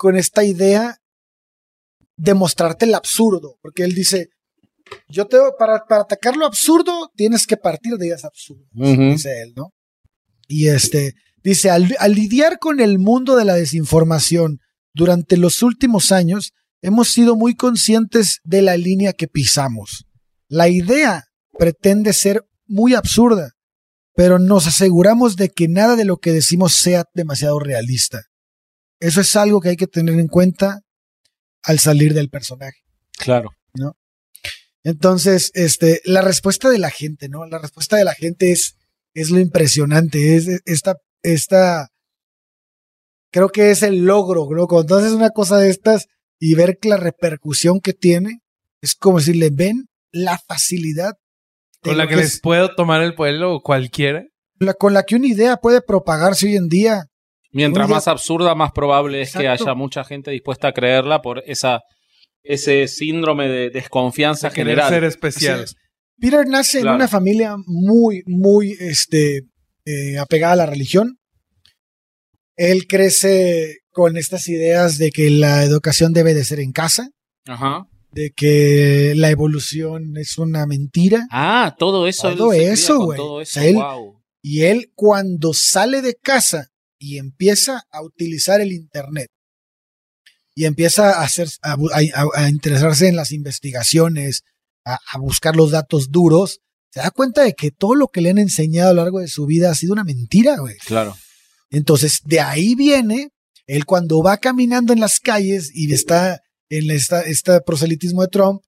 con 0.01 0.17
esta 0.17 0.45
idea 0.45 0.97
demostrarte 2.17 2.87
el 2.87 2.95
absurdo, 2.95 3.59
porque 3.61 3.85
él 3.85 3.95
dice, 3.95 4.31
yo 5.11 5.27
te 5.27 5.37
para, 5.59 5.85
para 5.85 6.05
atacar 6.05 6.39
lo 6.39 6.47
absurdo 6.47 7.13
tienes 7.15 7.47
que 7.47 7.59
partir 7.59 7.99
de 7.99 8.07
ideas 8.07 8.25
absurdas, 8.25 8.67
dice 8.73 9.43
él, 9.43 9.53
¿no? 9.55 9.75
Y 10.49 10.69
este 10.69 11.13
dice, 11.45 11.69
al, 11.69 11.95
al 11.99 12.15
lidiar 12.15 12.59
con 12.59 12.81
el 12.81 12.99
mundo 12.99 13.37
de 13.37 13.45
la 13.45 13.53
desinformación 13.53 14.61
durante 14.95 15.37
los 15.37 15.63
últimos 15.63 16.13
años, 16.13 16.55
hemos 16.81 17.09
sido 17.11 17.37
muy 17.37 17.55
conscientes 17.55 18.41
de 18.43 18.63
la 18.63 18.79
línea 18.79 19.13
que 19.13 19.29
pisamos. 19.29 20.07
La 20.49 20.71
idea 20.71 21.25
pretende 21.59 22.15
ser 22.15 22.47
muy 22.67 22.95
absurda, 22.95 23.51
pero 24.15 24.39
nos 24.39 24.67
aseguramos 24.67 25.37
de 25.37 25.51
que 25.51 25.69
nada 25.69 25.95
de 25.95 26.07
lo 26.07 26.17
que 26.17 26.33
decimos 26.33 26.73
sea 26.73 27.05
demasiado 27.13 27.59
realista. 27.59 28.30
Eso 29.01 29.21
es 29.23 29.35
algo 29.37 29.61
que 29.61 29.71
hay 29.71 29.77
que 29.77 29.87
tener 29.87 30.19
en 30.19 30.29
cuenta 30.29 30.83
al 31.63 31.79
salir 31.79 32.15
del 32.15 32.29
personaje. 32.31 32.79
Claro. 33.19 33.51
Entonces, 34.83 35.51
este, 35.55 36.01
la 36.05 36.23
respuesta 36.23 36.71
de 36.71 36.79
la 36.79 36.91
gente, 36.91 37.29
¿no? 37.29 37.45
La 37.47 37.59
respuesta 37.59 37.97
de 37.97 38.05
la 38.05 38.15
gente 38.15 38.51
es, 38.53 38.77
es 39.15 39.31
lo 39.31 39.39
impresionante, 39.39 40.37
es 40.37 40.49
esta, 40.65 40.97
esta, 41.23 41.89
creo 43.31 43.51
que 43.51 43.71
es 43.73 43.83
el 43.83 44.05
logro, 44.07 44.49
¿no? 44.51 44.67
Cuando 44.67 44.97
haces 44.97 45.13
una 45.13 45.31
cosa 45.31 45.59
de 45.59 45.69
estas 45.69 46.07
y 46.39 46.55
ver 46.55 46.79
la 46.83 46.97
repercusión 46.97 47.81
que 47.81 47.93
tiene, 47.93 48.41
es 48.81 48.95
como 48.95 49.19
decirle, 49.19 49.51
ven 49.53 49.87
la 50.13 50.39
facilidad 50.39 51.13
con 51.83 51.99
la 51.99 52.05
que 52.05 52.15
que 52.15 52.21
les 52.23 52.35
es- 52.35 52.41
puedo 52.41 52.75
tomar 52.75 53.03
el 53.03 53.15
pueblo 53.15 53.61
cualquiera. 53.63 54.25
la- 54.59 54.75
con 54.75 54.95
la 54.95 55.03
que 55.05 55.17
una 55.17 55.27
idea 55.27 55.57
puede 55.59 55.83
propagarse 55.83 56.47
hoy 56.47 56.57
en 56.57 56.69
día. 56.69 57.07
Mientras 57.53 57.89
más 57.89 58.07
absurda, 58.09 58.55
más 58.55 58.73
probable 58.73 59.21
es 59.23 59.33
que 59.33 59.41
Exacto. 59.41 59.65
haya 59.65 59.75
mucha 59.75 60.05
gente 60.05 60.31
dispuesta 60.31 60.69
a 60.69 60.73
creerla 60.73 61.21
por 61.23 61.43
esa 61.47 61.81
ese 62.43 62.89
síndrome 62.89 63.49
de 63.49 63.71
desconfianza 63.71 64.49
De 64.49 64.55
general. 64.55 64.89
ser 64.89 65.05
especial. 65.05 65.67
Peter 66.19 66.47
nace 66.47 66.79
en 66.79 66.83
Claro. 66.85 66.97
una 66.97 67.09
familia 67.09 67.55
muy, 67.67 68.23
muy 68.27 68.77
este, 68.81 69.43
eh, 69.85 70.19
apegada 70.19 70.55
a 70.55 70.57
la 70.57 70.67
religión. 70.67 71.19
Él 72.57 72.87
crece 72.87 73.79
con 73.91 74.17
estas 74.17 74.49
ideas 74.49 74.99
de 74.99 75.11
que 75.11 75.31
la 75.31 75.65
educación 75.65 76.13
debe 76.13 76.35
de 76.35 76.45
ser 76.45 76.61
en 76.61 76.73
casa, 76.73 77.09
Ajá. 77.47 77.87
de 78.13 78.31
que 78.35 79.13
la 79.17 79.31
evolución 79.31 80.17
es 80.17 80.39
una 80.39 80.67
mentira. 80.67 81.27
Ah, 81.31 81.75
todo 81.79 82.07
eso. 82.07 82.29
él 82.31 82.37
Todo 82.39 82.51
cría 82.51 82.73
eso, 82.73 82.99
güey. 83.01 83.17
Todo 83.19 83.35
O 83.41 83.45
sea, 83.45 83.67
él- 83.67 83.75
wow. 83.77 84.21
Y 84.43 84.63
él 84.63 84.91
cuando 84.95 85.53
sale 85.53 86.01
de 86.01 86.15
casa 86.15 86.69
y 87.01 87.19
empieza 87.19 87.83
a 87.91 88.03
utilizar 88.03 88.61
el 88.61 88.71
Internet 88.71 89.29
y 90.55 90.67
empieza 90.67 91.21
a, 91.21 91.25
hacer, 91.25 91.49
a, 91.63 92.49
interesarse 92.49 93.09
en 93.09 93.17
las 93.17 93.33
investigaciones, 93.33 94.43
a, 94.85 94.99
a 95.13 95.19
buscar 95.19 95.57
los 95.57 95.71
datos 95.71 96.11
duros, 96.11 96.61
se 96.93 97.01
da 97.01 97.11
cuenta 97.11 97.43
de 97.43 97.55
que 97.55 97.71
todo 97.71 97.95
lo 97.95 98.09
que 98.09 98.21
le 98.21 98.31
han 98.31 98.39
enseñado 98.39 98.91
a 98.91 98.93
lo 98.93 99.03
largo 99.03 99.21
de 99.21 99.29
su 99.29 99.47
vida 99.47 99.71
ha 99.71 99.75
sido 99.75 99.93
una 99.93 100.05
mentira, 100.05 100.59
güey. 100.59 100.77
Claro. 100.79 101.17
Entonces, 101.71 102.21
de 102.25 102.41
ahí 102.41 102.75
viene, 102.75 103.31
él 103.67 103.87
cuando 103.87 104.23
va 104.23 104.39
caminando 104.39 104.93
en 104.93 105.01
las 105.01 105.21
calles 105.21 105.71
y 105.73 105.93
está 105.93 106.41
en 106.69 106.91
esta, 106.91 107.23
este 107.23 107.61
proselitismo 107.61 108.23
de 108.23 108.29
Trump, 108.29 108.63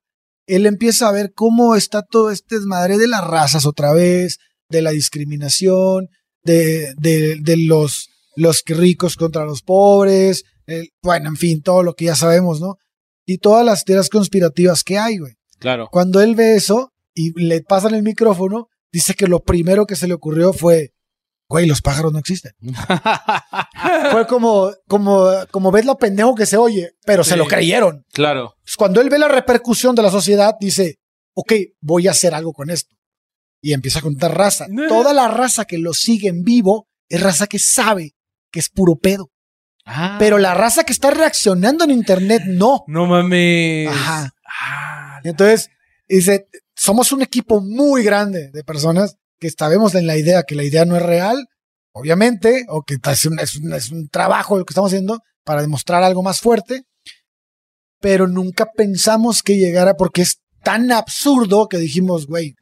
él 0.47 0.65
empieza 0.65 1.07
a 1.07 1.11
ver 1.11 1.33
cómo 1.33 1.75
está 1.75 2.01
todo 2.01 2.31
este 2.31 2.55
desmadre 2.55 2.97
de 2.97 3.07
las 3.07 3.25
razas 3.25 3.65
otra 3.65 3.93
vez, 3.93 4.39
de 4.69 4.81
la 4.81 4.91
discriminación, 4.91 6.07
de, 6.43 6.93
de, 6.97 7.37
de 7.41 7.57
los, 7.57 8.09
los 8.35 8.61
que 8.63 8.73
ricos 8.73 9.15
contra 9.15 9.45
los 9.45 9.61
pobres, 9.61 10.43
el- 10.65 10.89
bueno, 11.01 11.29
en 11.29 11.37
fin, 11.37 11.61
todo 11.61 11.83
lo 11.83 11.93
que 11.93 12.05
ya 12.05 12.15
sabemos, 12.15 12.59
¿no? 12.61 12.75
Y 13.25 13.37
todas 13.37 13.65
las 13.65 13.83
teorías 13.85 14.09
conspirativas 14.09 14.83
que 14.83 14.97
hay, 14.97 15.17
güey. 15.17 15.33
Claro. 15.59 15.87
Cuando 15.91 16.21
él 16.21 16.35
ve 16.35 16.55
eso 16.55 16.91
y 17.13 17.31
le 17.41 17.61
pasan 17.61 17.93
el 17.95 18.03
micrófono, 18.03 18.67
dice 18.91 19.13
que 19.13 19.27
lo 19.27 19.39
primero 19.41 19.85
que 19.85 19.95
se 19.95 20.07
le 20.07 20.13
ocurrió 20.13 20.51
fue, 20.51 20.91
güey, 21.49 21.65
los 21.67 21.81
pájaros 21.81 22.11
no 22.11 22.19
existen. 22.19 22.51
Fue 24.11 24.27
como, 24.27 24.71
como, 24.87 25.29
como 25.51 25.71
ves 25.71 25.85
lo 25.85 25.97
pendejo 25.97 26.35
que 26.35 26.45
se 26.45 26.57
oye, 26.57 26.91
pero 27.05 27.23
se 27.23 27.37
lo 27.37 27.45
creyeron. 27.45 28.03
claro. 28.11 28.55
Pues 28.63 28.75
Cuando 28.75 29.01
él 29.01 29.09
ve 29.09 29.19
la 29.19 29.27
repercusión 29.27 29.95
de 29.95 30.01
la 30.01 30.11
sociedad, 30.11 30.55
dice, 30.59 30.97
ok, 31.35 31.53
voy 31.81 32.07
a 32.07 32.11
hacer 32.11 32.33
algo 32.33 32.53
con 32.53 32.69
esto. 32.69 32.95
Y 33.61 33.73
empieza 33.73 33.99
a 33.99 34.01
contar 34.01 34.37
raza. 34.37 34.67
No. 34.69 34.87
Toda 34.87 35.13
la 35.13 35.27
raza 35.27 35.65
que 35.65 35.77
lo 35.77 35.93
sigue 35.93 36.27
en 36.27 36.43
vivo 36.43 36.87
es 37.09 37.21
raza 37.21 37.47
que 37.47 37.59
sabe 37.59 38.13
que 38.53 38.59
es 38.61 38.69
puro 38.69 38.95
pedo. 38.95 39.29
Ah. 39.85 40.15
Pero 40.19 40.37
la 40.37 40.53
raza 40.53 40.85
que 40.85 40.93
está 40.93 41.09
reaccionando 41.11 41.83
en 41.83 41.91
internet, 41.91 42.43
no. 42.45 42.83
No 42.87 43.05
mames. 43.07 43.89
Ajá. 43.89 44.29
Ah, 44.61 45.19
Entonces, 45.25 45.69
dice, 46.07 46.47
somos 46.75 47.11
un 47.11 47.21
equipo 47.23 47.59
muy 47.59 48.03
grande 48.03 48.49
de 48.53 48.63
personas 48.63 49.15
que 49.39 49.49
sabemos 49.49 49.95
en 49.95 50.07
la 50.07 50.15
idea 50.15 50.43
que 50.43 50.55
la 50.55 50.63
idea 50.63 50.85
no 50.85 50.95
es 50.95 51.01
real, 51.01 51.47
obviamente, 51.93 52.65
o 52.69 52.83
que 52.83 52.95
es 53.11 53.25
un, 53.25 53.39
es 53.39 53.55
un- 53.57 53.73
es 53.73 53.91
un 53.91 54.07
trabajo 54.07 54.57
lo 54.57 54.63
que 54.65 54.71
estamos 54.71 54.91
haciendo 54.91 55.19
para 55.43 55.61
demostrar 55.61 56.03
algo 56.03 56.21
más 56.23 56.39
fuerte, 56.39 56.83
pero 57.99 58.27
nunca 58.27 58.71
pensamos 58.75 59.43
que 59.43 59.57
llegara 59.57 59.95
porque 59.95 60.21
es 60.21 60.39
tan 60.63 60.91
absurdo 60.91 61.67
que 61.67 61.77
dijimos, 61.77 62.27
güey, 62.27 62.55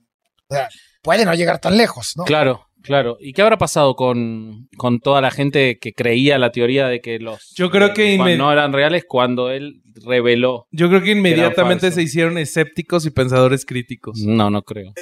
o 0.49 0.55
sea, 0.55 0.69
puede 1.03 1.25
no 1.25 1.33
llegar 1.35 1.59
tan 1.59 1.77
lejos, 1.77 2.13
¿no? 2.15 2.23
Claro, 2.23 2.67
claro. 2.83 3.17
¿Y 3.19 3.33
qué 3.33 3.41
habrá 3.41 3.57
pasado 3.57 3.95
con, 3.95 4.67
con 4.77 4.99
toda 4.99 5.21
la 5.21 5.31
gente 5.31 5.77
que 5.79 5.93
creía 5.93 6.37
la 6.37 6.51
teoría 6.51 6.87
de 6.87 6.99
que 7.01 7.19
los 7.19 7.53
Yo 7.55 7.69
creo 7.71 7.93
que 7.93 8.15
eh, 8.15 8.37
no 8.37 8.51
eran 8.51 8.73
reales 8.73 9.03
cuando 9.07 9.49
él 9.51 9.81
reveló? 10.05 10.67
Yo 10.71 10.89
creo 10.89 11.01
que 11.01 11.11
inmediatamente 11.11 11.91
se 11.91 12.01
hicieron 12.01 12.37
escépticos 12.37 13.05
y 13.05 13.11
pensadores 13.11 13.65
críticos. 13.65 14.19
No, 14.25 14.49
no 14.49 14.61
creo. 14.63 14.93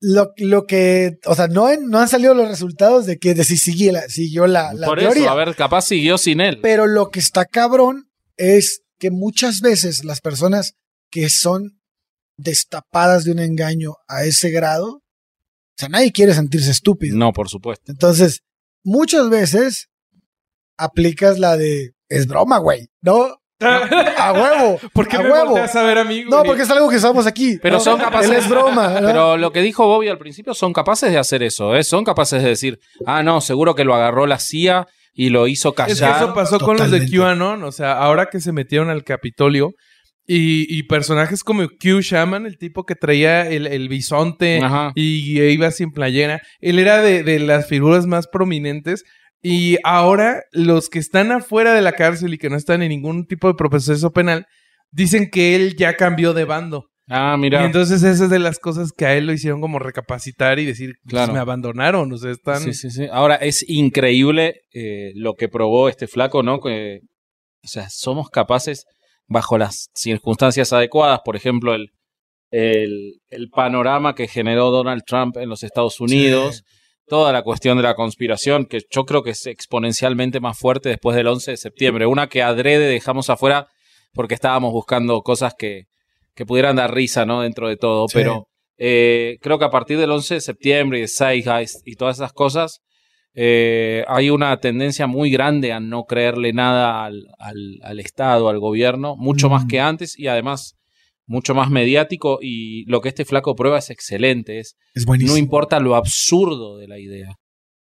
Lo, 0.00 0.32
lo 0.36 0.66
que, 0.66 1.12
o 1.24 1.34
sea, 1.34 1.46
no, 1.48 1.66
han- 1.66 1.88
no 1.88 1.98
han 1.98 2.08
salido 2.08 2.34
los 2.34 2.46
resultados 2.48 3.06
de 3.06 3.16
que 3.18 3.32
de 3.32 3.42
si 3.44 3.56
sigue 3.56 3.90
la- 3.90 4.06
siguió 4.08 4.46
la, 4.46 4.74
la 4.74 4.86
Por 4.86 4.98
teoría. 4.98 5.22
eso, 5.22 5.30
a 5.30 5.34
ver, 5.34 5.54
capaz 5.54 5.82
siguió 5.86 6.18
sin 6.18 6.42
él. 6.42 6.58
Pero 6.60 6.86
lo 6.86 7.08
que 7.08 7.20
está 7.20 7.46
cabrón 7.46 8.10
es 8.36 8.82
que 8.98 9.10
muchas 9.10 9.60
veces 9.62 10.04
las 10.04 10.20
personas 10.20 10.74
que 11.10 11.30
son 11.30 11.80
destapadas 12.36 13.24
de 13.24 13.30
un 13.32 13.38
engaño 13.38 13.94
a 14.08 14.24
ese 14.24 14.50
grado, 14.50 15.00
o 15.74 15.76
sea, 15.76 15.88
nadie 15.88 16.12
quiere 16.12 16.34
sentirse 16.34 16.70
estúpido. 16.70 17.16
No, 17.16 17.32
por 17.32 17.48
supuesto. 17.48 17.90
Entonces, 17.90 18.44
muchas 18.84 19.28
veces 19.28 19.88
aplicas 20.76 21.40
la 21.40 21.56
de 21.56 21.94
es 22.08 22.28
broma, 22.28 22.58
güey, 22.58 22.88
¿no? 23.02 23.40
A 23.60 24.32
huevo. 24.32 24.78
¿Por 24.92 25.08
qué 25.08 25.16
a 25.16 25.22
me 25.22 25.30
huevo. 25.30 25.56
a 25.56 25.82
ver 25.82 26.06
No, 26.28 26.42
porque 26.44 26.62
es 26.62 26.70
algo 26.70 26.88
que 26.88 26.96
usamos 26.96 27.26
aquí. 27.26 27.58
Pero 27.62 27.76
¿no? 27.76 27.80
son 27.80 27.98
capaces. 27.98 28.30
Él 28.30 28.36
es 28.36 28.48
broma, 28.48 29.00
¿no? 29.00 29.06
Pero 29.06 29.36
lo 29.36 29.52
que 29.52 29.62
dijo 29.62 29.86
Bobby 29.86 30.08
al 30.08 30.18
principio, 30.18 30.54
son 30.54 30.72
capaces 30.72 31.10
de 31.10 31.18
hacer 31.18 31.42
eso, 31.42 31.74
¿eh? 31.74 31.82
Son 31.82 32.04
capaces 32.04 32.42
de 32.42 32.50
decir, 32.50 32.78
ah, 33.06 33.22
no, 33.22 33.40
seguro 33.40 33.74
que 33.74 33.84
lo 33.84 33.94
agarró 33.94 34.26
la 34.26 34.38
CIA 34.38 34.86
y 35.12 35.30
lo 35.30 35.46
hizo 35.46 35.72
callar. 35.72 35.92
Es 35.92 36.00
que 36.00 36.24
eso 36.24 36.34
pasó 36.34 36.58
con 36.58 36.76
los 36.76 36.90
de. 36.90 37.08
QAnon, 37.08 37.64
o 37.64 37.72
sea, 37.72 37.92
ahora 37.98 38.26
que 38.26 38.40
se 38.40 38.52
metieron 38.52 38.90
al 38.90 39.02
Capitolio 39.04 39.72
y, 40.26 40.66
y 40.74 40.84
personajes 40.84 41.42
como 41.44 41.66
Q 41.68 42.00
Shaman, 42.00 42.46
el 42.46 42.56
tipo 42.58 42.84
que 42.86 42.94
traía 42.94 43.48
el, 43.48 43.66
el 43.66 43.88
bisonte 43.88 44.60
Ajá. 44.62 44.92
y 44.94 45.40
iba 45.42 45.70
sin 45.70 45.90
playera, 45.92 46.40
él 46.60 46.78
era 46.78 47.02
de, 47.02 47.22
de 47.22 47.38
las 47.40 47.66
figuras 47.68 48.06
más 48.06 48.26
prominentes 48.26 49.04
y 49.42 49.76
ahora 49.84 50.42
los 50.52 50.88
que 50.88 50.98
están 50.98 51.30
afuera 51.30 51.74
de 51.74 51.82
la 51.82 51.92
cárcel 51.92 52.32
y 52.34 52.38
que 52.38 52.48
no 52.48 52.56
están 52.56 52.82
en 52.82 52.88
ningún 52.88 53.26
tipo 53.26 53.48
de 53.48 53.54
proceso 53.54 54.10
penal, 54.12 54.46
dicen 54.90 55.28
que 55.30 55.54
él 55.56 55.76
ya 55.76 55.94
cambió 55.96 56.32
de 56.32 56.44
bando. 56.44 56.86
Ah, 57.10 57.34
Y 57.36 57.40
mira. 57.42 57.66
entonces 57.66 58.02
esa 58.02 58.24
es 58.24 58.30
de 58.30 58.38
las 58.38 58.58
cosas 58.58 58.90
que 58.96 59.04
a 59.04 59.14
él 59.14 59.26
lo 59.26 59.34
hicieron 59.34 59.60
como 59.60 59.78
recapacitar 59.78 60.58
y 60.58 60.64
decir, 60.64 60.94
pues, 61.02 61.10
Claro. 61.10 61.34
me 61.34 61.38
abandonaron, 61.38 62.10
o 62.10 62.16
sea, 62.16 62.30
están... 62.30 62.62
Sí, 62.62 62.72
sí, 62.72 62.88
sí. 62.90 63.06
Ahora, 63.12 63.34
es 63.34 63.62
increíble 63.68 64.62
eh, 64.72 65.12
lo 65.14 65.34
que 65.34 65.50
probó 65.50 65.90
este 65.90 66.06
flaco, 66.06 66.42
¿no? 66.42 66.60
Que, 66.60 67.00
o 67.62 67.68
sea, 67.68 67.90
somos 67.90 68.30
capaces, 68.30 68.86
bajo 69.26 69.58
las 69.58 69.90
circunstancias 69.94 70.72
adecuadas, 70.72 71.20
por 71.24 71.36
ejemplo, 71.36 71.74
el, 71.74 71.90
el, 72.50 73.20
el 73.28 73.48
panorama 73.50 74.14
que 74.14 74.28
generó 74.28 74.70
Donald 74.70 75.02
Trump 75.06 75.36
en 75.38 75.48
los 75.48 75.62
Estados 75.62 76.00
Unidos, 76.00 76.62
toda 77.06 77.32
la 77.32 77.42
cuestión 77.42 77.76
de 77.76 77.82
la 77.82 77.94
conspiración, 77.94 78.66
que 78.66 78.80
yo 78.90 79.04
creo 79.04 79.22
que 79.22 79.30
es 79.30 79.46
exponencialmente 79.46 80.40
más 80.40 80.58
fuerte 80.58 80.88
después 80.88 81.16
del 81.16 81.26
11 81.26 81.52
de 81.52 81.56
septiembre. 81.56 82.06
Una 82.06 82.28
que 82.28 82.42
adrede 82.42 82.86
dejamos 82.86 83.28
afuera 83.30 83.66
porque 84.12 84.34
estábamos 84.34 84.72
buscando 84.72 85.20
cosas 85.22 85.54
que, 85.58 85.84
que 86.34 86.46
pudieran 86.46 86.76
dar 86.76 86.94
risa, 86.94 87.26
¿no? 87.26 87.42
Dentro 87.42 87.68
de 87.68 87.76
todo, 87.76 88.06
Sí. 88.08 88.18
pero 88.18 88.46
eh, 88.78 89.38
creo 89.40 89.58
que 89.58 89.64
a 89.64 89.70
partir 89.70 89.98
del 89.98 90.10
11 90.10 90.34
de 90.34 90.40
septiembre 90.40 90.98
y 90.98 91.02
de 91.02 91.08
Zeitgeist 91.08 91.86
y 91.86 91.94
todas 91.96 92.16
esas 92.16 92.32
cosas, 92.32 92.80
eh, 93.34 94.04
hay 94.08 94.30
una 94.30 94.56
tendencia 94.60 95.06
muy 95.06 95.30
grande 95.30 95.72
a 95.72 95.80
no 95.80 96.04
creerle 96.04 96.52
nada 96.52 97.04
al, 97.04 97.26
al- 97.38 97.78
al 97.82 98.00
Estado, 98.00 98.48
al 98.48 98.60
gobierno, 98.60 99.16
mucho 99.16 99.48
más 99.48 99.64
Mm. 99.64 99.68
que 99.68 99.80
antes 99.80 100.18
y 100.18 100.28
además 100.28 100.76
mucho 101.26 101.54
más 101.54 101.70
mediático 101.70 102.38
y 102.42 102.84
lo 102.84 103.00
que 103.00 103.08
este 103.08 103.24
flaco 103.24 103.56
prueba 103.56 103.78
es 103.78 103.90
excelente, 103.90 104.58
es 104.60 104.76
Es 104.94 105.04
buenísimo. 105.06 105.32
no 105.34 105.38
importa 105.38 105.80
lo 105.80 105.96
absurdo 105.96 106.76
de 106.76 106.86
la 106.86 106.98
idea. 106.98 107.36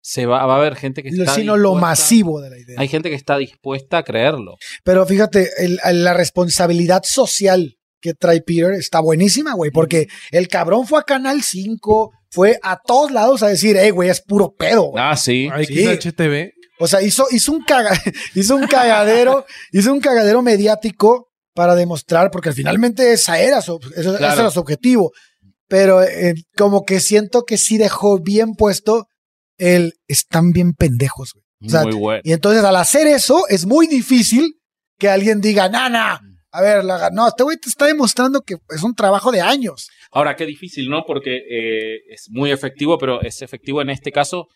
Se 0.01 0.24
va, 0.24 0.47
va 0.47 0.55
a 0.55 0.59
haber 0.59 0.76
gente 0.76 1.03
que 1.03 1.09
está 1.09 1.34
sino 1.34 1.57
lo 1.57 1.74
masivo 1.74 2.41
de 2.41 2.51
la 2.51 2.59
idea. 2.59 2.76
Hay 2.78 2.87
gente 2.87 3.09
que 3.11 3.16
está 3.16 3.37
dispuesta 3.39 3.99
a 3.99 4.03
creerlo. 4.05 4.55
Pero 4.84 5.05
fíjate, 5.05 5.49
el- 5.59 5.80
la 6.05 6.14
responsabilidad 6.14 7.03
social 7.05 7.76
que 8.01 8.14
trae 8.14 8.41
Peter 8.41 8.70
está 8.74 9.01
buenísima, 9.01 9.55
güey, 9.55 9.72
porque 9.72 10.07
el 10.30 10.47
cabrón 10.47 10.87
fue 10.87 11.01
a 11.01 11.03
Canal 11.03 11.43
5, 11.43 12.12
fue 12.37 12.59
a 12.62 12.76
todos 12.78 13.11
lados 13.12 13.43
a 13.43 13.49
decir, 13.49 13.76
hey, 13.80 13.89
güey, 13.91 14.11
es 14.11 14.20
puro 14.20 14.53
pedo. 14.55 14.91
güey". 14.91 15.03
Ah, 15.03 15.16
sí. 15.16 15.49
Ay, 15.51 15.64
Sí. 15.64 15.87
XHTV. 15.87 16.53
O 16.78 16.87
sea, 16.87 17.01
hizo, 17.01 17.26
hizo, 17.30 17.53
un 17.53 17.64
caga, 17.64 17.93
hizo 18.34 18.55
un 18.57 18.66
cagadero, 18.66 19.47
hizo 19.72 19.91
un 19.91 20.01
cagadero 20.01 20.43
mediático 20.43 21.28
para 21.55 21.74
demostrar, 21.74 22.30
porque 22.30 22.53
finalmente 22.53 23.14
esa 23.14 23.41
era 23.41 23.62
su, 23.62 23.80
eso- 23.97 24.14
ese 24.14 24.24
era 24.24 24.51
su 24.51 24.61
objetivo. 24.61 25.12
Pero 25.68 26.03
eh, 26.03 26.34
como 26.55 26.84
que 26.84 27.01
siento 27.01 27.45
que 27.45 27.57
sí 27.57 27.78
dejó 27.78 28.18
bien 28.20 28.53
puesto 28.55 29.07
el 29.57 29.95
están 30.07 30.51
bien 30.53 30.74
pendejos, 30.74 31.32
güey. 31.32 31.45
O 31.66 31.70
sea, 31.70 31.84
Muy 31.84 31.95
bueno. 31.95 32.20
Y 32.22 32.32
entonces 32.32 32.62
al 32.62 32.76
hacer 32.76 33.07
eso 33.07 33.49
es 33.49 33.64
muy 33.64 33.87
difícil 33.87 34.57
que 34.99 35.09
alguien 35.09 35.41
diga, 35.41 35.70
nana, 35.70 36.20
a 36.57 36.61
ver, 36.62 36.84
la- 36.84 37.11
no, 37.12 37.28
este 37.28 37.42
güey 37.42 37.57
te 37.57 37.68
está 37.68 37.86
demostrando 37.86 38.40
que 38.42 38.54
es 38.70 38.82
un 38.82 38.94
trabajo 38.94 39.30
de 39.32 39.40
años. 39.40 39.88
Ahora, 40.11 40.36
qué 40.36 40.46
difícil, 40.46 40.88
¿no? 40.88 41.04
Porque 41.07 41.36
eh, 41.36 41.98
es 42.11 42.26
muy 42.30 42.50
efectivo, 42.50 42.98
pero 42.98 43.20
es 43.22 43.42
efectivo 43.42 43.82
en 43.82 43.90
este 43.90 44.12
caso 44.12 44.48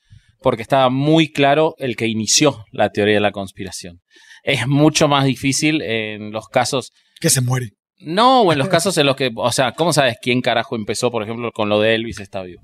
porque 0.42 0.62
estaba 0.62 0.88
muy 0.88 1.30
claro 1.30 1.74
el 1.78 1.96
que 1.96 2.06
inició 2.06 2.64
la 2.72 2.90
teoría 2.90 3.14
de 3.16 3.20
la 3.20 3.32
conspiración. 3.32 4.00
Es 4.42 4.66
mucho 4.66 5.06
más 5.06 5.24
difícil 5.26 5.82
en 5.82 6.30
los 6.32 6.48
casos, 6.48 6.92
Que 7.20 7.28
se 7.28 7.42
muere. 7.42 7.72
no, 7.98 8.42
o 8.42 8.52
en 8.52 8.58
los 8.58 8.68
casos 8.68 8.96
en 8.96 9.04
los 9.06 9.16
que, 9.16 9.30
o 9.34 9.52
sea, 9.52 9.72
¿cómo 9.72 9.92
sabes 9.92 10.16
quién 10.22 10.40
carajo 10.40 10.76
empezó, 10.76 11.10
por 11.10 11.22
ejemplo, 11.22 11.50
con 11.52 11.68
lo 11.68 11.78
de 11.80 11.94
Elvis 11.94 12.20
está 12.20 12.40
vivo? 12.42 12.62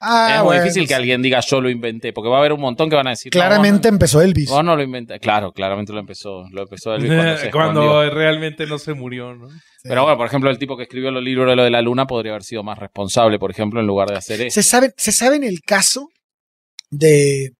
Ah, 0.00 0.28
es 0.30 0.38
muy 0.38 0.46
bueno, 0.46 0.62
difícil 0.62 0.86
que 0.86 0.94
alguien 0.94 1.20
diga 1.22 1.40
yo 1.40 1.60
lo 1.60 1.68
inventé, 1.68 2.12
porque 2.12 2.28
va 2.28 2.36
a 2.36 2.38
haber 2.38 2.52
un 2.52 2.60
montón 2.60 2.88
que 2.88 2.94
van 2.96 3.08
a 3.08 3.10
decir. 3.10 3.30
no, 3.34 3.38
Claramente 3.40 3.88
empezó 3.88 4.22
Elvis. 4.22 4.48
no, 4.48 4.54
vos 4.56 4.64
no 4.64 4.76
lo 4.76 4.82
inventé. 4.82 5.18
Claro, 5.18 5.52
claramente 5.52 5.92
lo 5.92 5.98
empezó, 5.98 6.44
lo 6.50 6.62
empezó 6.62 6.94
Elvis 6.94 7.12
cuando 7.12 7.36
se 7.36 7.50
Cuando 7.50 7.80
escondió. 8.02 8.14
realmente 8.14 8.66
no 8.66 8.78
se 8.78 8.94
murió, 8.94 9.34
¿no? 9.34 9.48
Pero 9.82 10.02
bueno, 10.02 10.16
por 10.16 10.26
ejemplo, 10.26 10.50
el 10.50 10.58
tipo 10.58 10.76
que 10.76 10.84
escribió 10.84 11.10
los 11.10 11.22
libros 11.22 11.48
de 11.48 11.56
lo 11.56 11.64
de 11.64 11.70
la 11.70 11.82
luna 11.82 12.06
podría 12.06 12.32
haber 12.32 12.44
sido 12.44 12.62
más 12.62 12.78
responsable, 12.78 13.38
por 13.38 13.50
ejemplo, 13.50 13.80
en 13.80 13.86
lugar 13.86 14.08
de 14.08 14.16
hacer 14.16 14.40
eso. 14.42 14.54
¿Se 14.54 14.62
sabe, 14.62 14.92
¿Se 14.96 15.10
sabe 15.12 15.36
en 15.36 15.44
el 15.44 15.60
caso 15.62 16.08
de 16.90 17.52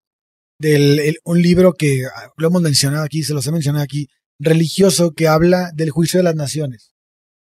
del 0.61 0.99
el- 0.99 1.19
un 1.25 1.41
libro 1.41 1.73
que 1.75 2.03
ah, 2.07 2.31
lo 2.37 2.49
hemos 2.49 2.63
mencionado 2.63 3.05
aquí, 3.05 3.23
se 3.23 3.33
los 3.35 3.47
he 3.47 3.53
mencionado 3.53 3.85
aquí, 3.85 4.09
religioso 4.41 5.13
que 5.13 5.29
habla 5.29 5.71
del 5.75 5.91
juicio 5.91 6.19
de 6.19 6.25
las 6.25 6.35
naciones. 6.35 6.93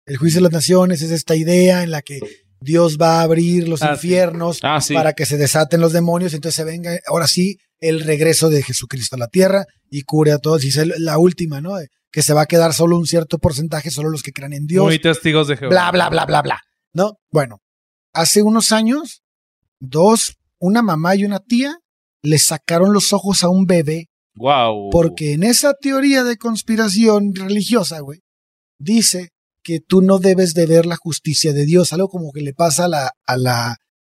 El 0.05 0.17
juicio 0.17 0.39
de 0.39 0.43
las 0.43 0.51
naciones 0.53 1.01
es 1.01 1.11
esta 1.11 1.35
idea 1.35 1.83
en 1.83 1.91
la 1.91 2.01
que 2.01 2.19
Dios 2.61 2.97
va 3.01 3.19
a 3.19 3.21
abrir 3.23 3.67
los 3.67 3.81
Ah, 3.81 3.87
sí. 3.95 4.07
infiernos 4.07 4.59
Ah, 4.63 4.81
sí. 4.81 4.93
para 4.93 5.13
que 5.13 5.25
se 5.25 5.37
desaten 5.37 5.79
los 5.81 5.93
demonios, 5.93 6.33
entonces 6.33 6.55
se 6.55 6.63
venga 6.63 6.91
ahora 7.07 7.27
sí 7.27 7.57
el 7.79 8.01
regreso 8.01 8.49
de 8.49 8.61
Jesucristo 8.63 9.15
a 9.15 9.19
la 9.19 9.27
tierra 9.27 9.65
y 9.89 10.01
cure 10.03 10.31
a 10.33 10.37
todos. 10.39 10.63
Y 10.65 10.67
es 10.69 10.75
la 10.99 11.17
última, 11.17 11.61
¿no? 11.61 11.75
Que 12.11 12.21
se 12.23 12.33
va 12.33 12.41
a 12.41 12.45
quedar 12.45 12.73
solo 12.73 12.97
un 12.97 13.05
cierto 13.07 13.37
porcentaje, 13.37 13.91
solo 13.91 14.09
los 14.09 14.23
que 14.23 14.31
crean 14.33 14.53
en 14.53 14.65
Dios 14.67 14.83
Muy 14.83 14.99
testigos 14.99 15.47
de 15.47 15.55
Jehová. 15.57 15.69
bla, 15.69 15.91
bla, 15.91 16.09
bla, 16.09 16.25
bla, 16.25 16.41
bla. 16.41 16.59
¿No? 16.93 17.13
Bueno, 17.31 17.59
hace 18.13 18.41
unos 18.41 18.71
años, 18.71 19.21
dos, 19.79 20.35
una 20.59 20.81
mamá 20.81 21.15
y 21.15 21.23
una 21.23 21.39
tía, 21.39 21.77
le 22.21 22.37
sacaron 22.39 22.91
los 22.93 23.13
ojos 23.13 23.43
a 23.43 23.49
un 23.49 23.65
bebé 23.65 24.07
Wow. 24.35 24.89
porque 24.91 25.33
en 25.33 25.43
esa 25.43 25.73
teoría 25.73 26.23
de 26.23 26.37
conspiración 26.37 27.33
religiosa, 27.35 27.99
güey, 28.01 28.19
dice 28.77 29.29
que 29.69 29.79
tú 29.85 30.01
no 30.01 30.17
debes 30.19 30.53
de 30.53 30.65
ver 30.65 30.85
la 30.85 30.95
justicia 30.95 31.53
de 31.53 31.65
Dios, 31.65 31.93
algo 31.93 32.07
como 32.09 32.31
que 32.31 32.41
le 32.41 32.53
pasa 32.53 32.85
a 32.85 32.87
la, 32.87 33.11
a 33.27 33.37
la, 33.37 33.75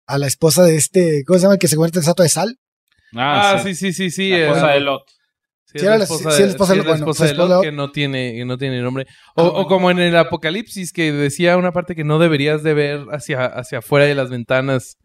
a 0.07 0.17
la 0.17 0.27
esposa 0.27 0.63
de 0.63 0.75
este, 0.75 1.23
¿cómo 1.25 1.39
se 1.39 1.43
llama? 1.43 1.55
El 1.55 1.59
que 1.59 1.67
se 1.67 1.75
convierte 1.75 1.97
en 1.99 2.01
estatua 2.03 2.23
de 2.23 2.29
sal. 2.29 2.55
Ah, 3.15 3.53
Ah, 3.55 3.59
sí. 3.63 3.73
sí, 3.75 3.91
sí, 3.93 4.11
sí. 4.11 4.29
La 4.29 4.37
esposa 4.45 4.67
de 4.71 4.79
Lot. 4.81 5.01
Sí, 5.65 5.77
es 5.77 5.81
Sí, 5.81 5.85
era 5.87 5.97
la 5.97 6.03
esposa 6.03 6.31
sí, 6.31 6.37
de, 6.37 6.43
es 6.43 6.45
la 6.47 6.51
esposa 6.51 6.73
sí, 6.73 6.77
de- 6.77 6.79
es 6.79 6.85
la 6.85 6.91
bueno, 6.91 7.05
esposa 7.05 7.27
su 7.27 7.33
de 7.33 7.37
Lot 7.47 7.61
que 7.63 7.71
no 7.71 7.91
tiene, 7.91 8.33
que 8.35 8.45
no 8.45 8.57
tiene 8.57 8.81
nombre. 8.81 9.05
O, 9.35 9.43
Ah, 9.43 9.47
o 9.61 9.67
como 9.67 9.89
en 9.91 9.99
el 9.99 10.15
Apocalipsis 10.15 10.91
que 10.93 11.11
decía 11.11 11.57
una 11.57 11.71
parte 11.71 11.95
que 11.95 12.03
no 12.03 12.19
deberías 12.19 12.61
de 12.63 12.73
ver 12.73 13.05
hacia, 13.11 13.45
hacia 13.45 13.79
afuera 13.79 14.05
de 14.05 14.15
las 14.15 14.29
ventanas. 14.29 14.95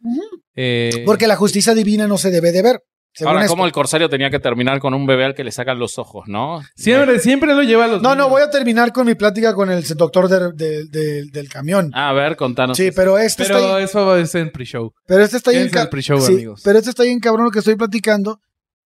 eh, 0.57 1.03
Porque 1.07 1.27
la 1.27 1.37
justicia 1.37 1.75
divina 1.75 2.07
no 2.07 2.19
se 2.19 2.31
debe 2.31 2.53
de 2.53 2.63
ver. 2.63 2.81
Según 3.15 3.31
Ahora, 3.33 3.45
esto. 3.45 3.53
¿cómo 3.53 3.65
el 3.67 3.73
corsario 3.73 4.09
tenía 4.11 4.29
que 4.29 4.41
terminar 4.41 4.81
con 4.81 4.93
un 4.93 5.07
bebé 5.07 5.25
al 5.25 5.35
que 5.35 5.45
le 5.45 5.53
sacan 5.53 5.79
los 5.79 5.99
ojos, 5.99 6.25
no? 6.27 6.61
siempre, 6.75 7.21
siempre 7.21 7.55
lo 7.55 7.63
lleva 7.63 7.85
a 7.85 7.89
los 7.89 8.03
No, 8.03 8.15
no, 8.17 8.29
voy 8.29 8.43
a 8.43 8.51
terminar 8.51 8.93
con 8.93 9.07
mi 9.07 9.15
plática 9.15 9.55
con 9.55 9.71
el 9.71 9.85
doctor 9.97 10.29
de- 10.29 10.53
de- 10.53 10.85
de- 10.87 11.25
del 11.31 11.49
camión. 11.49 11.91
Ah, 11.95 12.09
a 12.11 12.13
ver, 12.13 12.35
contanos. 12.37 12.77
sí, 12.77 12.91
pero 12.91 13.17
este 13.17 13.45
está 13.45 13.55
Pero 13.55 13.75
ahí- 13.77 13.85
eso 13.85 14.17
es 14.17 14.35
en 14.35 14.51
pre-show. 14.51 14.93
Pero 15.07 15.23
este 15.23 15.37
está 15.37 15.53
bien 15.53 15.67
Es 15.69 15.73
el 15.75 15.89
pre-show, 15.89 16.21
sí, 16.21 16.33
amigos. 16.33 16.61
Pero 16.65 16.79
este 16.79 16.91
está 16.91 17.05
bien 17.05 17.21
cabrón 17.21 17.45
lo 17.47 17.51
que 17.51 17.61
estoy 17.61 17.77
platicando 17.77 18.41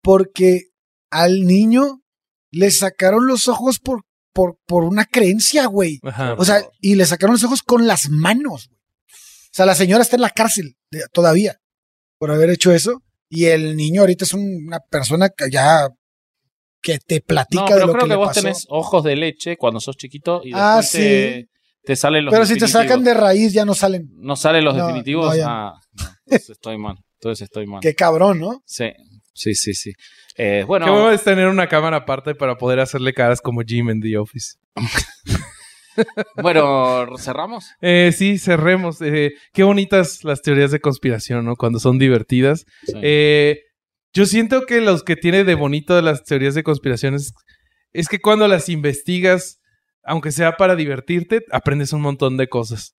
porque 0.03 0.63
al 1.09 1.45
niño 1.45 2.01
le 2.51 2.71
sacaron 2.71 3.27
los 3.27 3.47
ojos 3.47 3.79
por, 3.79 4.01
por, 4.33 4.57
por 4.65 4.83
una 4.83 5.05
creencia, 5.05 5.65
güey. 5.67 5.99
Ajá. 6.03 6.35
O 6.37 6.45
sea, 6.45 6.61
y 6.81 6.95
le 6.95 7.05
sacaron 7.05 7.33
los 7.35 7.43
ojos 7.43 7.63
con 7.63 7.87
las 7.87 8.09
manos. 8.09 8.67
güey. 8.69 8.77
O 9.09 9.53
sea, 9.57 9.65
la 9.65 9.75
señora 9.75 10.03
está 10.03 10.15
en 10.17 10.21
la 10.21 10.29
cárcel 10.29 10.75
todavía 11.11 11.57
por 12.19 12.31
haber 12.31 12.49
hecho 12.49 12.71
eso. 12.71 13.01
Y 13.29 13.45
el 13.45 13.75
niño 13.75 14.01
ahorita 14.01 14.25
es 14.25 14.33
un- 14.33 14.65
una 14.67 14.79
persona 14.79 15.29
que 15.29 15.49
ya 15.49 15.87
que 16.81 16.99
te 16.99 17.19
platica 17.21 17.63
No, 17.63 17.67
de 17.69 17.73
pero 17.73 17.87
lo 17.87 17.91
creo 17.93 18.03
que, 18.03 18.07
que, 18.07 18.09
le 18.13 18.15
vos 18.17 18.27
pasó. 18.27 18.41
tenés 18.41 18.65
ojos 18.69 19.03
de 19.03 19.15
leche 19.15 19.57
cuando 19.57 19.79
sos 19.81 19.97
chiquito 19.97 20.41
y 20.43 20.51
después 20.51 20.63
Ah, 20.63 20.79
te, 20.91 21.41
sí. 21.41 21.49
te 21.83 21.95
salen 21.95 22.23
los 22.25 22.33
Pero 22.33 22.45
si 22.45 22.57
te 22.57 22.67
sacan 22.67 23.03
de 23.03 23.13
raíz 23.13 23.51
ya 23.51 23.65
no 23.65 23.73
salen. 23.73 24.09
¿No 24.15 24.35
salen 24.35 24.63
los 24.63 24.75
No, 24.75 24.85
definitivos? 24.85 25.27
no, 25.29 25.35
ya 25.35 25.43
no. 25.45 25.49
ah, 25.51 25.81
entonces 26.25 26.49
estoy 26.51 26.77
mal. 26.77 26.97
Entonces 27.15 27.43
estoy 27.45 27.65
mal. 27.67 27.81
Qué 27.81 27.93
cabrón, 27.95 28.39
¿no? 28.39 28.61
Sí, 28.65 28.91
sí, 29.33 29.55
sí, 29.55 29.73
sí. 29.73 29.91
Eh, 30.37 30.63
bueno, 30.67 30.85
Qué 30.85 30.91
bueno 30.91 31.11
es 31.11 31.23
tener 31.23 31.47
una 31.47 31.67
cámara 31.67 31.97
aparte 31.97 32.35
para 32.35 32.57
poder 32.57 32.79
hacerle 32.79 33.13
caras 33.13 33.41
como 33.41 33.61
Jim 33.65 33.89
en 33.89 33.99
The 33.99 34.17
Office. 34.19 34.57
bueno, 36.41 37.05
¿cerramos? 37.17 37.65
Eh, 37.81 38.11
sí, 38.15 38.37
cerremos. 38.37 39.01
Eh, 39.01 39.33
qué 39.53 39.63
bonitas 39.63 40.23
las 40.23 40.41
teorías 40.41 40.71
de 40.71 40.79
conspiración, 40.79 41.45
¿no? 41.45 41.55
Cuando 41.55 41.79
son 41.79 41.97
divertidas. 41.99 42.65
Sí. 42.85 42.93
Eh, 43.01 43.61
yo 44.13 44.25
siento 44.25 44.65
que 44.65 44.81
los 44.81 45.03
que 45.03 45.15
tiene 45.15 45.43
de 45.43 45.55
bonito 45.55 45.95
de 45.95 46.01
las 46.01 46.23
teorías 46.23 46.55
de 46.55 46.63
conspiración 46.63 47.13
es, 47.15 47.33
es 47.93 48.07
que 48.07 48.19
cuando 48.19 48.47
las 48.47 48.69
investigas, 48.69 49.59
aunque 50.03 50.31
sea 50.31 50.57
para 50.57 50.75
divertirte, 50.75 51.43
aprendes 51.51 51.93
un 51.93 52.01
montón 52.01 52.37
de 52.37 52.47
cosas. 52.47 52.93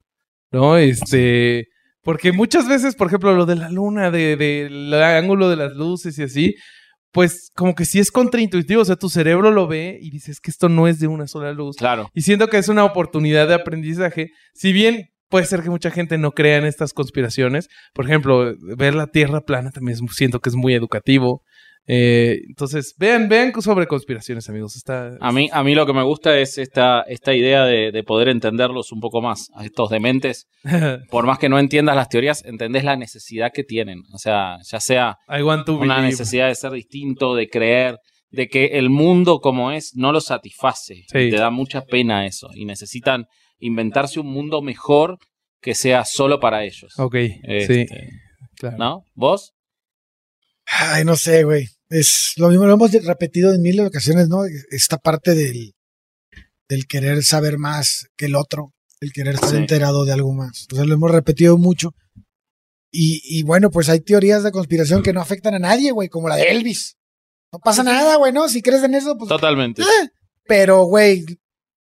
¿No? 0.51 0.77
Este. 0.77 1.67
Porque 2.03 2.33
muchas 2.33 2.69
veces, 2.69 2.95
por 2.95 3.09
ejemplo, 3.09 3.35
lo 3.35 3.45
de 3.45 3.57
la 3.57 3.69
luna, 3.71 4.11
de- 4.11 4.37
del 4.37 4.95
ángulo 4.95 5.51
de 5.51 5.57
las 5.57 5.73
luces 5.75 6.19
y 6.19 6.23
así, 6.23 6.55
pues 7.13 7.51
como 7.55 7.75
que 7.75 7.85
sí 7.85 7.99
es 7.99 8.11
contraintuitivo. 8.11 8.83
O 8.83 8.85
sea, 8.85 8.97
tu 8.97 9.09
cerebro 9.09 9.51
lo 9.51 9.67
ve 9.67 9.99
y 10.01 10.11
dices 10.11 10.41
que 10.41 10.51
esto 10.51 10.69
no 10.69 10.89
es 10.89 10.99
de 10.99 11.07
una 11.07 11.27
sola 11.27 11.53
luz. 11.53 11.77
Claro. 11.77 12.11
Y 12.15 12.23
siento 12.23 12.49
que 12.49 12.59
es 12.59 12.69
una 12.69 12.85
oportunidad 12.85 13.49
de 13.49 13.55
aprendizaje. 13.55 14.31
Si 14.55 14.73
bien 14.73 15.11
puede 15.29 15.47
ser 15.47 15.63
que 15.63 15.71
mucha 15.71 15.91
gente 15.91 16.19
no 16.19 16.33
crea 16.33 16.57
en 16.57 16.65
estas 16.65 16.93
conspiraciones, 16.93 17.69
por 17.95 18.07
ejemplo, 18.07 18.55
ver 18.77 18.95
la 18.95 19.07
Tierra 19.07 19.41
plana 19.43 19.71
también 19.71 19.99
siento 20.09 20.41
que 20.41 20.49
es 20.49 20.57
muy 20.57 20.75
educativo. 20.75 21.43
Eh, 21.91 22.43
entonces, 22.47 22.95
vean, 22.99 23.31
vean 23.31 23.51
sobre 23.63 23.87
conspiraciones, 23.87 24.49
amigos. 24.51 24.77
Está, 24.77 25.17
A 25.21 25.33
mí, 25.33 25.49
a 25.51 25.65
mí 25.65 25.75
lo 25.75 25.87
que 25.87 25.95
me 25.95 26.03
gusta 26.03 26.39
es 26.39 26.59
esta, 26.59 27.01
esta 27.09 27.35
idea 27.35 27.65
de, 27.65 27.91
de 27.91 28.03
poder 28.05 28.29
entenderlos 28.29 28.93
un 28.93 29.01
poco 29.01 29.23
más, 29.23 29.49
a 29.55 29.65
estos 29.65 29.89
dementes. 29.89 30.47
Por 31.11 31.25
más 31.25 31.39
que 31.39 31.49
no 31.49 31.59
entiendas 31.59 31.97
las 31.97 32.11
teorías, 32.11 32.45
entendés 32.45 32.85
la 32.85 32.97
necesidad 32.97 33.53
que 33.55 33.65
tienen. 33.65 34.03
O 34.13 34.19
sea, 34.19 34.59
ya 34.71 34.81
sea 34.81 35.17
una 35.29 35.95
believe. 35.95 36.03
necesidad 36.03 36.49
de 36.49 36.55
ser 36.55 36.73
distinto, 36.73 37.35
de 37.35 37.49
creer, 37.49 37.97
de 38.31 38.49
que 38.49 38.67
el 38.79 38.91
mundo 38.91 39.41
como 39.41 39.73
es 39.73 39.93
no 39.95 40.13
lo 40.13 40.21
satisface. 40.21 41.05
Sí. 41.11 41.19
Y 41.19 41.31
te 41.31 41.37
da 41.39 41.49
mucha 41.49 41.87
pena 41.87 42.27
eso. 42.27 42.51
Y 42.55 42.67
necesitan 42.67 43.25
inventarse 43.59 44.21
un 44.21 44.27
mundo 44.27 44.61
mejor 44.61 45.17
que 45.63 45.75
sea 45.75 46.05
solo 46.05 46.39
para 46.39 46.65
ellos. 46.65 46.93
Ok, 46.99 47.15
Este, 47.45 47.87
sí, 47.87 47.95
claro. 48.59 48.77
¿No? 48.77 49.05
¿Vos? 49.15 49.55
Ay, 50.67 51.07
no 51.07 51.17
sé, 51.17 51.45
güey. 51.45 51.67
Es 51.91 52.35
lo 52.37 52.49
mismo, 52.49 52.67
lo 52.67 52.75
hemos 52.75 52.93
repetido 52.93 53.53
en 53.55 53.63
mil 53.63 53.81
ocasiones, 53.81 54.29
¿no? 54.29 54.43
Esta 54.71 54.99
parte 54.99 55.35
del, 55.35 55.75
del 56.69 56.87
querer 56.87 57.23
saber 57.25 57.57
más 57.59 58.09
que 58.17 58.27
el 58.27 58.37
otro, 58.37 58.75
el 59.01 59.13
querer 59.13 59.35
estar 59.35 59.51
Sí. 59.51 59.57
enterado 59.57 60.05
de 60.05 60.13
algo 60.13 60.33
más. 60.35 60.67
O 60.73 60.77
sea, 60.77 60.85
lo 60.85 60.95
hemos 60.95 61.11
repetido 61.11 61.57
mucho. 61.57 61.95
Y, 62.91 63.21
y 63.25 63.43
bueno, 63.43 63.71
pues 63.71 63.89
hay 63.89 64.01
teorías 64.01 64.43
de 64.43 64.53
conspiración 64.53 65.03
que 65.03 65.13
no 65.13 65.21
afectan 65.21 65.55
a 65.55 65.59
nadie, 65.59 65.91
güey, 65.93 66.09
como 66.09 66.29
la 66.29 66.37
de 66.37 66.45
Elvis. 66.45 66.97
No 67.53 67.59
pasa 67.59 67.83
nada, 67.83 68.17
güey, 68.17 68.33
¿no? 68.33 68.49
Si 68.49 68.61
crees 68.63 68.83
en 68.83 68.95
eso, 68.95 69.17
pues. 69.17 69.29
Totalmente. 69.29 69.83
eh. 69.83 70.09
Pero, 70.47 70.85
güey, 70.85 71.25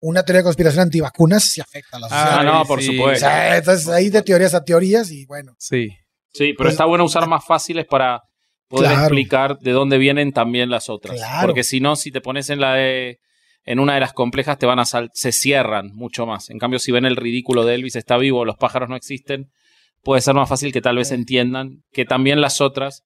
una 0.01 0.23
teoría 0.23 0.39
de 0.39 0.43
conspiración 0.45 0.83
antivacunas 0.83 1.43
sí 1.43 1.59
afecta 1.61 1.97
a 1.97 1.99
la 1.99 2.07
sociedad. 2.09 2.39
Ah, 2.39 2.43
no, 2.43 2.65
por 2.65 2.81
sí. 2.81 2.89
O 2.89 2.91
supuesto. 2.93 3.19
sea, 3.25 3.57
entonces 3.57 3.87
hay 3.89 4.09
de 4.09 4.21
teorías 4.21 4.53
a 4.53 4.63
teorías 4.63 5.11
y 5.11 5.25
bueno. 5.25 5.55
Sí. 5.59 5.89
Sí, 6.33 6.53
pero 6.53 6.67
Pues- 6.67 6.71
está 6.71 6.85
bueno 6.85 7.03
usar 7.05 7.27
más 7.27 7.43
fáciles 7.45 7.85
para 7.85 8.21
poder 8.71 8.89
Claro. 8.91 9.03
explicar 9.05 9.59
de 9.59 9.71
dónde 9.71 9.97
vienen 9.99 10.31
también 10.31 10.69
las 10.71 10.89
otras. 10.89 11.17
Claro. 11.17 11.47
Porque 11.47 11.63
si 11.63 11.79
no, 11.79 11.95
si 11.95 12.11
te 12.11 12.21
pones 12.21 12.49
en 12.49 12.59
la 12.59 12.73
de 12.73 13.19
en 13.63 13.79
una 13.79 13.93
de 13.93 13.99
las 13.99 14.13
complejas 14.13 14.57
te 14.57 14.65
van 14.65 14.79
a 14.79 14.85
sal 14.85 15.11
se 15.13 15.31
cierran 15.31 15.91
mucho 15.93 16.25
más. 16.25 16.49
En 16.49 16.57
cambio, 16.57 16.79
si 16.79 16.91
ven 16.91 17.05
el 17.05 17.15
ridículo 17.15 17.63
de 17.63 17.75
Elvis 17.75 17.95
está 17.95 18.17
vivo, 18.17 18.43
los 18.43 18.57
pájaros 18.57 18.89
no 18.89 18.95
existen, 18.95 19.51
puede 20.01 20.21
ser 20.21 20.33
más 20.33 20.49
fácil 20.49 20.73
que 20.73 20.81
tal 20.81 20.95
vez 20.95 21.11
entiendan 21.11 21.83
que 21.91 22.03
también 22.05 22.41
las 22.41 22.59
otras 22.59 23.03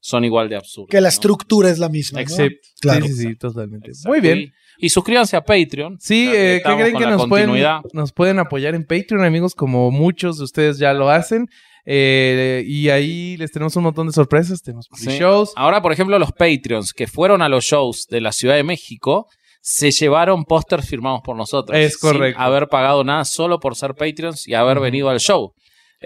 son 0.00 0.26
igual 0.26 0.50
de 0.50 0.56
absurdas. 0.56 0.90
Que 0.90 1.00
la 1.00 1.06
¿no? 1.06 1.08
estructura 1.08 1.70
es 1.70 1.78
la 1.78 1.88
misma. 1.88 2.20
¿no? 2.20 2.26
Except- 2.26 2.58
Claro. 2.82 3.06
Sí, 3.06 3.12
sí, 3.14 3.22
sí, 3.28 3.36
totalmente. 3.36 3.88
Exacto. 3.92 4.10
Muy 4.10 4.20
bien. 4.20 4.38
Y, 4.78 4.86
y 4.86 4.88
suscríbanse 4.90 5.36
a 5.38 5.42
Patreon. 5.42 5.96
Sí, 5.98 6.28
eh, 6.34 6.60
¿qué 6.62 6.74
creen 6.74 6.96
que 6.98 7.06
nos 7.06 7.26
pueden, 7.26 7.50
nos 7.94 8.12
pueden 8.12 8.38
apoyar 8.38 8.74
en 8.74 8.84
Patreon, 8.84 9.24
amigos? 9.24 9.54
Como 9.54 9.90
muchos 9.90 10.36
de 10.36 10.44
ustedes 10.44 10.76
ya 10.78 10.92
lo 10.92 11.08
hacen. 11.08 11.48
Eh, 11.86 12.64
y 12.66 12.88
ahí 12.88 13.36
les 13.36 13.52
tenemos 13.52 13.76
un 13.76 13.82
montón 13.84 14.06
de 14.06 14.12
sorpresas. 14.12 14.62
Tenemos 14.62 14.88
Sí. 14.94 15.06
pre-shows. 15.06 15.52
Ahora, 15.56 15.82
por 15.82 15.92
ejemplo, 15.92 16.18
los 16.18 16.32
Patreons 16.32 16.92
que 16.92 17.06
fueron 17.06 17.42
a 17.42 17.48
los 17.48 17.64
shows 17.64 18.06
de 18.08 18.20
la 18.20 18.32
Ciudad 18.32 18.54
de 18.56 18.62
México 18.64 19.28
se 19.60 19.90
llevaron 19.90 20.44
pósters 20.44 20.86
firmados 20.88 21.20
por 21.24 21.36
nosotros. 21.36 21.78
Es 21.78 21.96
correcto. 21.96 22.38
Sin 22.38 22.42
haber 22.46 22.68
pagado 22.68 23.02
nada 23.04 23.24
solo 23.24 23.58
por 23.60 23.76
ser 23.76 23.94
Patreons 23.94 24.46
y 24.46 24.54
haber 24.54 24.78
venido 24.80 25.08
al 25.08 25.20
show. 25.20 25.54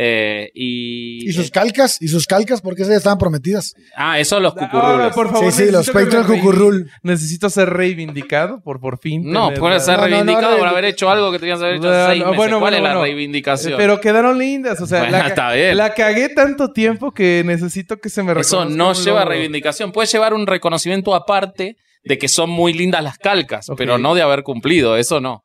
Eh, 0.01 0.53
y, 0.55 1.29
Y 1.29 1.33
sus 1.33 1.51
calcas, 1.51 2.01
y 2.01 2.07
sus 2.07 2.27
calcas, 2.29 2.61
porque 2.61 2.83
esas 2.83 2.93
ya 2.93 2.99
estaban 2.99 3.19
prometidas. 3.19 3.75
ah, 3.97 4.21
eso 4.21 4.39
los 4.39 4.55
cucurrules. 4.55 5.13
por 5.13 5.33
favor, 5.33 5.51
sí, 5.53 5.65
sí, 5.65 5.73
los 5.73 5.91
Patreon 5.91 6.25
cucurrul. 6.25 6.89
Necesito 7.03 7.51
ser 7.51 7.69
reivindicado 7.71 8.61
por 8.61 8.79
por 8.79 8.99
fin. 9.01 9.23
no, 9.29 9.51
la- 9.51 9.81
ser 9.81 9.97
No, 9.99 10.03
no, 10.03 10.09
no, 10.09 10.15
reivindicado 10.17 10.59
por 10.59 10.69
haber 10.69 10.85
hecho 10.85 11.11
algo 11.11 11.33
que 11.33 11.41
tenías 11.41 11.59
que 11.59 11.65
haber 11.65 11.79
hecho 11.79 11.89
No, 11.89 11.95
hace 11.95 12.07
seis 12.13 12.21
no, 12.21 12.27
meses. 12.27 12.37
bueno, 12.37 12.61
¿Cuál 12.61 12.61
bueno, 12.61 12.77
es 12.77 12.83
la 12.85 12.89
bueno. 12.91 13.03
reivindicación? 13.03 13.75
Pero 13.77 14.01
quedaron 14.01 14.39
lindas. 14.39 14.81
O 14.81 14.87
sea, 14.87 15.01
Bueno, 15.01 15.13
la, 15.17 15.23
ca- 15.23 15.29
está 15.31 15.53
bien. 15.53 15.77
la 15.77 15.95
cagué 15.95 16.29
tanto 16.29 16.73
tiempo 16.73 17.11
que 17.11 17.43
necesito 17.45 17.97
que 17.99 18.09
se 18.09 18.23
me 18.23 18.31
Eso 18.33 18.41
reconozca 18.61 18.77
no 18.77 18.89
un 18.91 18.95
lleva 18.95 19.19
logro. 19.21 19.31
reivindicación. 19.31 19.91
Puede 19.91 20.07
llevar 20.07 20.33
un 20.33 20.47
reconocimiento 20.47 21.13
aparte 21.15 21.77
de 22.05 22.19
que 22.19 22.29
son 22.29 22.49
muy 22.51 22.73
lindas 22.73 23.03
las 23.03 23.19
calcas, 23.19 23.67
pero 23.77 23.99
no 23.99 24.15
de 24.15 24.23
haber 24.23 24.43
cumplido. 24.45 24.97
Eso 24.97 25.21
no. 25.21 25.43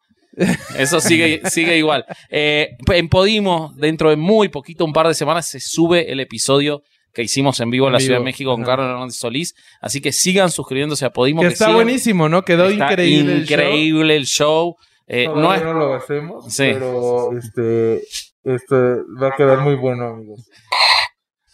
Eso 0.77 0.99
sigue, 0.99 1.41
sigue 1.49 1.77
igual. 1.77 2.05
Eh, 2.29 2.69
en 2.87 3.09
Podimo, 3.09 3.73
dentro 3.75 4.09
de 4.09 4.15
muy 4.15 4.49
poquito, 4.49 4.83
un 4.85 4.93
par 4.93 5.07
de 5.07 5.13
semanas, 5.13 5.47
se 5.47 5.59
sube 5.59 6.11
el 6.11 6.19
episodio 6.19 6.81
que 7.13 7.21
hicimos 7.21 7.59
en 7.59 7.69
vivo 7.69 7.85
en 7.85 7.89
En 7.89 7.93
la 7.93 7.97
vivo, 7.99 8.05
Ciudad 8.07 8.19
de 8.19 8.25
México 8.25 8.51
con. 8.55 8.63
Carlos 8.63 8.87
Hernández 8.89 9.15
Solís. 9.17 9.53
Así 9.81 10.01
que 10.01 10.11
sigan 10.11 10.49
suscribiéndose 10.49 11.05
a 11.05 11.11
Podimo. 11.11 11.41
Que 11.41 11.47
que 11.49 11.53
está 11.53 11.65
sigan. 11.65 11.75
buenísimo, 11.75 12.27
¿no? 12.29 12.41
Quedó 12.43 12.65
Está 12.69 12.91
increíble. 12.91 13.33
el 13.33 13.45
show. 13.45 13.53
increíble 13.59 14.15
el 14.15 14.25
show. 14.25 14.75
Eh, 15.07 15.27
no 15.27 15.53
es- 15.53 15.63
no 15.63 15.73
lo 15.73 15.93
hacemos, 15.93 16.45
Sí. 16.51 16.71
pero 16.73 17.37
este, 17.37 18.01
este 18.43 18.75
va 19.21 19.27
a 19.27 19.35
quedar 19.37 19.59
muy 19.59 19.75
bueno, 19.75 20.05
amigos. 20.07 20.49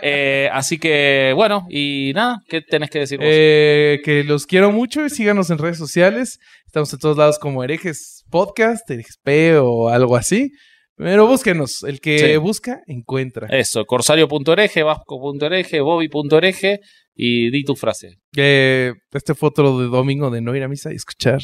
Eh, 0.00 0.48
así 0.52 0.78
que, 0.78 1.32
bueno, 1.34 1.66
y 1.70 2.12
nada, 2.14 2.38
¿qué 2.48 2.60
tenés 2.60 2.90
que 2.90 3.00
decir 3.00 3.18
vos? 3.18 3.26
Eh, 3.28 4.00
que 4.04 4.24
los 4.24 4.46
quiero 4.46 4.70
mucho 4.72 5.04
y 5.04 5.10
síganos 5.10 5.50
en 5.50 5.58
redes 5.58 5.78
sociales. 5.78 6.38
Estamos 6.66 6.92
en 6.92 6.98
todos 6.98 7.16
lados 7.16 7.38
como 7.38 7.62
herejes 7.64 8.24
podcast, 8.30 8.88
herejes 8.90 9.18
P 9.22 9.56
o 9.58 9.88
algo 9.88 10.16
así. 10.16 10.50
Pero 10.96 11.26
búsquenos. 11.26 11.82
El 11.84 12.00
que 12.00 12.18
Sí. 12.18 12.36
busca, 12.36 12.80
encuentra. 12.86 13.48
Eso, 13.50 13.84
corsario.ereje, 13.84 14.82
vasco.ereje, 14.82 15.80
bobby.ereje 15.80 16.80
y 17.14 17.50
di 17.50 17.64
tu 17.64 17.74
frase. 17.74 18.18
Eh, 18.36 18.92
este 19.12 19.34
fue 19.34 19.48
otro 19.48 19.78
de 19.80 19.86
domingo 19.86 20.30
de 20.30 20.40
no 20.40 20.54
ir 20.54 20.62
a 20.62 20.68
misa 20.68 20.92
y 20.92 20.96
escuchar 20.96 21.40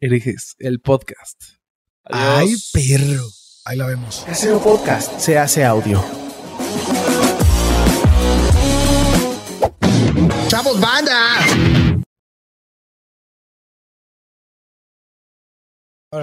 herejes, 0.00 0.54
el 0.58 0.80
podcast. 0.80 1.40
Ay, 2.04 2.54
perro. 2.72 3.24
Ahí 3.64 3.76
la 3.76 3.86
vemos. 3.86 4.24
Casero 4.26 4.58
Podcast 4.60 5.18
se 5.18 5.38
hace 5.38 5.64
audio. 5.64 6.02
¡Chavos, 10.48 10.80
banda! 10.80 11.38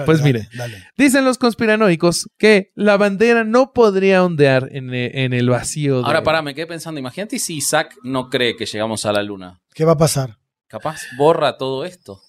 Pues 0.06 0.20
dale, 0.20 0.22
mire. 0.32 0.48
Dale. 0.56 0.84
Dicen 0.96 1.24
los 1.24 1.36
conspiranoicos 1.38 2.28
que 2.38 2.70
la 2.76 2.96
bandera 2.96 3.42
no 3.42 3.72
podría 3.72 4.22
ondear 4.24 4.68
en, 4.70 4.94
e- 4.94 5.24
en 5.24 5.32
el 5.32 5.48
vacío. 5.50 5.98
de- 6.00 6.04
Ahora 6.06 6.22
pará, 6.22 6.42
me 6.42 6.54
quedé 6.54 6.66
pensando, 6.66 7.00
imagínate 7.00 7.38
si 7.40 7.56
Isaac 7.56 7.96
no 8.04 8.28
cree 8.30 8.54
que 8.54 8.66
llegamos 8.66 9.04
a 9.06 9.12
la 9.12 9.22
luna. 9.22 9.60
¿Qué 9.74 9.84
va 9.84 9.92
a 9.92 9.96
pasar? 9.98 10.38
Capaz 10.68 11.00
borra 11.16 11.56
todo 11.56 11.84
esto. 11.84 12.20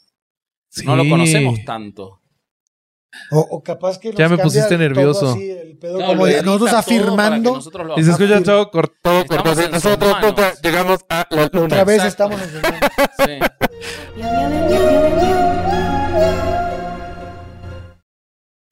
Sí. 0.69 0.85
No 0.85 0.95
lo 0.95 1.07
conocemos 1.07 1.59
tanto. 1.63 2.20
O, 3.31 3.39
o 3.39 3.61
capaz 3.63 3.97
que 3.97 4.09
nos 4.09 4.17
Ya 4.17 4.29
me 4.29 4.37
pusiste 4.37 4.69
todo 4.69 4.77
nervioso. 4.77 5.31
así, 5.31 5.51
el 5.51 5.77
pedo 5.77 5.97
Claro, 5.97 6.11
como 6.13 6.19
lo 6.21 6.25
de- 6.27 6.31
edita 6.33 6.45
nosotros 6.45 6.73
afirmando. 6.73 7.53
nosotros 7.55 7.87
lo 7.87 7.99
Y 7.99 8.03
se 8.03 8.11
escucha 8.11 8.41
todo 8.43 8.71
cortado, 8.71 9.25
cortado. 9.25 9.69
Nosotros 9.69 10.15
llegamos 10.63 10.99
a 11.09 11.27
la 11.29 11.49
luna. 11.51 11.65
Otra 11.65 11.83
vez 11.83 12.03
Exacto. 12.03 12.33
estamos 12.35 12.41
en 12.41 12.65
el- 12.65 13.41
Sí. 15.25 15.35